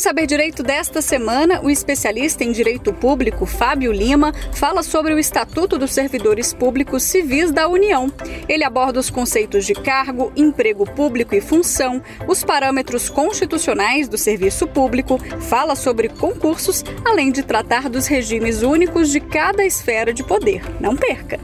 Saber 0.00 0.26
Direito 0.26 0.62
desta 0.62 1.02
semana, 1.02 1.60
o 1.62 1.68
especialista 1.68 2.42
em 2.42 2.52
direito 2.52 2.90
público 2.90 3.44
Fábio 3.44 3.92
Lima 3.92 4.32
fala 4.54 4.82
sobre 4.82 5.12
o 5.12 5.18
Estatuto 5.18 5.76
dos 5.76 5.92
Servidores 5.92 6.54
Públicos 6.54 7.02
Civis 7.02 7.52
da 7.52 7.68
União. 7.68 8.10
Ele 8.48 8.64
aborda 8.64 8.98
os 8.98 9.10
conceitos 9.10 9.66
de 9.66 9.74
cargo, 9.74 10.32
emprego 10.34 10.86
público 10.86 11.34
e 11.34 11.40
função, 11.42 12.02
os 12.26 12.42
parâmetros 12.42 13.10
constitucionais 13.10 14.08
do 14.08 14.16
serviço 14.16 14.66
público, 14.66 15.18
fala 15.38 15.76
sobre 15.76 16.08
concursos, 16.08 16.82
além 17.04 17.30
de 17.30 17.42
tratar 17.42 17.90
dos 17.90 18.06
regimes 18.06 18.62
únicos 18.62 19.10
de 19.10 19.20
cada 19.20 19.66
esfera 19.66 20.14
de 20.14 20.24
poder. 20.24 20.62
Não 20.80 20.96
perca! 20.96 21.38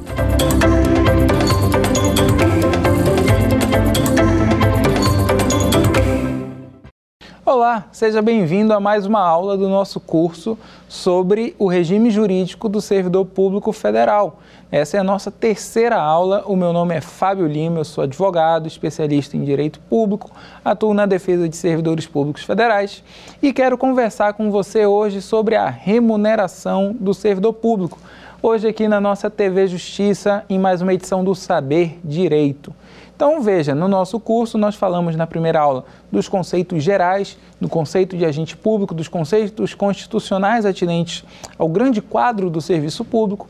Olá, 7.56 7.86
seja 7.90 8.20
bem-vindo 8.20 8.74
a 8.74 8.78
mais 8.78 9.06
uma 9.06 9.18
aula 9.18 9.56
do 9.56 9.66
nosso 9.66 9.98
curso 9.98 10.58
sobre 10.86 11.56
o 11.58 11.66
regime 11.66 12.10
jurídico 12.10 12.68
do 12.68 12.82
servidor 12.82 13.24
público 13.24 13.72
federal. 13.72 14.40
Essa 14.70 14.98
é 14.98 15.00
a 15.00 15.02
nossa 15.02 15.30
terceira 15.30 15.96
aula. 15.96 16.44
O 16.44 16.54
meu 16.54 16.70
nome 16.70 16.94
é 16.94 17.00
Fábio 17.00 17.46
Lima, 17.46 17.78
eu 17.78 17.84
sou 17.86 18.04
advogado, 18.04 18.66
especialista 18.66 19.38
em 19.38 19.42
direito 19.42 19.80
público, 19.88 20.30
atuo 20.62 20.92
na 20.92 21.06
defesa 21.06 21.48
de 21.48 21.56
servidores 21.56 22.06
públicos 22.06 22.42
federais 22.42 23.02
e 23.40 23.54
quero 23.54 23.78
conversar 23.78 24.34
com 24.34 24.50
você 24.50 24.84
hoje 24.84 25.22
sobre 25.22 25.56
a 25.56 25.70
remuneração 25.70 26.94
do 27.00 27.14
servidor 27.14 27.54
público. 27.54 27.98
Hoje, 28.42 28.68
aqui 28.68 28.86
na 28.86 29.00
nossa 29.00 29.30
TV 29.30 29.66
Justiça, 29.66 30.44
em 30.50 30.58
mais 30.58 30.82
uma 30.82 30.92
edição 30.92 31.24
do 31.24 31.34
Saber 31.34 31.98
Direito. 32.04 32.70
Então 33.16 33.40
veja, 33.40 33.74
no 33.74 33.88
nosso 33.88 34.20
curso 34.20 34.58
nós 34.58 34.74
falamos 34.74 35.16
na 35.16 35.26
primeira 35.26 35.58
aula 35.58 35.86
dos 36.12 36.28
conceitos 36.28 36.84
gerais, 36.84 37.38
do 37.58 37.66
conceito 37.66 38.14
de 38.14 38.26
agente 38.26 38.54
público, 38.54 38.94
dos 38.94 39.08
conceitos 39.08 39.72
constitucionais 39.72 40.66
atinentes 40.66 41.24
ao 41.58 41.66
grande 41.66 42.02
quadro 42.02 42.50
do 42.50 42.60
serviço 42.60 43.06
público. 43.06 43.48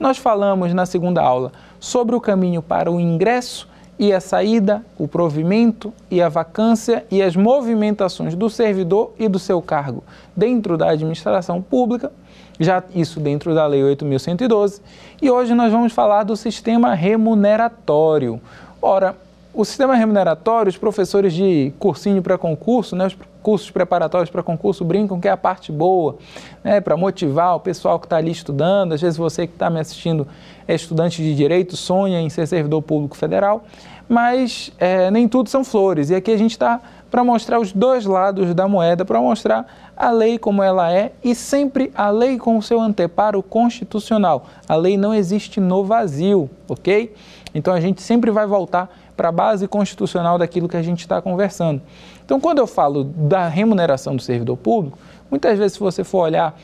Nós 0.00 0.16
falamos 0.16 0.72
na 0.72 0.86
segunda 0.86 1.20
aula 1.20 1.52
sobre 1.78 2.16
o 2.16 2.20
caminho 2.22 2.62
para 2.62 2.90
o 2.90 2.98
ingresso 2.98 3.68
e 3.98 4.14
a 4.14 4.20
saída, 4.20 4.82
o 4.98 5.06
provimento 5.06 5.92
e 6.10 6.22
a 6.22 6.30
vacância 6.30 7.04
e 7.10 7.22
as 7.22 7.36
movimentações 7.36 8.34
do 8.34 8.48
servidor 8.48 9.12
e 9.18 9.28
do 9.28 9.38
seu 9.38 9.60
cargo 9.60 10.02
dentro 10.34 10.78
da 10.78 10.88
administração 10.88 11.60
pública, 11.60 12.10
já 12.58 12.82
isso 12.94 13.20
dentro 13.20 13.54
da 13.54 13.66
Lei 13.66 13.82
8.112. 13.82 14.80
E 15.20 15.30
hoje 15.30 15.54
nós 15.54 15.70
vamos 15.70 15.92
falar 15.92 16.22
do 16.22 16.34
sistema 16.34 16.94
remuneratório. 16.94 18.40
Ora, 18.84 19.14
o 19.54 19.64
sistema 19.64 19.94
remuneratório, 19.94 20.68
os 20.68 20.76
professores 20.76 21.32
de 21.32 21.72
cursinho 21.78 22.20
para 22.20 22.36
concurso, 22.36 22.96
né, 22.96 23.06
os 23.06 23.16
cursos 23.40 23.70
preparatórios 23.70 24.28
para 24.28 24.42
concurso 24.42 24.84
brincam 24.84 25.20
que 25.20 25.28
é 25.28 25.30
a 25.30 25.36
parte 25.36 25.70
boa, 25.70 26.16
né, 26.64 26.80
para 26.80 26.96
motivar 26.96 27.54
o 27.54 27.60
pessoal 27.60 28.00
que 28.00 28.06
está 28.06 28.16
ali 28.16 28.32
estudando. 28.32 28.92
Às 28.92 29.00
vezes 29.00 29.16
você 29.16 29.46
que 29.46 29.52
está 29.52 29.70
me 29.70 29.78
assistindo 29.78 30.26
é 30.66 30.74
estudante 30.74 31.22
de 31.22 31.32
direito, 31.32 31.76
sonha 31.76 32.20
em 32.20 32.28
ser 32.28 32.44
servidor 32.48 32.82
público 32.82 33.16
federal, 33.16 33.62
mas 34.08 34.72
é, 34.80 35.12
nem 35.12 35.28
tudo 35.28 35.48
são 35.48 35.62
flores. 35.62 36.10
E 36.10 36.14
aqui 36.16 36.32
a 36.32 36.36
gente 36.36 36.52
está 36.52 36.80
para 37.08 37.22
mostrar 37.22 37.60
os 37.60 37.72
dois 37.72 38.06
lados 38.06 38.54
da 38.54 38.66
moeda, 38.66 39.04
para 39.04 39.20
mostrar 39.20 39.92
a 39.94 40.10
lei 40.10 40.38
como 40.38 40.62
ela 40.62 40.90
é 40.90 41.12
e 41.22 41.34
sempre 41.34 41.92
a 41.94 42.08
lei 42.10 42.38
com 42.38 42.56
o 42.56 42.62
seu 42.62 42.80
anteparo 42.80 43.42
constitucional. 43.42 44.46
A 44.66 44.74
lei 44.74 44.96
não 44.96 45.12
existe 45.12 45.60
no 45.60 45.84
vazio, 45.84 46.48
ok? 46.66 47.12
Então 47.54 47.72
a 47.74 47.80
gente 47.80 48.02
sempre 48.02 48.30
vai 48.30 48.46
voltar 48.46 48.90
para 49.16 49.28
a 49.28 49.32
base 49.32 49.68
constitucional 49.68 50.38
daquilo 50.38 50.68
que 50.68 50.76
a 50.76 50.82
gente 50.82 51.00
está 51.00 51.20
conversando. 51.20 51.82
Então, 52.24 52.40
quando 52.40 52.58
eu 52.58 52.66
falo 52.66 53.04
da 53.04 53.46
remuneração 53.46 54.16
do 54.16 54.22
servidor 54.22 54.56
público, 54.56 54.98
muitas 55.30 55.58
vezes, 55.58 55.74
se 55.74 55.80
você 55.80 56.02
for 56.02 56.20
olhar 56.20 56.58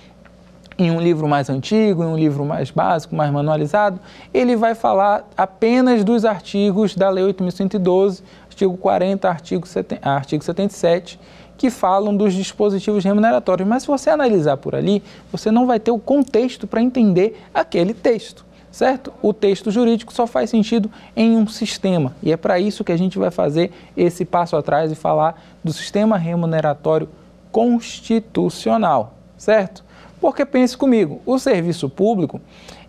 em 0.79 0.91
um 0.91 1.01
livro 1.01 1.29
mais 1.29 1.51
antigo, 1.51 2.05
em 2.05 2.07
um 2.07 2.17
livro 2.17 2.45
mais 2.45 2.71
básico, 2.71 3.15
mais 3.15 3.33
manualizado, 3.33 3.99
ele 4.33 4.55
vai 4.55 4.75
falar 4.75 5.29
apenas 5.37 6.05
dos 6.05 6.25
artigos 6.25 6.95
da 6.95 7.11
Lei 7.11 7.25
8.112, 7.25 8.23
artigo 8.47 8.77
40, 8.77 9.29
artigo, 9.29 9.67
70, 9.67 10.09
artigo 10.09 10.45
77, 10.45 11.19
que 11.57 11.69
falam 11.69 12.17
dos 12.17 12.33
dispositivos 12.33 13.05
remuneratórios. 13.05 13.69
Mas 13.69 13.83
se 13.83 13.89
você 13.89 14.09
analisar 14.09 14.57
por 14.57 14.77
ali, 14.77 15.03
você 15.33 15.51
não 15.51 15.67
vai 15.67 15.81
ter 15.81 15.91
o 15.91 15.99
contexto 15.99 16.67
para 16.69 16.81
entender 16.81 17.41
aquele 17.53 17.93
texto 17.93 18.48
certo? 18.79 19.13
O 19.21 19.33
texto 19.33 19.73
jurídico 19.73 20.13
só 20.13 20.25
faz 20.25 20.51
sentido 20.51 20.89
em 21.17 21.37
um 21.37 21.49
sistema 21.49 22.15
e 22.23 22.31
é 22.31 22.37
para 22.37 22.61
isso 22.61 22.85
que 22.85 22.93
a 22.93 22.97
gente 22.97 23.19
vai 23.19 23.29
fazer 23.29 23.73
esse 23.97 24.25
passo 24.25 24.55
atrás 24.55 24.93
e 24.93 24.95
falar 24.95 25.43
do 25.65 25.73
sistema 25.73 26.17
remuneratório 26.17 27.09
constitucional, 27.51 29.15
certo? 29.37 29.83
Porque 30.21 30.47
pense 30.47 30.77
comigo, 30.77 31.21
o 31.27 31.41
serviço 31.41 31.89
público, 31.89 32.41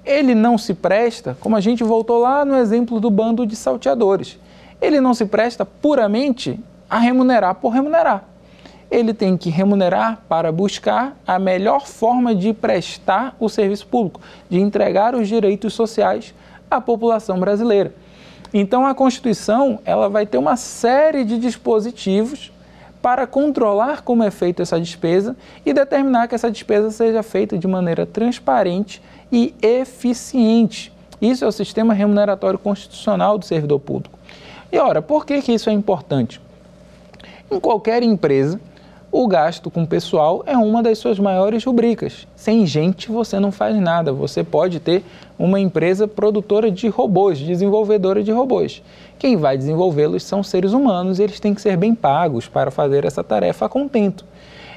ele 0.05 0.35
não 0.35 0.59
se 0.59 0.75
presta, 0.75 1.35
como 1.39 1.55
a 1.55 1.59
gente 1.59 1.83
voltou 1.83 2.19
lá 2.19 2.45
no 2.45 2.55
exemplo 2.55 2.99
do 2.99 3.09
bando 3.09 3.43
de 3.43 3.55
salteadores, 3.55 4.37
ele 4.79 5.01
não 5.01 5.15
se 5.15 5.25
presta 5.25 5.65
puramente 5.65 6.59
a 6.87 6.99
remunerar 6.99 7.55
por 7.55 7.69
remunerar 7.69 8.25
ele 8.89 9.13
tem 9.13 9.37
que 9.37 9.49
remunerar 9.49 10.23
para 10.27 10.51
buscar 10.51 11.15
a 11.25 11.37
melhor 11.37 11.85
forma 11.85 12.33
de 12.33 12.53
prestar 12.53 13.35
o 13.39 13.47
serviço 13.47 13.85
público, 13.87 14.19
de 14.49 14.59
entregar 14.59 15.13
os 15.15 15.27
direitos 15.27 15.73
sociais 15.73 16.33
à 16.69 16.81
população 16.81 17.39
brasileira. 17.39 17.93
Então 18.53 18.85
a 18.85 18.95
Constituição, 18.95 19.79
ela 19.85 20.09
vai 20.09 20.25
ter 20.25 20.37
uma 20.37 20.55
série 20.55 21.23
de 21.23 21.37
dispositivos 21.37 22.51
para 23.01 23.25
controlar 23.27 24.01
como 24.01 24.23
é 24.23 24.31
feita 24.31 24.63
essa 24.63 24.79
despesa 24.79 25.35
e 25.65 25.71
determinar 25.71 26.27
que 26.27 26.35
essa 26.35 26.51
despesa 26.51 26.91
seja 26.91 27.23
feita 27.23 27.57
de 27.57 27.67
maneira 27.67 28.05
transparente 28.05 29.01
e 29.31 29.53
eficiente. 29.61 30.91
Isso 31.21 31.45
é 31.45 31.47
o 31.47 31.51
sistema 31.51 31.93
remuneratório 31.93 32.57
constitucional 32.57 33.37
do 33.37 33.45
servidor 33.45 33.79
público. 33.79 34.17
E 34.71 34.77
ora, 34.77 35.01
por 35.01 35.25
que, 35.25 35.41
que 35.41 35.53
isso 35.53 35.69
é 35.69 35.73
importante? 35.73 36.41
Em 37.51 37.59
qualquer 37.59 38.03
empresa, 38.03 38.59
o 39.11 39.27
gasto 39.27 39.71
com 39.71 39.87
pessoal 39.87 40.43
é 40.45 40.55
uma 40.55 40.83
das 40.83 40.99
suas 40.99 41.17
maiores 41.17 41.63
rubricas. 41.63 42.27
Sem 42.35 42.65
gente 42.67 43.11
você 43.11 43.39
não 43.39 43.51
faz 43.51 43.75
nada. 43.75 44.13
Você 44.13 44.43
pode 44.43 44.79
ter 44.79 45.03
uma 45.37 45.59
empresa 45.59 46.07
produtora 46.07 46.69
de 46.69 46.87
robôs, 46.89 47.39
desenvolvedora 47.39 48.23
de 48.23 48.31
robôs. 48.31 48.83
Quem 49.17 49.35
vai 49.35 49.57
desenvolvê-los 49.57 50.23
são 50.23 50.43
seres 50.43 50.73
humanos 50.73 51.17
e 51.17 51.23
eles 51.23 51.39
têm 51.39 51.55
que 51.55 51.61
ser 51.61 51.75
bem 51.75 51.95
pagos 51.95 52.47
para 52.47 52.69
fazer 52.69 53.03
essa 53.03 53.23
tarefa 53.23 53.65
a 53.65 53.69
contento. 53.69 54.23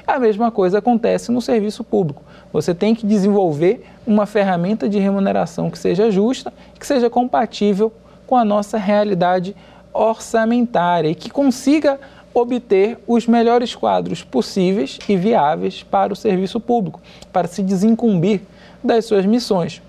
A 0.05 0.17
mesma 0.17 0.49
coisa 0.49 0.79
acontece 0.79 1.31
no 1.31 1.39
serviço 1.39 1.83
público. 1.83 2.23
Você 2.51 2.73
tem 2.73 2.95
que 2.95 3.05
desenvolver 3.05 3.85
uma 4.05 4.25
ferramenta 4.25 4.89
de 4.89 4.97
remuneração 4.97 5.69
que 5.69 5.77
seja 5.77 6.09
justa, 6.09 6.51
que 6.79 6.87
seja 6.87 7.09
compatível 7.09 7.93
com 8.25 8.35
a 8.35 8.43
nossa 8.43 8.77
realidade 8.77 9.55
orçamentária 9.93 11.09
e 11.09 11.15
que 11.15 11.29
consiga 11.29 11.99
obter 12.33 12.97
os 13.07 13.27
melhores 13.27 13.75
quadros 13.75 14.23
possíveis 14.23 14.97
e 15.07 15.15
viáveis 15.15 15.83
para 15.83 16.11
o 16.11 16.15
serviço 16.15 16.59
público, 16.59 16.99
para 17.31 17.47
se 17.47 17.61
desincumbir 17.61 18.41
das 18.83 19.05
suas 19.05 19.25
missões. 19.25 19.81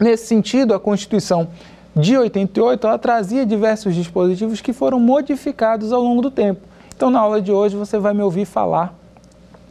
Nesse 0.00 0.26
sentido, 0.26 0.74
a 0.74 0.80
Constituição 0.80 1.48
de 1.94 2.16
88 2.16 2.86
ela 2.86 2.98
trazia 2.98 3.46
diversos 3.46 3.94
dispositivos 3.94 4.60
que 4.60 4.72
foram 4.72 4.98
modificados 4.98 5.92
ao 5.92 6.02
longo 6.02 6.22
do 6.22 6.30
tempo. 6.30 6.60
Então, 6.96 7.10
na 7.10 7.20
aula 7.20 7.40
de 7.40 7.52
hoje, 7.52 7.76
você 7.76 7.98
vai 7.98 8.14
me 8.14 8.22
ouvir 8.22 8.44
falar, 8.44 8.94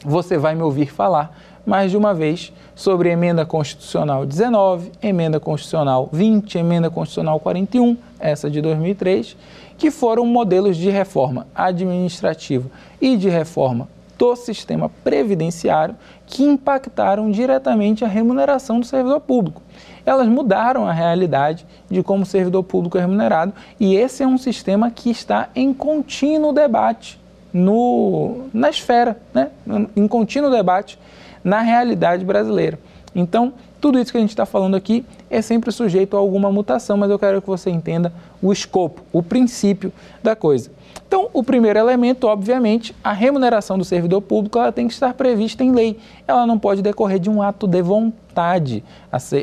você 0.06 0.38
vai 0.38 0.56
me 0.56 0.62
ouvir 0.62 0.92
falar 0.92 1.38
mais 1.66 1.92
de 1.92 1.98
uma 1.98 2.14
vez 2.14 2.52
sobre 2.76 3.10
emenda 3.10 3.46
constitucional 3.46 4.26
19, 4.26 4.92
emenda 5.02 5.40
constitucional 5.40 6.10
20, 6.12 6.58
emenda 6.58 6.90
constitucional 6.90 7.40
41, 7.40 7.96
essa 8.20 8.50
de 8.50 8.62
2003, 8.62 9.36
que 9.82 9.90
foram 9.90 10.28
modelos 10.28 10.78
de 10.78 10.92
reforma 10.92 11.48
administrativa 11.56 12.70
e 13.02 13.18
de 13.18 13.28
reforma 13.28 13.90
do 14.16 14.36
sistema 14.36 14.92
previdenciário 15.04 15.96
que 16.28 16.44
impactaram 16.44 17.32
diretamente 17.32 18.06
a 18.06 18.08
remuneração 18.08 18.80
do 18.80 18.86
servidor 18.86 19.22
público. 19.22 19.60
Elas 20.06 20.28
mudaram 20.28 20.86
a 20.88 20.92
realidade 20.92 21.66
de 21.90 22.04
como 22.04 22.22
o 22.22 22.28
servidor 22.28 22.62
público 22.62 22.96
é 22.96 23.02
remunerado 23.02 23.54
e 23.80 23.96
esse 23.96 24.22
é 24.22 24.28
um 24.28 24.38
sistema 24.38 24.92
que 24.92 25.10
está 25.10 25.50
em 25.56 25.74
contínuo 25.74 26.54
debate 26.54 27.20
no, 27.52 28.50
na 28.54 28.70
esfera, 28.70 29.20
né? 29.34 29.50
em 29.96 30.08
contínuo 30.08 30.52
debate 30.52 31.00
na 31.44 31.62
realidade 31.62 32.24
brasileira. 32.24 32.78
Então, 33.16 33.52
tudo 33.82 34.00
isso 34.00 34.12
que 34.12 34.18
a 34.18 34.22
gente 34.22 34.30
está 34.30 34.46
falando 34.46 34.76
aqui 34.76 35.04
é 35.28 35.42
sempre 35.42 35.72
sujeito 35.72 36.16
a 36.16 36.20
alguma 36.20 36.52
mutação, 36.52 36.96
mas 36.96 37.10
eu 37.10 37.18
quero 37.18 37.42
que 37.42 37.48
você 37.48 37.72
entenda 37.72 38.14
o 38.40 38.54
escopo, 38.54 39.02
o 39.12 39.24
princípio 39.24 39.92
da 40.22 40.36
coisa. 40.36 40.72
Então, 41.08 41.30
o 41.34 41.44
primeiro 41.44 41.80
elemento, 41.80 42.28
obviamente, 42.28 42.96
a 43.04 43.12
remuneração 43.12 43.78
do 43.78 43.84
servidor 43.84 44.22
público 44.22 44.60
ela 44.60 44.72
tem 44.72 44.88
que 44.88 44.94
estar 44.94 45.14
prevista 45.16 45.64
em 45.64 45.72
lei. 45.72 46.00
Ela 46.28 46.46
não 46.46 46.60
pode 46.60 46.82
decorrer 46.82 47.20
de 47.20 47.30
um 47.30 47.42
ato 47.42 47.68
de 47.68 47.82
vontade. 47.82 48.84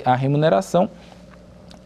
A, 0.05 0.15
remuneração 0.15 0.89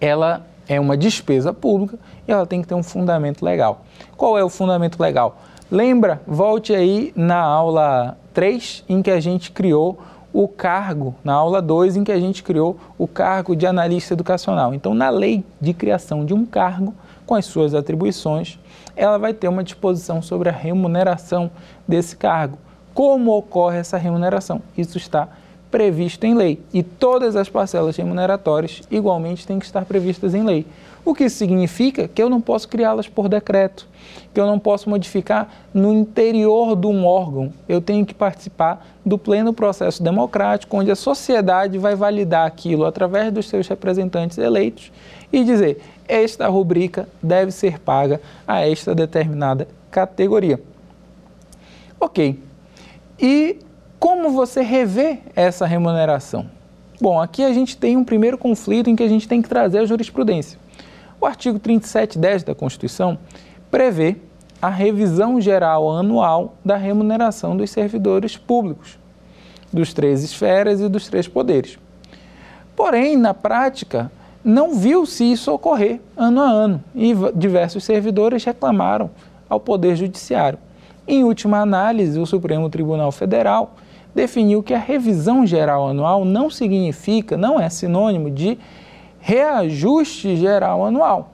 ela 0.00 0.46
é 0.68 0.78
uma 0.78 0.96
despesa 0.96 1.52
pública 1.52 1.98
e 2.28 2.32
ela 2.32 2.46
tem 2.46 2.60
que 2.60 2.68
ter 2.68 2.74
um 2.74 2.82
fundamento 2.82 3.42
legal. 3.42 3.84
Qual 4.16 4.38
é 4.38 4.44
o 4.44 4.48
fundamento 4.48 5.00
legal? 5.00 5.40
Lembra, 5.70 6.20
volte 6.26 6.74
aí 6.74 7.12
na 7.16 7.40
aula 7.40 8.18
3, 8.34 8.84
em 8.88 9.00
que 9.00 9.10
a 9.10 9.20
gente 9.20 9.50
criou 9.50 9.98
o 10.32 10.48
cargo, 10.48 11.14
na 11.22 11.34
aula 11.34 11.60
2, 11.60 11.96
em 11.96 12.04
que 12.04 12.12
a 12.12 12.18
gente 12.18 12.42
criou 12.42 12.78
o 12.96 13.06
cargo 13.06 13.54
de 13.54 13.66
analista 13.66 14.14
educacional. 14.14 14.72
Então, 14.72 14.94
na 14.94 15.10
lei 15.10 15.44
de 15.60 15.74
criação 15.74 16.24
de 16.24 16.32
um 16.32 16.46
cargo, 16.46 16.94
com 17.26 17.34
as 17.34 17.46
suas 17.46 17.74
atribuições, 17.74 18.58
ela 18.96 19.18
vai 19.18 19.32
ter 19.32 19.48
uma 19.48 19.62
disposição 19.62 20.20
sobre 20.20 20.48
a 20.48 20.52
remuneração 20.52 21.50
desse 21.86 22.16
cargo. 22.16 22.58
Como 22.94 23.30
ocorre 23.36 23.78
essa 23.78 23.96
remuneração? 23.96 24.60
Isso 24.76 24.98
está 24.98 25.28
previsto 25.70 26.24
em 26.24 26.34
lei. 26.34 26.60
E 26.72 26.82
todas 26.82 27.34
as 27.34 27.48
parcelas 27.48 27.96
remuneratórias 27.96 28.82
igualmente 28.90 29.46
têm 29.46 29.58
que 29.58 29.64
estar 29.64 29.84
previstas 29.84 30.34
em 30.34 30.42
lei. 30.42 30.66
O 31.04 31.14
que 31.14 31.28
significa 31.28 32.06
que 32.06 32.22
eu 32.22 32.30
não 32.30 32.40
posso 32.40 32.68
criá-las 32.68 33.08
por 33.08 33.28
decreto, 33.28 33.88
que 34.32 34.40
eu 34.40 34.46
não 34.46 34.58
posso 34.58 34.88
modificar 34.88 35.48
no 35.74 35.92
interior 35.92 36.76
de 36.76 36.86
um 36.86 37.04
órgão. 37.04 37.52
Eu 37.68 37.80
tenho 37.80 38.06
que 38.06 38.14
participar 38.14 38.86
do 39.04 39.18
pleno 39.18 39.52
processo 39.52 40.02
democrático, 40.02 40.76
onde 40.76 40.90
a 40.90 40.96
sociedade 40.96 41.76
vai 41.76 41.96
validar 41.96 42.46
aquilo 42.46 42.84
através 42.84 43.32
dos 43.32 43.48
seus 43.48 43.66
representantes 43.66 44.38
eleitos 44.38 44.92
e 45.32 45.42
dizer: 45.44 45.82
esta 46.06 46.46
rubrica 46.48 47.08
deve 47.22 47.50
ser 47.50 47.78
paga 47.80 48.20
a 48.46 48.66
esta 48.66 48.94
determinada 48.94 49.66
categoria. 49.90 50.60
Ok. 51.98 52.38
E 53.18 53.58
como 53.98 54.30
você 54.30 54.62
revê 54.62 55.18
essa 55.34 55.66
remuneração? 55.66 56.46
Bom, 57.00 57.20
aqui 57.20 57.42
a 57.42 57.52
gente 57.52 57.76
tem 57.76 57.96
um 57.96 58.04
primeiro 58.04 58.38
conflito 58.38 58.88
em 58.88 58.96
que 58.96 59.02
a 59.02 59.08
gente 59.08 59.26
tem 59.26 59.42
que 59.42 59.48
trazer 59.48 59.78
a 59.78 59.84
jurisprudência. 59.84 60.58
O 61.22 61.26
artigo 61.26 61.56
3710 61.60 62.42
da 62.42 62.52
Constituição 62.52 63.16
prevê 63.70 64.16
a 64.60 64.68
revisão 64.68 65.40
geral 65.40 65.88
anual 65.88 66.56
da 66.64 66.76
remuneração 66.76 67.56
dos 67.56 67.70
servidores 67.70 68.36
públicos, 68.36 68.98
dos 69.72 69.94
três 69.94 70.24
esferas 70.24 70.80
e 70.80 70.88
dos 70.88 71.06
três 71.06 71.28
poderes. 71.28 71.78
Porém, 72.74 73.16
na 73.16 73.32
prática, 73.32 74.10
não 74.44 74.74
viu-se 74.74 75.30
isso 75.30 75.52
ocorrer 75.52 76.00
ano 76.16 76.40
a 76.40 76.50
ano 76.50 76.82
e 76.92 77.14
diversos 77.36 77.84
servidores 77.84 78.42
reclamaram 78.42 79.08
ao 79.48 79.60
Poder 79.60 79.94
Judiciário. 79.94 80.58
Em 81.06 81.22
última 81.22 81.58
análise, 81.58 82.18
o 82.18 82.26
Supremo 82.26 82.68
Tribunal 82.68 83.12
Federal 83.12 83.76
definiu 84.12 84.60
que 84.60 84.74
a 84.74 84.78
revisão 84.78 85.46
geral 85.46 85.88
anual 85.88 86.24
não 86.24 86.50
significa, 86.50 87.36
não 87.36 87.60
é 87.60 87.68
sinônimo 87.70 88.28
de 88.28 88.58
reajuste 89.22 90.36
geral 90.36 90.84
anual. 90.84 91.30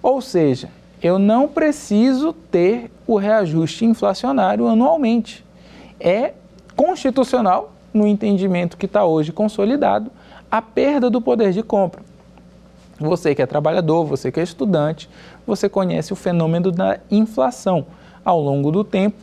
Ou 0.00 0.22
seja, 0.22 0.70
eu 1.02 1.18
não 1.18 1.48
preciso 1.48 2.32
ter 2.32 2.90
o 3.06 3.16
reajuste 3.16 3.84
inflacionário 3.84 4.66
anualmente. 4.68 5.44
É 5.98 6.32
constitucional, 6.76 7.72
no 7.92 8.06
entendimento 8.06 8.76
que 8.76 8.86
está 8.86 9.04
hoje 9.04 9.32
consolidado, 9.32 10.10
a 10.50 10.62
perda 10.62 11.10
do 11.10 11.20
poder 11.20 11.52
de 11.52 11.62
compra. 11.62 12.02
Você 12.98 13.34
que 13.34 13.42
é 13.42 13.46
trabalhador, 13.46 14.04
você 14.04 14.30
que 14.30 14.38
é 14.38 14.42
estudante, 14.42 15.08
você 15.46 15.68
conhece 15.68 16.12
o 16.12 16.16
fenômeno 16.16 16.70
da 16.70 17.00
inflação. 17.10 17.86
Ao 18.24 18.40
longo 18.40 18.70
do 18.70 18.84
tempo, 18.84 19.16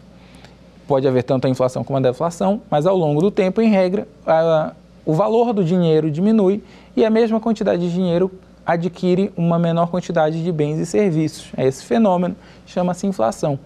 pode 0.87 1.07
haver 1.07 1.23
tanto 1.23 1.47
a 1.47 1.49
inflação 1.49 1.83
como 1.83 1.97
a 1.97 2.01
deflação, 2.01 2.61
mas 2.69 2.85
ao 2.85 2.97
longo 2.97 3.21
do 3.21 3.31
tempo, 3.31 3.61
em 3.61 3.69
regra, 3.69 4.07
a, 4.25 4.73
o 5.05 5.13
valor 5.13 5.53
do 5.53 5.63
dinheiro 5.63 6.11
diminui 6.11 6.61
e 6.97 7.05
a 7.05 7.11
mesma 7.11 7.39
quantidade 7.39 7.83
de 7.83 7.93
dinheiro 7.93 8.31
adquire 8.65 9.31
uma 9.37 9.59
menor 9.59 9.87
quantidade 9.87 10.43
de 10.43 10.51
bens 10.51 10.79
e 10.79 10.85
serviços. 10.85 11.51
É 11.55 11.67
esse 11.67 11.85
fenômeno 11.85 12.35
chama-se 12.65 13.05
inflação. 13.05 13.59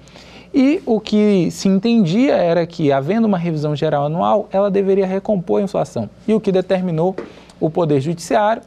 E 0.54 0.84
o 0.86 1.00
que 1.00 1.50
se 1.50 1.70
entendia 1.70 2.36
era 2.36 2.68
que, 2.68 2.92
havendo 2.92 3.26
uma 3.26 3.38
revisão 3.38 3.74
geral 3.74 4.08
anual, 4.08 4.50
ela 4.52 4.70
deveria 4.70 5.08
recompor 5.08 5.62
a 5.62 5.64
inflação. 5.64 6.10
E 6.28 6.34
o 6.34 6.42
que 6.42 6.52
determinou 6.52 7.16
o 7.58 7.70
Poder 7.70 8.02
Judiciário, 8.02 8.62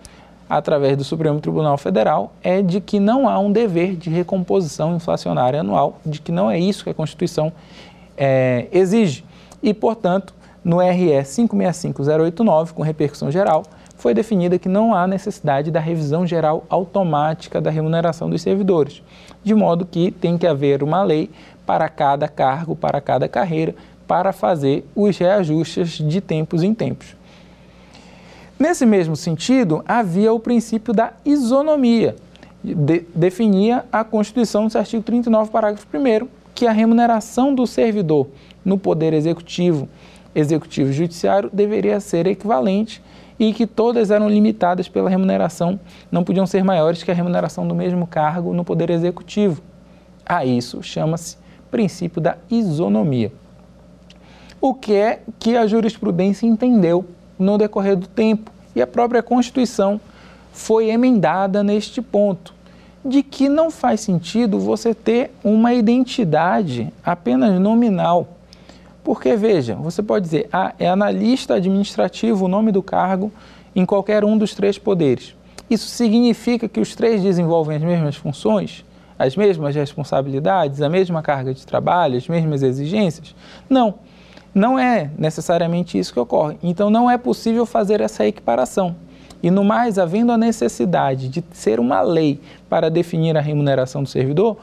através 0.49 0.97
do 0.97 1.05
Supremo 1.05 1.41
Tribunal 1.41 1.77
Federal, 1.77 2.33
é 2.43 2.63
de 2.63 2.81
que 2.81 2.99
não 2.99 3.29
há 3.29 3.39
um 3.39 3.53
dever 3.53 3.97
de 3.97 4.09
recomposição 4.09 4.97
inflacionária 4.97 5.61
anual, 5.61 5.99
de 6.07 6.23
que 6.23 6.33
não 6.33 6.51
é 6.51 6.59
isso 6.59 6.85
que 6.85 6.91
a 6.91 6.95
Constituição 6.95 7.53
é, 8.17 8.67
exige. 8.73 9.27
E, 9.63 9.75
portanto, 9.75 10.33
no 10.65 10.79
RS 10.79 11.29
565089, 11.29 12.73
com 12.73 12.83
repercussão 12.83 13.31
geral, 13.31 13.63
foi 14.05 14.13
definida 14.13 14.59
que 14.59 14.69
não 14.69 14.95
há 14.95 15.07
necessidade 15.07 15.71
da 15.71 15.81
revisão 15.81 16.27
geral 16.27 16.67
automática 16.69 17.59
da 17.59 17.71
remuneração 17.71 18.29
dos 18.29 18.43
servidores, 18.43 19.03
de 19.43 19.55
modo 19.55 19.87
que 19.87 20.11
tem 20.11 20.37
que 20.37 20.47
haver 20.47 20.83
uma 20.83 21.03
lei 21.03 21.31
para 21.65 21.89
cada 21.89 22.29
cargo, 22.29 22.77
para 22.77 23.01
cada 23.01 23.27
carreira, 23.29 23.75
para 24.07 24.31
fazer 24.31 24.85
os 24.95 25.17
reajustes 25.17 25.93
de 25.93 26.21
tempos 26.21 26.63
em 26.63 26.75
tempos. 26.75 27.17
Nesse 28.59 28.85
mesmo 28.85 29.17
sentido, 29.17 29.83
havia 29.89 30.35
o 30.35 30.39
princípio 30.39 30.93
da 30.93 31.15
isonomia, 31.25 32.15
de, 32.63 33.07
definia 33.15 33.87
a 33.91 34.05
Constituição, 34.05 34.69
no 34.69 34.79
artigo 34.79 35.03
39, 35.03 35.51
parágrafo 35.51 35.87
1, 35.97 36.29
que 36.55 36.67
a 36.67 36.73
remuneração 36.73 37.55
do 37.55 37.67
servidor 37.67 38.29
no 38.63 38.77
Poder 38.77 39.15
Executivo, 39.15 39.89
Executivo 40.35 40.91
e 40.91 40.93
Judiciário 40.93 41.49
deveria 41.51 41.99
ser 42.01 42.27
equivalente 42.27 43.03
e 43.39 43.53
que 43.53 43.67
todas 43.67 44.11
eram 44.11 44.29
limitadas 44.29 44.89
pela 44.89 45.11
remuneração, 45.11 45.79
não 46.11 46.23
podiam 46.23 46.47
ser 46.47 46.63
maiores 46.63 47.03
que 47.03 47.11
a 47.11 47.15
remuneração 47.15 47.67
do 47.67 47.75
mesmo 47.75 48.07
cargo 48.07 48.53
no 48.53 48.65
Poder 48.65 48.91
Executivo. 48.91 49.63
A 50.25 50.45
isso 50.45 50.83
chama-se 50.83 51.37
princípio 51.71 52.21
da 52.21 52.37
isonomia. 52.51 53.33
O 54.61 54.73
que 54.73 54.95
é 54.95 55.21
que 55.39 55.57
a 55.57 55.67
jurisprudência 55.67 56.47
entendeu 56.47 57.05
no 57.39 57.59
decorrer 57.59 57.97
do 57.97 58.07
tempo 58.07 58.51
e 58.75 58.81
a 58.81 58.87
própria 58.87 59.23
Constituição 59.23 60.01
foi 60.53 60.89
emendada 60.89 61.65
neste 61.65 62.01
ponto, 62.01 62.55
de 63.05 63.23
que 63.23 63.49
não 63.49 63.71
faz 63.71 64.01
sentido 64.01 64.59
você 64.59 64.95
ter 64.95 65.33
uma 65.43 65.75
identidade 65.75 66.93
apenas 67.05 67.61
nominal 67.61 68.29
porque, 69.05 69.37
veja, 69.37 69.75
você 69.75 70.03
pode 70.03 70.25
dizer, 70.25 70.49
ah, 70.51 70.73
é 70.79 70.89
analista 70.89 71.55
administrativo 71.55 72.47
o 72.47 72.49
nome 72.49 72.73
do 72.73 72.83
cargo 72.83 73.31
em 73.77 73.85
qualquer 73.85 74.25
um 74.25 74.37
dos 74.39 74.55
três 74.55 74.79
poderes. 74.79 75.37
Isso 75.69 75.89
significa 75.89 76.67
que 76.67 76.81
os 76.81 76.95
três 76.95 77.23
desenvolvem 77.23 77.77
as 77.77 77.83
mesmas 77.83 78.17
funções, 78.17 78.83
as 79.19 79.37
mesmas 79.37 79.75
responsabilidades, 79.75 80.81
a 80.81 80.89
mesma 80.89 81.23
carga 81.23 81.53
de 81.53 81.67
trabalho, 81.67 82.17
as 82.17 82.27
mesmas 82.27 82.63
exigências? 82.63 83.35
Não, 83.69 83.97
não 84.55 84.79
é 84.79 85.11
necessariamente 85.19 85.99
isso 85.99 86.13
que 86.13 86.21
ocorre. 86.21 86.57
Então, 86.63 86.89
não 86.89 87.11
é 87.11 87.19
possível 87.19 87.67
fazer 87.67 88.01
essa 88.01 88.27
equiparação. 88.27 88.97
E 89.43 89.51
no 89.51 89.63
mais, 89.63 89.99
havendo 89.99 90.33
a 90.33 90.39
necessidade 90.39 91.29
de 91.29 91.45
ser 91.53 91.79
uma 91.79 92.01
lei 92.01 92.41
para 92.71 92.91
definir 92.91 93.37
a 93.37 93.41
remuneração 93.43 94.03
do 94.03 94.09
servidor, 94.09 94.57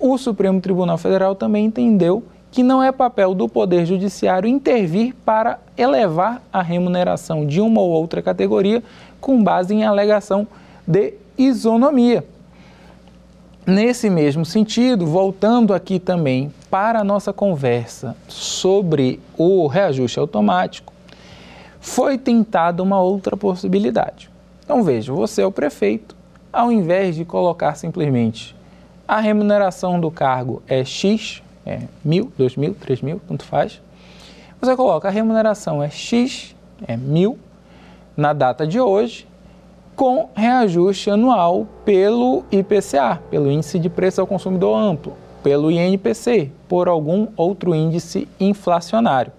o 0.00 0.18
Supremo 0.18 0.60
Tribunal 0.60 0.98
Federal 0.98 1.36
também 1.36 1.66
entendeu 1.66 2.24
que 2.54 2.62
não 2.62 2.80
é 2.80 2.92
papel 2.92 3.34
do 3.34 3.48
Poder 3.48 3.84
Judiciário 3.84 4.48
intervir 4.48 5.12
para 5.24 5.58
elevar 5.76 6.40
a 6.52 6.62
remuneração 6.62 7.44
de 7.44 7.60
uma 7.60 7.80
ou 7.80 7.90
outra 7.90 8.22
categoria 8.22 8.80
com 9.20 9.42
base 9.42 9.74
em 9.74 9.82
alegação 9.82 10.46
de 10.86 11.14
isonomia. 11.36 12.24
Nesse 13.66 14.08
mesmo 14.08 14.44
sentido, 14.44 15.04
voltando 15.04 15.74
aqui 15.74 15.98
também 15.98 16.54
para 16.70 17.00
a 17.00 17.04
nossa 17.04 17.32
conversa 17.32 18.16
sobre 18.28 19.18
o 19.36 19.66
reajuste 19.66 20.20
automático, 20.20 20.92
foi 21.80 22.16
tentada 22.16 22.84
uma 22.84 23.00
outra 23.00 23.36
possibilidade. 23.36 24.30
Então 24.64 24.84
veja, 24.84 25.12
você 25.12 25.42
é 25.42 25.46
o 25.46 25.50
prefeito, 25.50 26.14
ao 26.52 26.70
invés 26.70 27.16
de 27.16 27.24
colocar 27.24 27.74
simplesmente 27.74 28.54
a 29.08 29.18
remuneração 29.18 29.98
do 29.98 30.08
cargo 30.08 30.62
é 30.68 30.84
X 30.84 31.42
é 31.66 31.80
mil, 32.04 32.32
dois 32.36 32.56
mil, 32.56 32.74
três 32.74 33.00
mil, 33.00 33.20
tanto 33.26 33.44
faz. 33.44 33.80
Você 34.60 34.76
coloca 34.76 35.08
a 35.08 35.10
remuneração 35.10 35.82
é 35.82 35.90
X, 35.90 36.54
é 36.86 36.96
mil, 36.96 37.38
na 38.16 38.32
data 38.32 38.66
de 38.66 38.80
hoje, 38.80 39.26
com 39.96 40.28
reajuste 40.34 41.10
anual 41.10 41.66
pelo 41.84 42.44
IPCA, 42.50 43.20
pelo 43.30 43.50
Índice 43.50 43.78
de 43.78 43.88
Preço 43.88 44.20
ao 44.20 44.26
Consumidor 44.26 44.76
Amplo, 44.76 45.16
pelo 45.42 45.70
INPC, 45.70 46.50
por 46.68 46.88
algum 46.88 47.28
outro 47.36 47.74
índice 47.74 48.26
inflacionário. 48.40 49.32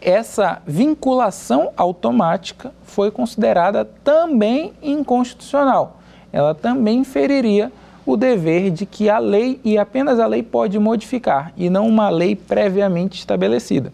Essa 0.00 0.60
vinculação 0.66 1.72
automática 1.76 2.72
foi 2.82 3.10
considerada 3.10 3.84
também 3.84 4.72
inconstitucional. 4.82 5.98
Ela 6.32 6.54
também 6.54 7.04
feriria 7.04 7.70
o 8.04 8.16
dever 8.16 8.70
de 8.70 8.84
que 8.84 9.08
a 9.08 9.18
lei 9.18 9.60
e 9.64 9.78
apenas 9.78 10.18
a 10.18 10.26
lei 10.26 10.42
pode 10.42 10.78
modificar 10.78 11.52
e 11.56 11.70
não 11.70 11.86
uma 11.86 12.08
lei 12.08 12.34
previamente 12.34 13.18
estabelecida. 13.18 13.92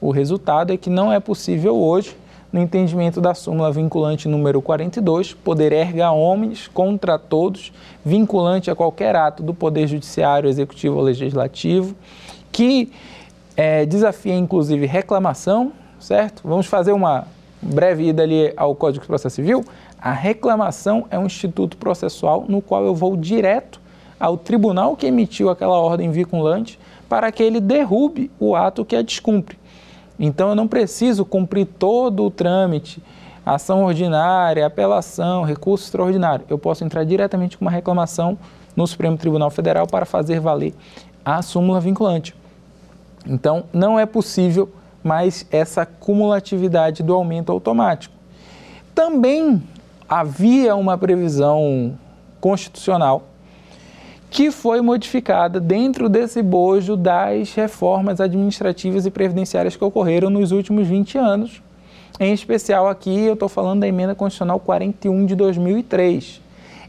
O 0.00 0.10
resultado 0.10 0.72
é 0.72 0.76
que 0.76 0.88
não 0.88 1.12
é 1.12 1.20
possível 1.20 1.76
hoje, 1.76 2.16
no 2.52 2.60
entendimento 2.60 3.20
da 3.20 3.34
súmula 3.34 3.70
vinculante 3.70 4.26
número 4.26 4.60
42, 4.60 5.34
poder 5.34 5.72
erga 5.72 6.10
omnes 6.10 6.66
contra 6.68 7.18
todos, 7.18 7.72
vinculante 8.04 8.70
a 8.70 8.74
qualquer 8.74 9.14
ato 9.14 9.42
do 9.42 9.54
Poder 9.54 9.86
Judiciário, 9.86 10.48
Executivo 10.48 10.96
ou 10.96 11.02
Legislativo, 11.02 11.94
que 12.50 12.90
é, 13.56 13.86
desafia 13.86 14.34
inclusive 14.34 14.86
reclamação, 14.86 15.72
certo? 16.00 16.42
Vamos 16.44 16.66
fazer 16.66 16.92
uma 16.92 17.26
breve 17.62 18.08
ida 18.08 18.22
ali 18.22 18.52
ao 18.56 18.74
Código 18.74 19.02
de 19.02 19.06
Processo 19.06 19.36
Civil. 19.36 19.64
A 20.00 20.12
reclamação 20.12 21.06
é 21.10 21.18
um 21.18 21.26
instituto 21.26 21.76
processual 21.76 22.46
no 22.48 22.62
qual 22.62 22.84
eu 22.84 22.94
vou 22.94 23.16
direto 23.16 23.80
ao 24.18 24.38
tribunal 24.38 24.96
que 24.96 25.06
emitiu 25.06 25.50
aquela 25.50 25.78
ordem 25.78 26.10
vinculante 26.10 26.78
para 27.06 27.30
que 27.30 27.42
ele 27.42 27.60
derrube 27.60 28.30
o 28.38 28.56
ato 28.56 28.84
que 28.84 28.96
a 28.96 29.02
descumpre. 29.02 29.58
Então 30.18 30.50
eu 30.50 30.54
não 30.54 30.66
preciso 30.66 31.24
cumprir 31.24 31.66
todo 31.66 32.24
o 32.24 32.30
trâmite, 32.30 33.02
ação 33.44 33.84
ordinária, 33.84 34.64
apelação, 34.66 35.42
recurso 35.42 35.84
extraordinário. 35.84 36.46
Eu 36.48 36.58
posso 36.58 36.82
entrar 36.82 37.04
diretamente 37.04 37.58
com 37.58 37.64
uma 37.64 37.70
reclamação 37.70 38.38
no 38.74 38.86
Supremo 38.86 39.18
Tribunal 39.18 39.50
Federal 39.50 39.86
para 39.86 40.06
fazer 40.06 40.40
valer 40.40 40.74
a 41.22 41.42
súmula 41.42 41.80
vinculante. 41.80 42.34
Então 43.26 43.64
não 43.70 43.98
é 43.98 44.06
possível 44.06 44.70
mais 45.04 45.46
essa 45.50 45.84
cumulatividade 45.84 47.02
do 47.02 47.12
aumento 47.12 47.52
automático. 47.52 48.14
Também 48.94 49.62
havia 50.10 50.74
uma 50.74 50.98
previsão 50.98 51.96
constitucional 52.40 53.22
que 54.28 54.50
foi 54.50 54.80
modificada 54.80 55.60
dentro 55.60 56.08
desse 56.08 56.42
bojo 56.42 56.96
das 56.96 57.54
reformas 57.54 58.20
administrativas 58.20 59.06
e 59.06 59.10
previdenciárias 59.10 59.76
que 59.76 59.84
ocorreram 59.84 60.28
nos 60.28 60.50
últimos 60.50 60.88
20 60.88 61.16
anos. 61.16 61.62
Em 62.18 62.32
especial 62.32 62.88
aqui 62.88 63.20
eu 63.20 63.34
estou 63.34 63.48
falando 63.48 63.80
da 63.80 63.88
emenda 63.88 64.12
constitucional 64.12 64.58
41 64.58 65.26
de 65.26 65.36
2003. 65.36 66.40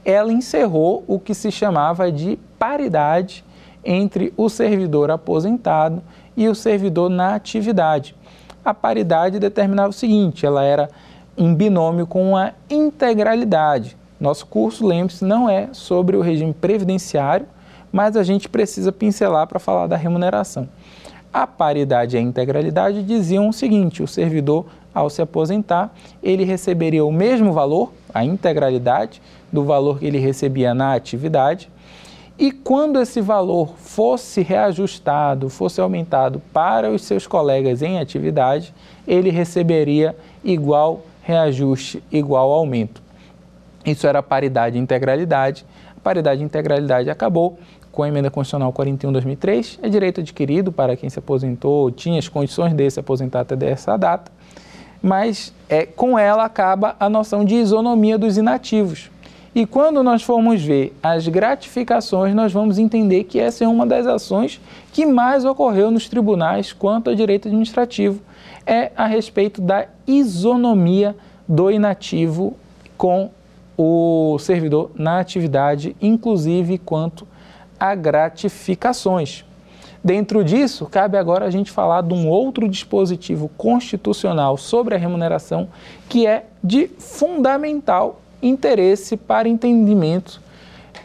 Ela 0.04 0.34
encerrou 0.34 1.04
o 1.08 1.20
que 1.20 1.36
se 1.36 1.52
chamava 1.52 2.12
de 2.12 2.40
paridade 2.58 3.46
entre 3.86 4.34
o 4.36 4.50
servidor 4.50 5.12
aposentado 5.12 6.02
e 6.36 6.48
o 6.48 6.56
servidor 6.56 7.08
na 7.08 7.36
atividade. 7.36 8.16
A 8.66 8.74
paridade 8.74 9.40
determinava 9.40 9.90
o 9.90 9.94
seguinte: 9.94 10.46
ela 10.46 10.64
era 10.64 10.90
um 11.42 11.56
binômio 11.56 12.06
com 12.06 12.38
a 12.38 12.54
integralidade. 12.70 13.98
Nosso 14.20 14.46
curso, 14.46 14.86
lembre-se, 14.86 15.26
não 15.26 15.50
é 15.50 15.70
sobre 15.72 16.16
o 16.16 16.22
regime 16.22 16.54
previdenciário, 16.54 17.48
mas 17.92 18.16
a 18.16 18.22
gente 18.22 18.48
precisa 18.48 18.92
pincelar 18.92 19.48
para 19.48 19.60
falar 19.60 19.88
da 19.88 19.98
remuneração. 19.98 20.70
A 21.34 21.48
paridade 21.48 22.16
e 22.16 22.20
a 22.20 22.22
integralidade 22.22 23.02
diziam 23.02 23.50
o 23.50 23.54
seguinte: 23.54 24.04
o 24.04 24.08
servidor, 24.08 24.68
ao 24.94 25.10
se 25.10 25.20
aposentar, 25.20 25.92
ele 26.22 26.44
receberia 26.44 27.04
o 27.04 27.12
mesmo 27.12 27.54
valor, 27.54 27.92
a 28.14 28.24
integralidade 28.24 29.20
do 29.52 29.64
valor 29.64 29.98
que 29.98 30.06
ele 30.06 30.20
recebia 30.20 30.76
na 30.76 30.94
atividade, 30.94 31.72
e 32.38 32.52
quando 32.52 33.00
esse 33.00 33.20
valor 33.20 33.74
fosse 33.78 34.44
reajustado, 34.44 35.50
fosse 35.50 35.82
aumentado 35.82 36.40
para 36.54 36.92
os 36.92 37.02
seus 37.02 37.26
colegas 37.26 37.82
em 37.82 38.00
atividade, 38.00 38.74
ele 39.08 39.32
receberia 39.32 40.16
igual 40.44 41.02
reajuste, 41.22 42.04
igual 42.12 42.52
aumento. 42.52 43.02
Isso 43.86 44.06
era 44.08 44.22
paridade 44.22 44.78
e 44.78 44.82
integralidade. 44.82 45.66
A 45.98 46.00
paridade 46.00 46.42
e 46.42 46.46
integralidade 46.46 47.10
acabou 47.10 47.58
com 47.92 48.04
a 48.04 48.08
emenda 48.08 48.30
constitucional 48.30 48.72
41 48.72 49.12
2003. 49.12 49.80
É 49.82 49.90
direito 49.90 50.22
adquirido 50.22 50.72
para 50.72 50.96
quem 50.96 51.10
se 51.10 51.20
aposentou, 51.20 51.92
tinha 51.92 52.20
as 52.20 52.28
condições 52.28 52.74
de 52.74 52.90
se 52.90 53.00
aposentar 53.00 53.42
até 53.42 53.70
essa 53.70 53.98
data. 53.98 54.32
Mas 55.02 55.54
é, 55.68 55.86
com 55.86 56.18
ela 56.18 56.46
acaba 56.46 56.96
a 57.00 57.10
noção 57.10 57.44
de 57.44 57.56
isonomia 57.56 58.18
dos 58.18 58.38
inativos. 58.38 59.10
E 59.54 59.66
quando 59.66 60.02
nós 60.02 60.24
formos 60.24 60.64
ver 60.64 60.96
as 61.04 61.28
gratificações, 61.28 62.34
nós 62.34 62.54
vamos 62.54 62.78
entender 62.78 63.26
que 63.26 63.38
essa 63.38 63.66
é 63.66 63.68
uma 63.68 63.86
das 63.86 64.08
ações 64.08 64.62
que 64.94 65.06
mais 65.06 65.44
ocorreu 65.44 65.92
nos 65.92 66.08
tribunais 66.08 66.72
quanto 66.72 67.10
ao 67.10 67.16
direito 67.16 67.50
administrativo, 67.50 68.22
é 68.66 68.92
a 68.96 69.06
respeito 69.06 69.62
da 69.62 69.88
isonomia 70.08 71.16
do 71.48 71.72
inativo 71.72 72.56
com 72.98 73.32
o 73.78 74.38
servidor 74.40 74.92
na 74.96 75.20
atividade, 75.20 75.96
inclusive 76.02 76.78
quanto 76.78 77.28
a 77.80 77.96
gratificações. 77.96 79.44
Dentro 80.04 80.44
disso, 80.44 80.88
cabe 80.88 81.18
agora 81.18 81.46
a 81.46 81.50
gente 81.50 81.72
falar 81.72 82.02
de 82.02 82.14
um 82.14 82.28
outro 82.28 82.68
dispositivo 82.68 83.50
constitucional 83.58 84.58
sobre 84.58 84.96
a 84.96 84.98
remuneração 84.98 85.70
que 86.10 86.26
é 86.26 86.46
de 86.64 86.88
fundamental 86.88 88.20
interesse 88.42 89.16
para 89.16 89.48
entendimento 89.48 90.42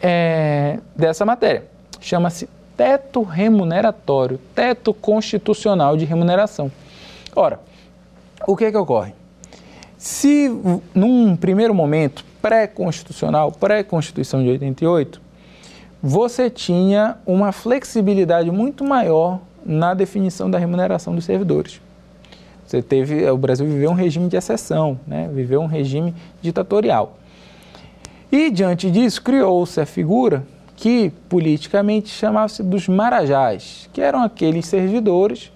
é, 0.03 0.79
dessa 0.95 1.25
matéria. 1.27 1.65
Chama-se 2.01 2.49
teto 2.77 3.23
remuneratório, 3.23 4.39
teto 4.55 4.93
constitucional 4.95 5.97
de 5.97 6.05
remuneração. 6.05 6.71
Ora, 7.37 7.61
o 8.47 8.57
que, 8.57 8.65
é 8.65 8.71
que 8.71 8.77
ocorre? 8.79 9.13
Se 9.99 10.49
num 10.95 11.37
primeiro 11.37 11.75
momento 11.75 12.25
pré-constitucional, 12.41 13.53
pré-constituição 13.53 14.43
de 14.43 14.49
88, 14.49 15.21
você 16.03 16.49
tinha 16.49 17.19
uma 17.27 17.53
flexibilidade 17.53 18.51
muito 18.51 18.83
maior 18.83 19.41
na 19.67 19.93
definição 19.93 20.51
da 20.51 20.59
remuneração 20.59 21.15
dos 21.15 21.27
servidores. 21.27 21.79
Você 22.67 22.81
teve, 22.81 23.29
o 23.29 23.37
Brasil 23.37 23.67
viveu 23.67 23.91
um 23.91 23.95
regime 23.95 24.29
de 24.29 24.37
exceção, 24.37 24.99
né? 25.07 25.29
viveu 25.31 25.61
um 25.61 25.67
regime 25.67 26.15
ditatorial. 26.41 27.19
E 28.33 28.51
diante 28.51 28.91
disso 28.91 29.23
criou-se 29.23 29.79
a 29.79 29.85
figura 29.85 30.43
que 30.75 31.13
politicamente 31.29 32.09
chamava-se 32.09 32.63
dos 32.63 32.89
marajás, 32.89 33.91
que 33.93 34.01
eram 34.01 34.23
aqueles 34.23 34.67
servidores 34.67 35.51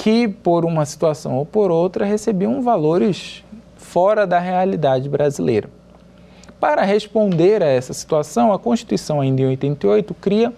que 0.00 0.26
por 0.26 0.64
uma 0.64 0.86
situação 0.86 1.36
ou 1.36 1.44
por 1.44 1.70
outra 1.70 2.06
recebiam 2.06 2.62
valores 2.62 3.44
fora 3.76 4.26
da 4.26 4.38
realidade 4.38 5.10
brasileira. 5.10 5.68
Para 6.58 6.84
responder 6.84 7.62
a 7.62 7.66
essa 7.66 7.92
situação, 7.92 8.50
a 8.50 8.58
Constituição, 8.58 9.20
ainda 9.20 9.42
em 9.42 9.48
88, 9.48 10.14
cria 10.14 10.54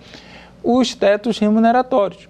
os 0.62 0.94
tetos 0.94 1.40
remuneratórios. 1.40 2.28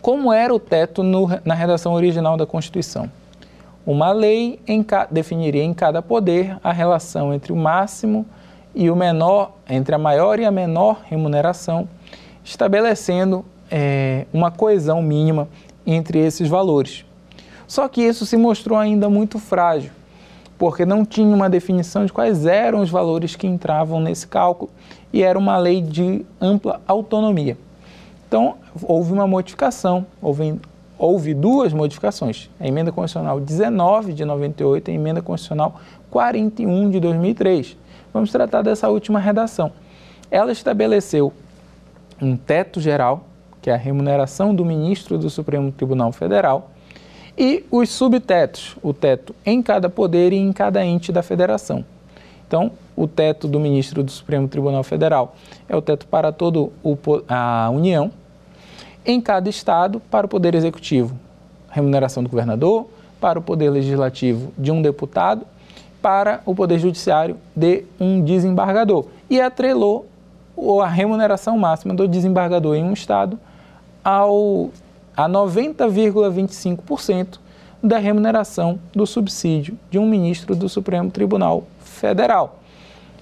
Como 0.00 0.32
era 0.32 0.54
o 0.54 0.58
teto 0.58 1.02
no, 1.02 1.28
na 1.44 1.52
redação 1.52 1.92
original 1.92 2.38
da 2.38 2.46
Constituição? 2.46 3.10
Uma 3.84 4.10
lei 4.10 4.58
em, 4.66 4.82
definiria 5.10 5.62
em 5.62 5.74
cada 5.74 6.00
poder 6.00 6.56
a 6.64 6.72
relação 6.72 7.34
entre 7.34 7.52
o 7.52 7.56
máximo 7.56 8.24
e 8.74 8.88
o 8.88 8.96
menor, 8.96 9.52
entre 9.68 9.94
a 9.94 9.98
maior 9.98 10.40
e 10.40 10.46
a 10.46 10.50
menor 10.50 11.02
remuneração, 11.04 11.86
estabelecendo 12.42 13.44
é, 13.70 14.24
uma 14.32 14.50
coesão 14.50 15.02
mínima 15.02 15.48
entre 15.86 16.18
esses 16.18 16.48
valores. 16.48 17.04
Só 17.66 17.88
que 17.88 18.02
isso 18.02 18.26
se 18.26 18.36
mostrou 18.36 18.78
ainda 18.78 19.08
muito 19.08 19.38
frágil 19.38 19.90
porque 20.58 20.86
não 20.86 21.04
tinha 21.04 21.34
uma 21.34 21.50
definição 21.50 22.04
de 22.04 22.12
quais 22.12 22.46
eram 22.46 22.80
os 22.80 22.90
valores 22.90 23.36
que 23.36 23.46
entravam 23.46 24.00
nesse 24.00 24.26
cálculo 24.26 24.70
e 25.12 25.22
era 25.22 25.38
uma 25.38 25.56
lei 25.56 25.80
de 25.80 26.24
ampla 26.40 26.80
autonomia. 26.86 27.56
Então, 28.26 28.56
houve 28.82 29.12
uma 29.12 29.26
modificação, 29.26 30.06
houve, 30.20 30.60
houve 30.98 31.34
duas 31.34 31.72
modificações, 31.72 32.50
a 32.58 32.66
emenda 32.66 32.90
constitucional 32.90 33.40
19 33.40 34.12
de 34.12 34.24
98 34.24 34.90
e 34.90 34.92
a 34.92 34.94
emenda 34.94 35.22
constitucional 35.22 35.80
41 36.10 36.90
de 36.90 37.00
2003. 37.00 37.76
Vamos 38.12 38.30
tratar 38.30 38.62
dessa 38.62 38.88
última 38.88 39.18
redação. 39.18 39.72
Ela 40.30 40.52
estabeleceu 40.52 41.32
um 42.20 42.36
teto 42.36 42.80
geral, 42.80 43.24
que 43.64 43.70
é 43.70 43.72
a 43.72 43.78
remuneração 43.78 44.54
do 44.54 44.62
ministro 44.62 45.16
do 45.16 45.30
Supremo 45.30 45.72
Tribunal 45.72 46.12
Federal, 46.12 46.70
e 47.36 47.64
os 47.70 47.88
subtetos, 47.88 48.76
o 48.82 48.92
teto 48.92 49.34
em 49.42 49.62
cada 49.62 49.88
poder 49.88 50.34
e 50.34 50.36
em 50.36 50.52
cada 50.52 50.84
ente 50.84 51.10
da 51.10 51.22
federação. 51.22 51.82
Então, 52.46 52.72
o 52.94 53.08
teto 53.08 53.48
do 53.48 53.58
ministro 53.58 54.02
do 54.02 54.10
Supremo 54.10 54.48
Tribunal 54.48 54.84
Federal 54.84 55.34
é 55.66 55.74
o 55.74 55.80
teto 55.80 56.06
para 56.06 56.30
toda 56.30 56.70
a 57.26 57.70
União, 57.72 58.12
em 59.02 59.18
cada 59.18 59.48
estado, 59.48 59.98
para 60.10 60.26
o 60.26 60.28
Poder 60.28 60.54
Executivo, 60.54 61.18
remuneração 61.70 62.22
do 62.22 62.28
governador, 62.28 62.86
para 63.18 63.38
o 63.38 63.42
Poder 63.42 63.70
Legislativo, 63.70 64.52
de 64.58 64.70
um 64.70 64.82
deputado, 64.82 65.46
para 66.02 66.42
o 66.44 66.54
Poder 66.54 66.78
Judiciário, 66.78 67.38
de 67.56 67.86
um 67.98 68.20
desembargador. 68.20 69.06
E 69.30 69.40
atrelou 69.40 70.06
a 70.82 70.86
remuneração 70.86 71.56
máxima 71.56 71.94
do 71.94 72.06
desembargador 72.06 72.76
em 72.76 72.84
um 72.84 72.92
estado 72.92 73.38
ao 74.04 74.70
a 75.16 75.28
90,25% 75.28 77.38
da 77.82 77.98
remuneração 77.98 78.78
do 78.92 79.06
subsídio 79.06 79.78
de 79.90 79.98
um 79.98 80.06
ministro 80.06 80.56
do 80.56 80.68
Supremo 80.68 81.10
Tribunal 81.10 81.64
Federal. 81.80 82.58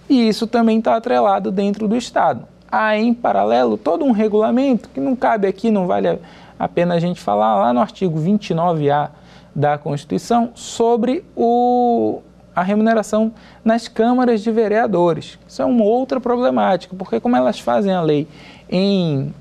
E 0.08 0.28
isso 0.28 0.46
também 0.46 0.78
está 0.78 0.96
atrelado 0.96 1.50
dentro 1.50 1.86
do 1.86 1.96
Estado. 1.96 2.46
Há, 2.70 2.96
em 2.96 3.12
paralelo, 3.12 3.76
todo 3.76 4.04
um 4.04 4.12
regulamento 4.12 4.88
que 4.88 5.00
não 5.00 5.14
cabe 5.14 5.46
aqui, 5.46 5.70
não 5.70 5.86
vale 5.86 6.18
a 6.58 6.68
pena 6.68 6.94
a 6.94 7.00
gente 7.00 7.20
falar, 7.20 7.56
lá 7.56 7.72
no 7.72 7.80
artigo 7.80 8.18
29A 8.18 9.10
da 9.54 9.76
Constituição, 9.76 10.50
sobre 10.54 11.24
o, 11.36 12.22
a 12.56 12.62
remuneração 12.62 13.32
nas 13.64 13.88
câmaras 13.88 14.42
de 14.42 14.50
vereadores. 14.50 15.38
Isso 15.46 15.60
é 15.60 15.64
uma 15.64 15.84
outra 15.84 16.20
problemática, 16.20 16.96
porque 16.96 17.20
como 17.20 17.36
elas 17.36 17.60
fazem 17.60 17.92
a 17.92 18.00
lei 18.00 18.26
em 18.70 19.34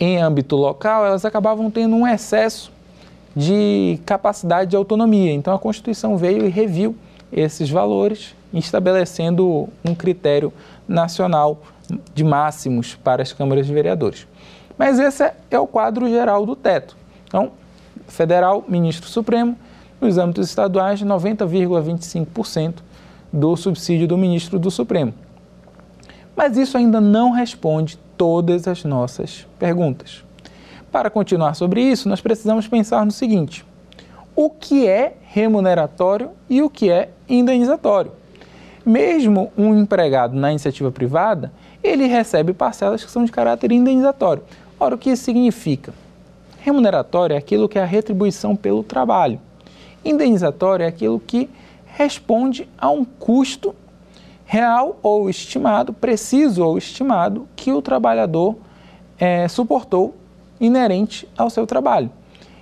em 0.00 0.16
âmbito 0.16 0.56
local, 0.56 1.04
elas 1.04 1.26
acabavam 1.26 1.70
tendo 1.70 1.94
um 1.94 2.08
excesso 2.08 2.72
de 3.36 4.00
capacidade 4.06 4.70
de 4.70 4.76
autonomia. 4.76 5.30
Então 5.30 5.54
a 5.54 5.58
Constituição 5.58 6.16
veio 6.16 6.46
e 6.46 6.48
reviu 6.48 6.96
esses 7.30 7.70
valores, 7.70 8.34
estabelecendo 8.52 9.68
um 9.84 9.94
critério 9.94 10.52
nacional 10.88 11.62
de 12.14 12.24
máximos 12.24 12.94
para 12.96 13.22
as 13.22 13.32
câmaras 13.32 13.66
de 13.66 13.74
vereadores. 13.74 14.26
Mas 14.76 14.98
esse 14.98 15.30
é 15.50 15.58
o 15.58 15.66
quadro 15.66 16.08
geral 16.08 16.46
do 16.46 16.56
teto. 16.56 16.96
Então, 17.26 17.52
federal, 18.08 18.64
ministro 18.66 19.08
supremo, 19.08 19.56
nos 20.00 20.16
âmbitos 20.16 20.48
estaduais, 20.48 21.02
90,25% 21.02 22.76
do 23.32 23.54
subsídio 23.56 24.08
do 24.08 24.16
ministro 24.16 24.58
do 24.58 24.70
Supremo. 24.70 25.12
Mas 26.34 26.56
isso 26.56 26.76
ainda 26.76 27.00
não 27.00 27.30
responde 27.30 27.98
todas 28.20 28.68
as 28.68 28.84
nossas 28.84 29.46
perguntas. 29.58 30.22
Para 30.92 31.08
continuar 31.08 31.54
sobre 31.54 31.80
isso, 31.80 32.06
nós 32.06 32.20
precisamos 32.20 32.68
pensar 32.68 33.06
no 33.06 33.10
seguinte: 33.10 33.64
o 34.36 34.50
que 34.50 34.86
é 34.86 35.14
remuneratório 35.22 36.28
e 36.46 36.60
o 36.60 36.68
que 36.68 36.90
é 36.90 37.08
indenizatório? 37.26 38.12
Mesmo 38.84 39.50
um 39.56 39.74
empregado 39.74 40.36
na 40.36 40.50
iniciativa 40.50 40.92
privada, 40.92 41.50
ele 41.82 42.04
recebe 42.04 42.52
parcelas 42.52 43.02
que 43.02 43.10
são 43.10 43.24
de 43.24 43.32
caráter 43.32 43.72
indenizatório. 43.72 44.42
Ora, 44.78 44.96
o 44.96 44.98
que 44.98 45.08
isso 45.08 45.24
significa? 45.24 45.94
Remuneratório 46.58 47.32
é 47.32 47.38
aquilo 47.38 47.70
que 47.70 47.78
é 47.78 47.82
a 47.82 47.86
retribuição 47.86 48.54
pelo 48.54 48.82
trabalho. 48.82 49.40
Indenizatório 50.04 50.84
é 50.84 50.88
aquilo 50.88 51.18
que 51.18 51.48
responde 51.86 52.68
a 52.76 52.90
um 52.90 53.02
custo 53.02 53.74
real 54.50 54.98
ou 55.00 55.30
estimado, 55.30 55.92
preciso 55.92 56.64
ou 56.64 56.76
estimado, 56.76 57.46
que 57.54 57.72
o 57.72 57.80
trabalhador 57.80 58.56
é, 59.16 59.46
suportou 59.46 60.16
inerente 60.60 61.28
ao 61.38 61.48
seu 61.48 61.68
trabalho. 61.68 62.10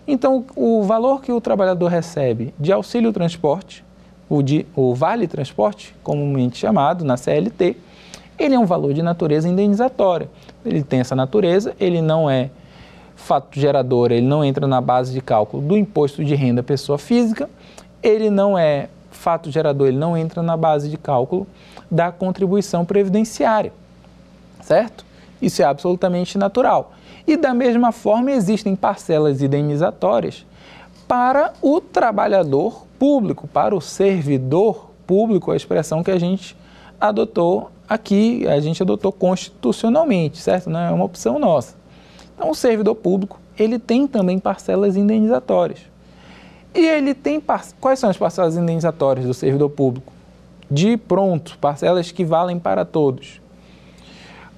Então, 0.06 0.44
o 0.54 0.82
valor 0.82 1.22
que 1.22 1.32
o 1.32 1.40
trabalhador 1.40 1.88
recebe 1.88 2.52
de 2.60 2.70
auxílio 2.70 3.10
transporte, 3.10 3.82
o, 4.28 4.42
de, 4.42 4.66
o 4.76 4.94
vale 4.94 5.26
transporte, 5.26 5.94
comumente 6.02 6.58
chamado 6.58 7.06
na 7.06 7.16
CLT, 7.16 7.74
ele 8.38 8.54
é 8.54 8.58
um 8.58 8.66
valor 8.66 8.92
de 8.92 9.00
natureza 9.00 9.48
indenizatória. 9.48 10.28
Ele 10.66 10.82
tem 10.82 11.00
essa 11.00 11.16
natureza, 11.16 11.74
ele 11.80 12.02
não 12.02 12.28
é 12.28 12.50
fato 13.16 13.58
gerador, 13.58 14.12
ele 14.12 14.26
não 14.26 14.44
entra 14.44 14.66
na 14.66 14.82
base 14.82 15.14
de 15.14 15.22
cálculo 15.22 15.62
do 15.62 15.74
imposto 15.74 16.22
de 16.22 16.34
renda 16.34 16.62
pessoa 16.62 16.98
física, 16.98 17.48
ele 18.02 18.28
não 18.28 18.58
é 18.58 18.90
fato 19.18 19.50
gerador, 19.50 19.88
ele 19.88 19.98
não 19.98 20.16
entra 20.16 20.42
na 20.42 20.56
base 20.56 20.88
de 20.88 20.96
cálculo 20.96 21.46
da 21.90 22.10
contribuição 22.10 22.84
previdenciária, 22.84 23.72
certo? 24.62 25.04
Isso 25.42 25.60
é 25.60 25.64
absolutamente 25.64 26.38
natural. 26.38 26.92
E 27.26 27.36
da 27.36 27.52
mesma 27.52 27.92
forma 27.92 28.30
existem 28.30 28.74
parcelas 28.74 29.42
indenizatórias 29.42 30.46
para 31.06 31.52
o 31.60 31.80
trabalhador 31.80 32.86
público, 32.98 33.46
para 33.46 33.74
o 33.74 33.80
servidor 33.80 34.90
público, 35.06 35.50
a 35.50 35.56
expressão 35.56 36.02
que 36.02 36.10
a 36.10 36.18
gente 36.18 36.56
adotou 37.00 37.70
aqui, 37.88 38.46
a 38.46 38.60
gente 38.60 38.82
adotou 38.82 39.10
constitucionalmente, 39.10 40.38
certo? 40.38 40.68
Não 40.68 40.80
é 40.80 40.90
uma 40.90 41.04
opção 41.04 41.38
nossa. 41.38 41.74
Então, 42.34 42.50
o 42.50 42.54
servidor 42.54 42.94
público, 42.94 43.40
ele 43.58 43.78
tem 43.78 44.06
também 44.06 44.38
parcelas 44.38 44.96
indenizatórias. 44.96 45.80
E 46.74 46.86
ele 46.86 47.14
tem 47.14 47.42
quais 47.80 47.98
são 47.98 48.10
as 48.10 48.16
parcelas 48.16 48.56
indenizatórias 48.56 49.26
do 49.26 49.34
servidor 49.34 49.70
público? 49.70 50.12
De 50.70 50.96
pronto, 50.96 51.56
parcelas 51.58 52.10
que 52.12 52.24
valem 52.24 52.58
para 52.58 52.84
todos. 52.84 53.40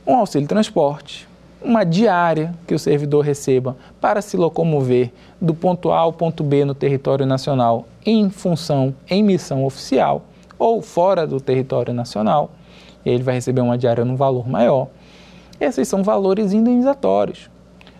Um 0.07 0.17
auxílio 0.17 0.49
transporte, 0.49 1.29
uma 1.63 1.85
diária 1.85 2.55
que 2.67 2.75
o 2.75 2.79
servidor 2.79 3.25
receba 3.25 3.77
para 4.01 4.21
se 4.21 4.37
locomover 4.37 5.13
do 5.41 5.55
ponto 5.55 5.93
A 5.93 5.99
ao 5.99 6.13
ponto 6.13 6.43
B 6.43 6.65
no 6.65 6.75
território 6.75 7.27
nacional 7.27 7.87
em 8.05 8.29
função, 8.29 8.95
em 9.09 9.23
missão 9.23 9.65
oficial 9.65 10.23
ou 10.59 10.83
fora 10.83 11.27
do 11.27 11.41
território 11.41 11.95
nacional. 11.95 12.51
Ele 13.05 13.23
vai 13.23 13.35
receber 13.35 13.61
uma 13.61 13.79
diária 13.79 14.05
num 14.05 14.17
valor 14.17 14.49
maior. 14.49 14.89
Esses 15.61 15.87
são 15.87 16.03
valores 16.03 16.53
indenizatórios. 16.53 17.51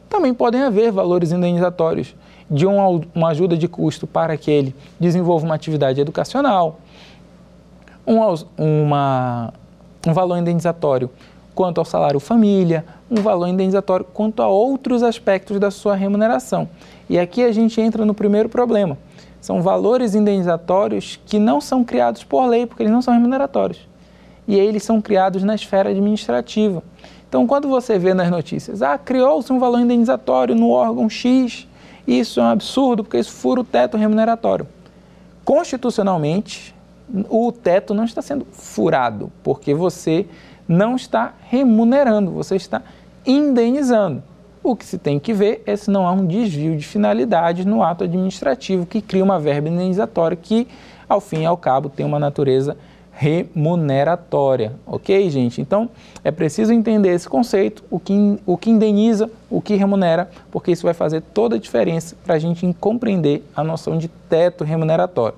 Também 0.09 0.35
podem 0.35 0.63
haver 0.63 0.91
valores 0.91 1.31
indenizatórios 1.31 2.15
de 2.51 2.67
uma, 2.67 3.01
uma 3.15 3.29
ajuda 3.29 3.57
de 3.57 3.69
custo 3.69 4.07
para 4.07 4.37
que 4.37 4.51
ele 4.51 4.75
desenvolva 4.99 5.45
uma 5.45 5.55
atividade 5.55 6.01
educacional, 6.01 6.81
um, 8.07 8.19
uma, 8.59 9.53
um 10.07 10.13
valor 10.13 10.37
indenizatório 10.37 11.09
quanto 11.55 11.79
ao 11.79 11.85
salário 11.85 12.19
família, 12.19 12.85
um 13.11 13.21
valor 13.21 13.47
indenizatório 13.47 14.05
quanto 14.13 14.43
a 14.43 14.49
outros 14.49 15.03
aspectos 15.03 15.61
da 15.61 15.71
sua 15.71 15.95
remuneração. 15.95 16.69
E 17.09 17.19
aqui 17.19 17.45
a 17.45 17.53
gente 17.53 17.81
entra 17.81 18.05
no 18.05 18.15
primeiro 18.15 18.49
problema. 18.49 18.97
São 19.41 19.63
valores 19.63 20.15
indenizatórios 20.15 21.19
que 21.25 21.39
não 21.39 21.61
são 21.61 21.83
criados 21.83 22.25
por 22.25 22.47
lei, 22.47 22.67
porque 22.67 22.83
eles 22.83 22.93
não 22.93 23.03
são 23.03 23.15
remuneratórios. 23.15 23.89
E 24.47 24.59
eles 24.59 24.83
são 24.83 25.01
criados 25.01 25.43
na 25.43 25.55
esfera 25.55 25.91
administrativa. 25.91 26.83
Então, 27.29 27.47
quando 27.47 27.69
você 27.69 27.99
vê 27.99 28.13
nas 28.13 28.31
notícias, 28.31 28.83
ah, 28.83 28.99
criou-se 28.99 29.53
um 29.53 29.59
valor 29.59 29.81
indenizatório 29.81 30.55
no 30.55 30.71
órgão 30.71 31.09
X, 31.09 31.67
isso 32.19 32.41
é 32.41 32.43
um 32.43 32.47
absurdo, 32.47 33.05
porque 33.05 33.19
isso 33.19 33.33
fura 33.33 33.61
o 33.61 33.65
teto 33.65 33.97
remuneratório. 33.97 34.67
Constitucionalmente, 35.45 36.75
o 37.29 37.53
teto 37.53 37.95
não 37.95 38.05
está 38.05 38.23
sendo 38.23 38.47
furado, 38.53 39.31
porque 39.43 39.75
você 39.75 40.27
não 40.69 40.97
está 40.97 41.35
remunerando, 41.49 42.31
você 42.31 42.57
está 42.57 42.83
indenizando. 43.27 44.23
O 44.63 44.77
que 44.77 44.85
se 44.85 44.99
tem 44.99 45.19
que 45.19 45.33
ver 45.33 45.63
é 45.67 45.75
se 45.75 45.91
não 45.91 46.07
há 46.07 46.13
um 46.13 46.27
desvio 46.27 46.77
de 46.77 46.87
finalidade 46.87 47.67
no 47.67 47.83
ato 47.83 48.05
administrativo 48.05 48.85
que 48.85 49.01
cria 49.01 49.25
uma 49.25 49.39
verba 49.39 49.69
indenizatória 49.69 50.37
que, 50.37 50.69
ao 51.09 51.21
fim 51.21 51.43
e 51.43 51.47
ao 51.47 51.57
cabo, 51.57 51.89
tem 51.89 52.05
uma 52.05 52.19
natureza 52.19 52.77
remuneratória, 53.21 54.73
ok, 54.87 55.29
gente? 55.29 55.61
Então 55.61 55.91
é 56.25 56.31
preciso 56.31 56.73
entender 56.73 57.11
esse 57.11 57.29
conceito, 57.29 57.85
o 57.91 58.01
que, 58.01 58.41
o 58.47 58.57
que 58.57 58.71
indeniza, 58.71 59.31
o 59.51 59.61
que 59.61 59.75
remunera, 59.75 60.31
porque 60.51 60.73
isso 60.73 60.85
vai 60.85 60.95
fazer 60.95 61.21
toda 61.21 61.57
a 61.57 61.59
diferença 61.59 62.17
para 62.25 62.37
a 62.37 62.39
gente 62.39 62.75
compreender 62.81 63.45
a 63.55 63.63
noção 63.63 63.99
de 63.99 64.09
teto 64.09 64.65
remuneratório. 64.65 65.37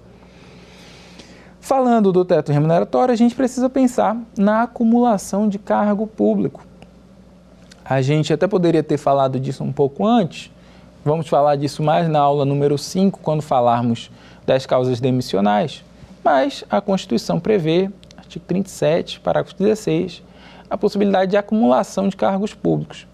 Falando 1.61 2.12
do 2.12 2.25
teto 2.25 2.53
remuneratório, 2.53 3.12
a 3.12 3.16
gente 3.16 3.35
precisa 3.35 3.68
pensar 3.68 4.16
na 4.38 4.62
acumulação 4.62 5.49
de 5.49 5.59
cargo 5.59 6.07
público. 6.07 6.64
A 7.85 8.01
gente 8.01 8.33
até 8.33 8.47
poderia 8.47 8.85
ter 8.85 8.97
falado 8.97 9.40
disso 9.40 9.64
um 9.64 9.73
pouco 9.73 10.07
antes, 10.07 10.53
vamos 11.05 11.27
falar 11.27 11.57
disso 11.57 11.83
mais 11.83 12.09
na 12.09 12.21
aula 12.21 12.45
número 12.45 12.79
5, 12.79 13.18
quando 13.18 13.42
falarmos 13.42 14.09
das 14.47 14.66
causas 14.66 15.01
demissionais 15.01 15.83
mas 16.22 16.64
a 16.70 16.80
Constituição 16.80 17.40
prevê, 17.40 17.90
artigo 18.16 18.44
37, 18.46 19.20
parágrafo 19.20 19.56
16, 19.56 20.22
a 20.68 20.76
possibilidade 20.76 21.30
de 21.32 21.37
acumulação 21.37 22.08
de 22.08 22.16
cargos 22.16 22.54
públicos. 22.54 23.06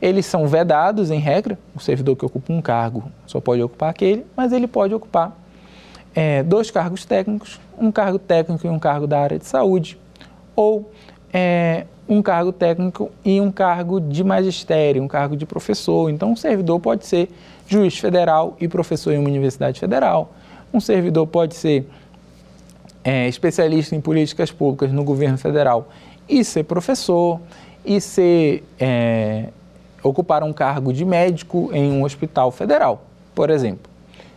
Eles 0.00 0.26
são 0.26 0.46
vedados, 0.46 1.10
em 1.10 1.18
regra, 1.18 1.58
o 1.74 1.80
servidor 1.80 2.16
que 2.16 2.24
ocupa 2.24 2.52
um 2.52 2.60
cargo 2.60 3.10
só 3.26 3.40
pode 3.40 3.62
ocupar 3.62 3.90
aquele, 3.90 4.26
mas 4.36 4.52
ele 4.52 4.66
pode 4.66 4.94
ocupar 4.94 5.36
é, 6.14 6.42
dois 6.42 6.70
cargos 6.70 7.04
técnicos, 7.04 7.60
um 7.78 7.90
cargo 7.90 8.18
técnico 8.18 8.66
e 8.66 8.70
um 8.70 8.78
cargo 8.78 9.06
da 9.06 9.20
área 9.20 9.38
de 9.38 9.46
saúde, 9.46 9.98
ou 10.54 10.90
é, 11.32 11.86
um 12.08 12.22
cargo 12.22 12.52
técnico 12.52 13.10
e 13.24 13.40
um 13.40 13.50
cargo 13.50 14.00
de 14.00 14.22
magistério, 14.22 15.02
um 15.02 15.08
cargo 15.08 15.36
de 15.36 15.46
professor. 15.46 16.10
Então, 16.10 16.32
um 16.32 16.36
servidor 16.36 16.78
pode 16.80 17.06
ser 17.06 17.30
juiz 17.66 17.98
federal 17.98 18.56
e 18.60 18.68
professor 18.68 19.12
em 19.12 19.18
uma 19.18 19.28
universidade 19.28 19.80
federal. 19.80 20.32
Um 20.72 20.80
servidor 20.80 21.26
pode 21.26 21.54
ser 21.54 21.88
é, 23.04 23.28
especialista 23.28 23.94
em 23.94 24.00
políticas 24.00 24.50
públicas 24.50 24.90
no 24.90 25.04
governo 25.04 25.36
federal 25.36 25.88
e 26.28 26.42
ser 26.42 26.64
professor 26.64 27.40
e 27.84 28.00
ser 28.00 28.64
é, 28.80 29.50
ocupar 30.02 30.42
um 30.42 30.52
cargo 30.52 30.92
de 30.92 31.04
médico 31.04 31.70
em 31.72 31.92
um 31.92 32.02
hospital 32.02 32.50
federal, 32.50 33.04
por 33.34 33.50
exemplo. 33.50 33.92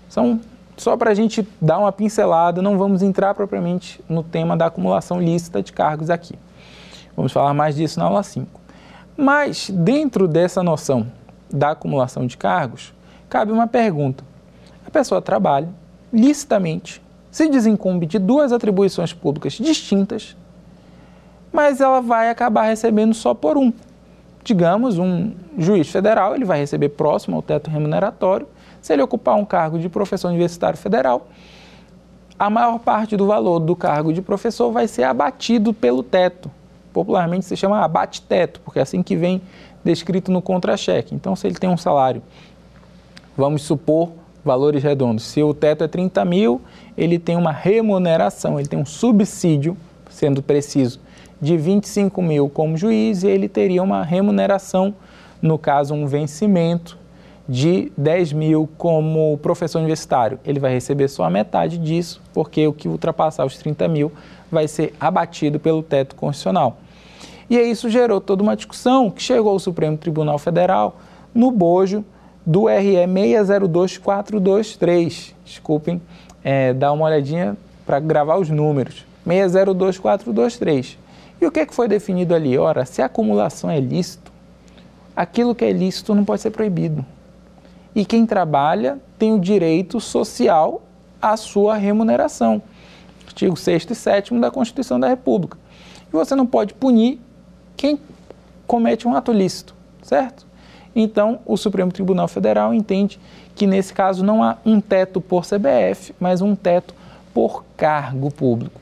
São 0.10 0.40
só 0.78 0.96
para 0.96 1.10
a 1.10 1.14
gente 1.14 1.48
dar 1.60 1.80
uma 1.80 1.92
pincelada, 1.92 2.62
não 2.62 2.78
vamos 2.78 3.02
entrar 3.02 3.34
propriamente 3.34 4.00
no 4.08 4.22
tema 4.22 4.56
da 4.56 4.68
acumulação 4.68 5.20
lícita 5.20 5.64
de 5.64 5.74
cargos 5.74 6.10
aqui. 6.10 6.36
Vamos 7.16 7.32
falar 7.32 7.52
mais 7.54 7.76
disso 7.76 7.98
na 7.98 8.06
aula 8.06 8.22
5. 8.22 8.62
Mas, 9.18 9.72
dentro 9.72 10.28
dessa 10.28 10.62
noção 10.62 11.08
da 11.52 11.72
acumulação 11.72 12.28
de 12.28 12.38
cargos, 12.38 12.94
cabe 13.28 13.52
uma 13.52 13.66
pergunta. 13.66 14.24
A 14.86 14.92
pessoa 14.92 15.20
trabalha 15.20 15.68
licitamente 16.14 17.02
se 17.32 17.48
desincumbe 17.50 18.06
de 18.06 18.20
duas 18.20 18.52
atribuições 18.52 19.14
públicas 19.14 19.54
distintas, 19.54 20.36
mas 21.52 21.82
ela 21.82 22.02
vai 22.02 22.30
acabar 22.30 22.64
recebendo 22.64 23.14
só 23.14 23.34
por 23.34 23.58
um. 23.58 23.72
Digamos, 24.44 24.98
um 24.98 25.34
juiz 25.58 25.90
federal, 25.90 26.34
ele 26.34 26.46
vai 26.46 26.60
receber 26.60 26.90
próximo 26.90 27.36
ao 27.36 27.42
teto 27.42 27.70
remuneratório. 27.70 28.48
Se 28.82 28.94
ele 28.94 29.02
ocupar 29.02 29.36
um 29.36 29.44
cargo 29.44 29.78
de 29.78 29.90
professor 29.90 30.30
universitário 30.30 30.78
federal, 30.78 31.28
a 32.40 32.50
maior 32.50 32.80
parte 32.80 33.18
do 33.18 33.26
valor 33.26 33.60
do 33.60 33.76
cargo 33.76 34.14
de 34.14 34.22
professor 34.22 34.72
vai 34.72 34.88
ser 34.88 35.04
abatido 35.04 35.74
pelo 35.74 36.02
teto, 36.02 36.50
popularmente 36.94 37.46
se 37.46 37.58
chama 37.58 37.84
abate-teto, 37.84 38.62
porque 38.62 38.80
é 38.80 38.84
assim 38.84 39.04
que 39.04 39.16
vem 39.16 39.42
descrito 39.84 40.32
no 40.32 40.42
contra-cheque. 40.42 41.14
Então, 41.14 41.36
se 41.36 41.48
ele 41.48 41.56
tem 41.56 41.70
um 41.70 41.78
salário, 41.78 42.22
vamos 43.36 43.64
supor 43.64 44.12
valores 44.48 44.82
redondos, 44.82 45.26
se 45.26 45.44
o 45.44 45.54
teto 45.54 45.84
é 45.84 45.88
30 45.88 46.26
mil, 46.26 46.62
ele 46.98 47.20
tem 47.20 47.36
uma 47.36 47.52
remuneração, 47.52 48.58
ele 48.60 48.68
tem 48.68 48.80
um 48.80 48.86
subsídio, 48.86 49.78
sendo 50.10 50.42
preciso, 50.42 51.00
de 51.40 51.56
25 51.56 52.20
mil 52.22 52.50
como 52.50 52.76
juiz 52.76 53.22
e 53.22 53.28
ele 53.28 53.48
teria 53.48 53.84
uma 53.84 54.04
remuneração, 54.04 54.96
no 55.40 55.60
caso, 55.60 55.94
um 55.94 56.08
vencimento 56.08 56.98
de 57.48 57.92
10 57.96 58.34
mil 58.34 58.70
como 58.78 59.38
professor 59.38 59.80
universitário. 59.80 60.40
Ele 60.44 60.60
vai 60.60 60.72
receber 60.74 61.08
só 61.08 61.24
a 61.24 61.30
metade 61.30 61.78
disso, 61.78 62.22
porque 62.34 62.66
o 62.66 62.74
que 62.74 62.88
ultrapassar 62.88 63.46
os 63.46 63.58
30 63.58 63.88
mil 63.88 64.12
vai 64.52 64.68
ser 64.68 64.94
abatido 65.00 65.60
pelo 65.60 65.84
teto 65.84 66.16
constitucional. 66.16 66.78
E 67.50 67.58
isso 67.58 67.90
gerou 67.90 68.20
toda 68.20 68.42
uma 68.42 68.56
discussão 68.56 69.10
que 69.10 69.22
chegou 69.22 69.52
ao 69.52 69.60
Supremo 69.60 69.98
Tribunal 69.98 70.38
Federal 70.38 70.98
no 71.34 71.52
bojo 71.52 72.04
do 72.48 72.66
RE 72.68 73.06
602423. 73.06 75.36
Desculpem, 75.44 76.02
é, 76.42 76.74
uma 76.94 77.06
olhadinha 77.06 77.58
para 77.86 78.00
gravar 78.00 78.38
os 78.38 78.50
números. 78.50 79.06
602423. 79.26 80.98
E 81.42 81.46
o 81.46 81.52
que, 81.52 81.60
é 81.60 81.66
que 81.66 81.76
foi 81.76 81.90
definido 81.90 82.34
ali? 82.34 82.58
Ora, 82.58 82.86
se 82.86 83.02
a 83.02 83.08
acumulação 83.08 83.70
é 83.70 83.82
lícito, 83.82 84.32
aquilo 85.14 85.54
que 85.54 85.66
é 85.66 85.74
lícito 85.74 86.16
não 86.16 86.24
pode 86.24 86.42
ser 86.42 86.52
proibido. 86.52 87.06
E 87.94 88.06
quem 88.06 88.26
trabalha 88.26 88.98
tem 89.20 89.34
o 89.34 89.40
direito 89.40 90.00
social 90.00 90.82
à 91.22 91.36
sua 91.36 91.76
remuneração. 91.76 92.62
Artigo 93.26 93.58
6 93.58 93.88
e 93.90 93.96
7 93.96 94.40
da 94.40 94.50
Constituição 94.50 94.98
da 94.98 95.10
República. 95.10 95.58
E 96.08 96.12
você 96.14 96.34
não 96.34 96.46
pode 96.46 96.74
punir 96.74 97.20
quem 97.76 98.00
comete 98.66 99.06
um 99.06 99.14
ato 99.14 99.34
lícito, 99.34 99.76
certo? 100.02 100.47
Então, 101.00 101.38
o 101.46 101.56
Supremo 101.56 101.92
Tribunal 101.92 102.28
Federal 102.28 102.74
entende 102.74 103.20
que 103.54 103.68
nesse 103.68 103.94
caso 103.94 104.26
não 104.26 104.44
há 104.44 104.58
um 104.66 104.82
teto 104.82 105.22
por 105.22 105.46
CBF, 105.46 106.12
mas 106.20 106.42
um 106.42 106.56
teto 106.56 106.96
por 107.32 107.64
cargo 107.78 108.32
público. 108.32 108.82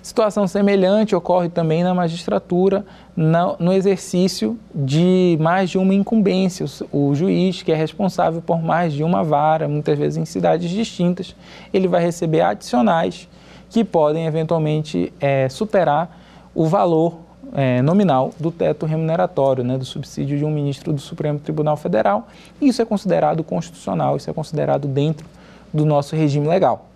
Situação 0.00 0.46
semelhante 0.46 1.16
ocorre 1.16 1.48
também 1.48 1.82
na 1.82 1.92
magistratura, 1.92 2.86
no 3.16 3.72
exercício 3.72 4.56
de 4.72 5.36
mais 5.40 5.68
de 5.68 5.78
uma 5.78 5.92
incumbência. 5.92 6.64
O 6.92 7.12
juiz, 7.12 7.60
que 7.60 7.72
é 7.72 7.74
responsável 7.74 8.40
por 8.40 8.62
mais 8.62 8.92
de 8.92 9.02
uma 9.02 9.24
vara, 9.24 9.66
muitas 9.66 9.98
vezes 9.98 10.16
em 10.16 10.24
cidades 10.24 10.70
distintas, 10.70 11.34
ele 11.74 11.88
vai 11.88 12.00
receber 12.02 12.42
adicionais 12.42 13.28
que 13.68 13.82
podem 13.82 14.26
eventualmente 14.26 15.12
é, 15.18 15.48
superar 15.48 16.20
o 16.54 16.66
valor 16.66 17.29
é, 17.54 17.82
nominal 17.82 18.32
do 18.38 18.50
teto 18.50 18.86
remuneratório, 18.86 19.64
né, 19.64 19.76
do 19.76 19.84
subsídio 19.84 20.38
de 20.38 20.44
um 20.44 20.50
ministro 20.50 20.92
do 20.92 21.00
Supremo 21.00 21.38
Tribunal 21.38 21.76
Federal. 21.76 22.28
Isso 22.60 22.80
é 22.80 22.84
considerado 22.84 23.42
constitucional, 23.42 24.16
isso 24.16 24.30
é 24.30 24.32
considerado 24.32 24.86
dentro 24.86 25.26
do 25.72 25.84
nosso 25.84 26.16
regime 26.16 26.46
legal, 26.46 26.86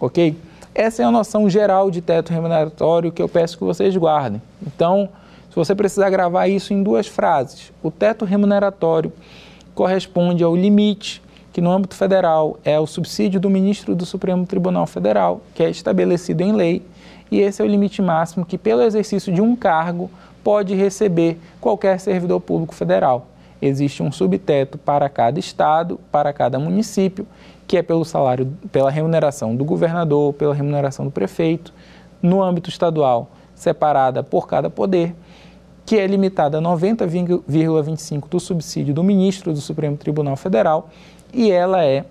ok? 0.00 0.36
Essa 0.74 1.02
é 1.02 1.04
a 1.04 1.10
noção 1.10 1.50
geral 1.50 1.90
de 1.90 2.00
teto 2.00 2.32
remuneratório 2.32 3.12
que 3.12 3.20
eu 3.20 3.28
peço 3.28 3.58
que 3.58 3.64
vocês 3.64 3.94
guardem. 3.96 4.40
Então, 4.66 5.08
se 5.50 5.56
você 5.56 5.74
precisar 5.74 6.08
gravar 6.08 6.46
isso 6.48 6.72
em 6.72 6.82
duas 6.82 7.06
frases, 7.06 7.70
o 7.82 7.90
teto 7.90 8.24
remuneratório 8.24 9.12
corresponde 9.74 10.42
ao 10.42 10.56
limite 10.56 11.22
que 11.52 11.60
no 11.60 11.70
âmbito 11.70 11.94
federal 11.94 12.58
é 12.64 12.80
o 12.80 12.86
subsídio 12.86 13.38
do 13.38 13.50
ministro 13.50 13.94
do 13.94 14.06
Supremo 14.06 14.46
Tribunal 14.46 14.86
Federal, 14.86 15.42
que 15.54 15.62
é 15.62 15.68
estabelecido 15.68 16.40
em 16.40 16.52
lei, 16.52 16.82
e 17.32 17.40
esse 17.40 17.62
é 17.62 17.64
o 17.64 17.68
limite 17.68 18.02
máximo 18.02 18.44
que, 18.44 18.58
pelo 18.58 18.82
exercício 18.82 19.32
de 19.32 19.40
um 19.40 19.56
cargo, 19.56 20.10
pode 20.44 20.74
receber 20.74 21.40
qualquer 21.62 21.98
servidor 21.98 22.38
público 22.42 22.74
federal. 22.74 23.28
Existe 23.60 24.02
um 24.02 24.12
subteto 24.12 24.76
para 24.76 25.08
cada 25.08 25.40
estado, 25.40 25.98
para 26.10 26.30
cada 26.34 26.58
município, 26.58 27.26
que 27.66 27.78
é 27.78 27.82
pelo 27.82 28.04
salário, 28.04 28.52
pela 28.70 28.90
remuneração 28.90 29.56
do 29.56 29.64
governador, 29.64 30.34
pela 30.34 30.54
remuneração 30.54 31.06
do 31.06 31.10
prefeito, 31.10 31.72
no 32.20 32.42
âmbito 32.42 32.68
estadual, 32.68 33.30
separada 33.54 34.22
por 34.22 34.46
cada 34.46 34.68
poder, 34.68 35.14
que 35.86 35.96
é 35.96 36.06
limitada 36.06 36.58
a 36.58 36.60
90,25% 36.60 38.28
do 38.28 38.38
subsídio 38.38 38.92
do 38.92 39.02
ministro 39.02 39.54
do 39.54 39.60
Supremo 39.62 39.96
Tribunal 39.96 40.36
Federal, 40.36 40.90
e 41.32 41.50
ela 41.50 41.82
é 41.82 42.04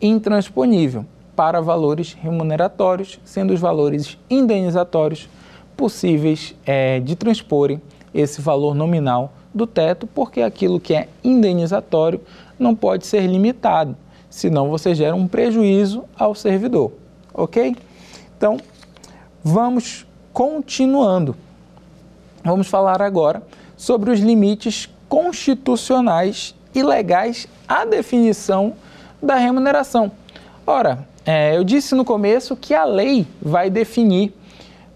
intransponível 0.00 1.04
para 1.36 1.60
valores 1.60 2.12
remuneratórios, 2.12 3.18
sendo 3.24 3.52
os 3.52 3.60
valores 3.60 4.18
indenizatórios 4.28 5.28
possíveis 5.76 6.54
é, 6.64 7.00
de 7.00 7.16
transporem 7.16 7.80
esse 8.12 8.40
valor 8.40 8.74
nominal 8.74 9.32
do 9.52 9.66
teto, 9.66 10.06
porque 10.06 10.40
aquilo 10.40 10.80
que 10.80 10.94
é 10.94 11.08
indenizatório 11.22 12.20
não 12.58 12.74
pode 12.74 13.06
ser 13.06 13.26
limitado 13.26 13.96
senão 14.34 14.68
você 14.68 14.96
gera 14.96 15.14
um 15.14 15.28
prejuízo 15.28 16.02
ao 16.18 16.34
servidor, 16.34 16.90
ok? 17.32 17.76
Então, 18.36 18.58
vamos 19.44 20.04
continuando. 20.32 21.36
Vamos 22.42 22.66
falar 22.66 23.00
agora 23.00 23.40
sobre 23.76 24.10
os 24.10 24.18
limites 24.18 24.90
constitucionais 25.08 26.52
e 26.74 26.82
legais 26.82 27.46
à 27.68 27.84
definição 27.84 28.72
da 29.22 29.36
remuneração. 29.36 30.10
Ora, 30.66 31.06
é, 31.24 31.56
eu 31.56 31.64
disse 31.64 31.94
no 31.94 32.04
começo 32.04 32.56
que 32.56 32.74
a 32.74 32.84
lei 32.84 33.26
vai 33.40 33.70
definir 33.70 34.34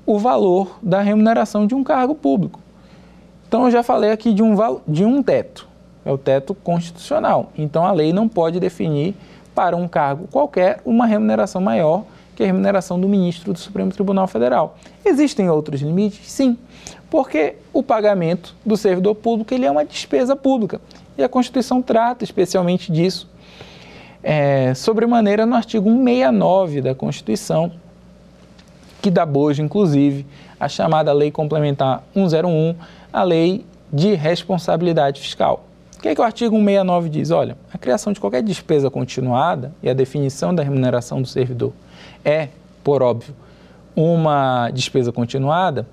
o 0.04 0.18
valor 0.18 0.78
da 0.82 1.00
remuneração 1.00 1.66
de 1.66 1.74
um 1.74 1.82
cargo 1.82 2.14
público. 2.14 2.60
Então, 3.46 3.64
eu 3.64 3.70
já 3.70 3.82
falei 3.82 4.10
aqui 4.10 4.32
de 4.32 4.42
um, 4.42 4.54
de 4.86 5.04
um 5.04 5.22
teto, 5.22 5.66
é 6.04 6.12
o 6.12 6.18
teto 6.18 6.54
constitucional. 6.54 7.50
Então, 7.56 7.86
a 7.86 7.92
lei 7.92 8.12
não 8.12 8.28
pode 8.28 8.60
definir 8.60 9.14
para 9.54 9.76
um 9.76 9.88
cargo 9.88 10.28
qualquer 10.28 10.80
uma 10.84 11.06
remuneração 11.06 11.60
maior 11.60 12.04
que 12.36 12.42
a 12.42 12.46
remuneração 12.46 13.00
do 13.00 13.08
ministro 13.08 13.52
do 13.52 13.58
Supremo 13.58 13.90
Tribunal 13.90 14.28
Federal. 14.28 14.76
Existem 15.04 15.50
outros 15.50 15.80
limites? 15.80 16.30
Sim, 16.30 16.56
porque 17.10 17.56
o 17.72 17.82
pagamento 17.82 18.54
do 18.64 18.76
servidor 18.76 19.14
público 19.16 19.52
ele 19.52 19.64
é 19.64 19.70
uma 19.70 19.84
despesa 19.84 20.36
pública 20.36 20.80
e 21.16 21.24
a 21.24 21.28
Constituição 21.28 21.82
trata 21.82 22.22
especialmente 22.22 22.92
disso. 22.92 23.28
É, 24.22 24.74
sobremaneira 24.74 25.46
no 25.46 25.54
artigo 25.54 25.88
169 25.88 26.82
da 26.82 26.94
Constituição, 26.94 27.72
que 29.00 29.10
dá 29.10 29.24
bojo, 29.24 29.62
inclusive, 29.62 30.26
a 30.58 30.68
chamada 30.68 31.12
Lei 31.12 31.30
Complementar 31.30 32.02
101, 32.14 32.74
a 33.12 33.22
Lei 33.22 33.64
de 33.92 34.14
Responsabilidade 34.14 35.20
Fiscal. 35.20 35.64
O 35.96 36.00
que, 36.00 36.08
é 36.08 36.14
que 36.14 36.20
o 36.20 36.24
artigo 36.24 36.56
169 36.56 37.08
diz? 37.08 37.30
Olha, 37.30 37.56
a 37.72 37.78
criação 37.78 38.12
de 38.12 38.20
qualquer 38.20 38.42
despesa 38.42 38.90
continuada 38.90 39.72
e 39.82 39.90
a 39.90 39.94
definição 39.94 40.54
da 40.54 40.62
remuneração 40.62 41.20
do 41.20 41.26
servidor 41.26 41.72
é, 42.24 42.48
por 42.84 43.02
óbvio, 43.02 43.34
uma 43.94 44.70
despesa 44.70 45.10
continuada, 45.12 45.86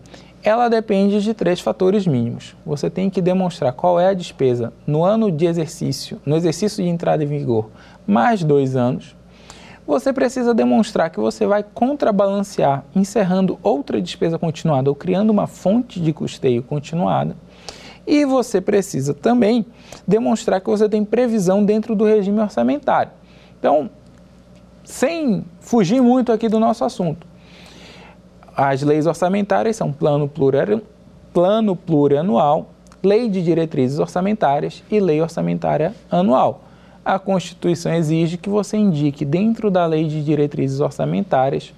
ela 0.44 0.70
depende 0.70 1.24
de 1.24 1.34
três 1.34 1.60
fatores 1.60 2.06
mínimos. 2.06 2.56
Você 2.66 2.90
tem 2.90 3.10
que 3.10 3.20
demonstrar 3.20 3.74
qual 3.74 4.00
é 4.00 4.10
a 4.10 4.14
despesa 4.14 4.72
no 4.86 5.04
ano 5.04 5.32
de 5.32 5.46
exercício, 5.46 6.22
no 6.26 6.36
exercício 6.36 6.84
de 6.84 6.90
entrada 6.90 7.24
em 7.24 7.28
vigor, 7.28 7.70
mais 8.08 8.44
dois 8.44 8.76
anos. 8.76 9.16
Você 9.88 10.12
precisa 10.12 10.54
demonstrar 10.54 11.12
que 11.12 11.20
você 11.20 11.46
vai 11.46 11.64
contrabalancear 11.64 12.84
encerrando 12.96 13.60
outra 13.62 14.02
despesa 14.02 14.40
continuada 14.40 14.90
ou 14.90 14.96
criando 14.96 15.30
uma 15.30 15.46
fonte 15.46 16.00
de 16.00 16.12
custeio 16.12 16.64
continuada. 16.64 17.36
E 18.08 18.26
você 18.26 18.60
precisa 18.60 19.14
também 19.14 19.66
demonstrar 20.08 20.60
que 20.60 20.70
você 20.70 20.90
tem 20.90 21.06
previsão 21.06 21.64
dentro 21.64 21.96
do 21.96 22.04
regime 22.04 22.40
orçamentário. 22.40 23.12
Então, 23.60 23.90
sem 24.84 25.44
fugir 25.60 26.02
muito 26.02 26.32
aqui 26.32 26.48
do 26.48 26.60
nosso 26.60 26.84
assunto, 26.84 27.26
as 28.56 28.82
leis 28.82 29.06
orçamentárias 29.06 29.76
são 29.76 29.92
plano, 29.92 30.32
plano 31.34 31.76
plurianual, 31.76 32.70
lei 33.04 33.30
de 33.30 33.44
diretrizes 33.44 34.00
orçamentárias 34.00 34.84
e 34.90 35.00
lei 35.00 35.22
orçamentária 35.22 35.94
anual. 36.10 36.62
A 37.06 37.20
Constituição 37.20 37.94
exige 37.94 38.36
que 38.36 38.50
você 38.50 38.78
indique 38.78 39.24
dentro 39.24 39.70
da 39.70 39.86
lei 39.86 40.08
de 40.08 40.24
diretrizes 40.24 40.80
orçamentárias 40.80 41.72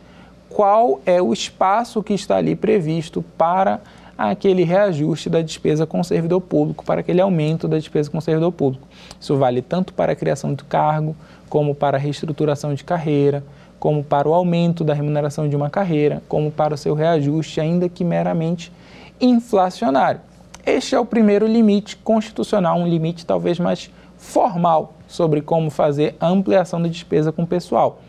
qual 0.50 1.02
é 1.06 1.22
o 1.22 1.34
espaço 1.34 2.02
que 2.02 2.14
está 2.14 2.38
ali 2.38 2.56
previsto 2.56 3.22
para 3.38 3.82
aquele 4.18 4.64
reajuste 4.64 5.30
da 5.30 5.42
despesa 5.42 5.86
com 5.86 6.00
o 6.00 6.04
servidor 6.04 6.40
público, 6.40 6.86
para 6.86 7.02
aquele 7.02 7.20
aumento 7.20 7.68
da 7.68 7.78
despesa 7.78 8.10
com 8.10 8.20
o 8.20 8.22
servidor 8.22 8.54
público. 8.54 8.88
Isso 9.20 9.36
vale 9.36 9.62
tanto 9.62 9.94
para 9.94 10.14
a 10.14 10.16
criação 10.16 10.54
do 10.54 10.64
cargo, 10.64 11.14
como 11.50 11.76
para 11.76 11.98
a 11.98 12.00
reestruturação 12.00 12.74
de 12.74 12.86
carreira, 12.86 13.44
como 13.78 14.06
para 14.06 14.30
o 14.30 14.34
aumento 14.34 14.82
da 14.82 14.94
remuneração 14.94 15.50
de 15.50 15.58
uma 15.58 15.70
carreira, 15.70 16.24
como 16.30 16.50
para 16.50 16.74
o 16.74 16.78
seu 16.78 16.96
reajuste, 16.96 17.60
ainda 17.60 17.90
que 17.90 18.06
meramente 18.06 18.72
inflacionário. 19.20 20.22
Este 20.68 20.96
é 20.96 21.00
o 21.00 21.06
primeiro 21.06 21.48
limite 21.48 21.96
constitucional, 21.96 22.78
um 22.78 22.86
limite 22.86 23.26
talvez 23.26 23.58
mais 23.58 23.90
formal 24.18 24.96
sobre 25.08 25.42
como 25.42 25.70
fazer 25.70 26.14
a 26.20 26.28
ampliação 26.28 26.82
da 26.82 26.90
despesa 26.90 27.32
com 27.32 27.44
o 27.44 27.48
pessoal. 27.48 28.02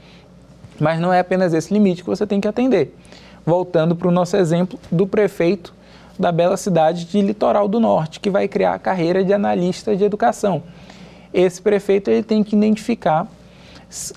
Mas 0.81 0.99
não 0.99 1.13
é 1.13 1.21
apenas 1.21 1.55
esse 1.55 1.73
limite 1.73 2.03
que 2.03 2.11
você 2.11 2.27
tem 2.27 2.41
que 2.41 2.49
atender. 2.49 2.97
Voltando 3.47 3.95
para 3.95 4.09
o 4.09 4.11
nosso 4.11 4.37
exemplo 4.37 4.77
do 4.91 5.07
prefeito 5.07 5.73
da 6.19 6.33
bela 6.33 6.57
cidade 6.57 7.05
de 7.05 7.21
Litoral 7.21 7.69
do 7.69 7.79
Norte, 7.79 8.19
que 8.19 8.29
vai 8.29 8.49
criar 8.49 8.75
a 8.75 8.79
carreira 8.81 9.23
de 9.23 9.33
analista 9.33 9.95
de 9.95 10.03
educação. 10.03 10.65
Esse 11.33 11.63
prefeito 11.63 12.11
ele 12.11 12.25
tem 12.25 12.43
que 12.43 12.57
identificar 12.57 13.29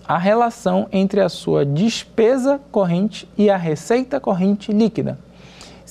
a 0.08 0.18
relação 0.18 0.88
entre 0.92 1.22
a 1.22 1.30
sua 1.30 1.64
despesa 1.64 2.60
corrente 2.72 3.30
e 3.38 3.52
a 3.52 3.56
receita 3.56 4.20
corrente 4.20 4.72
líquida. 4.72 5.20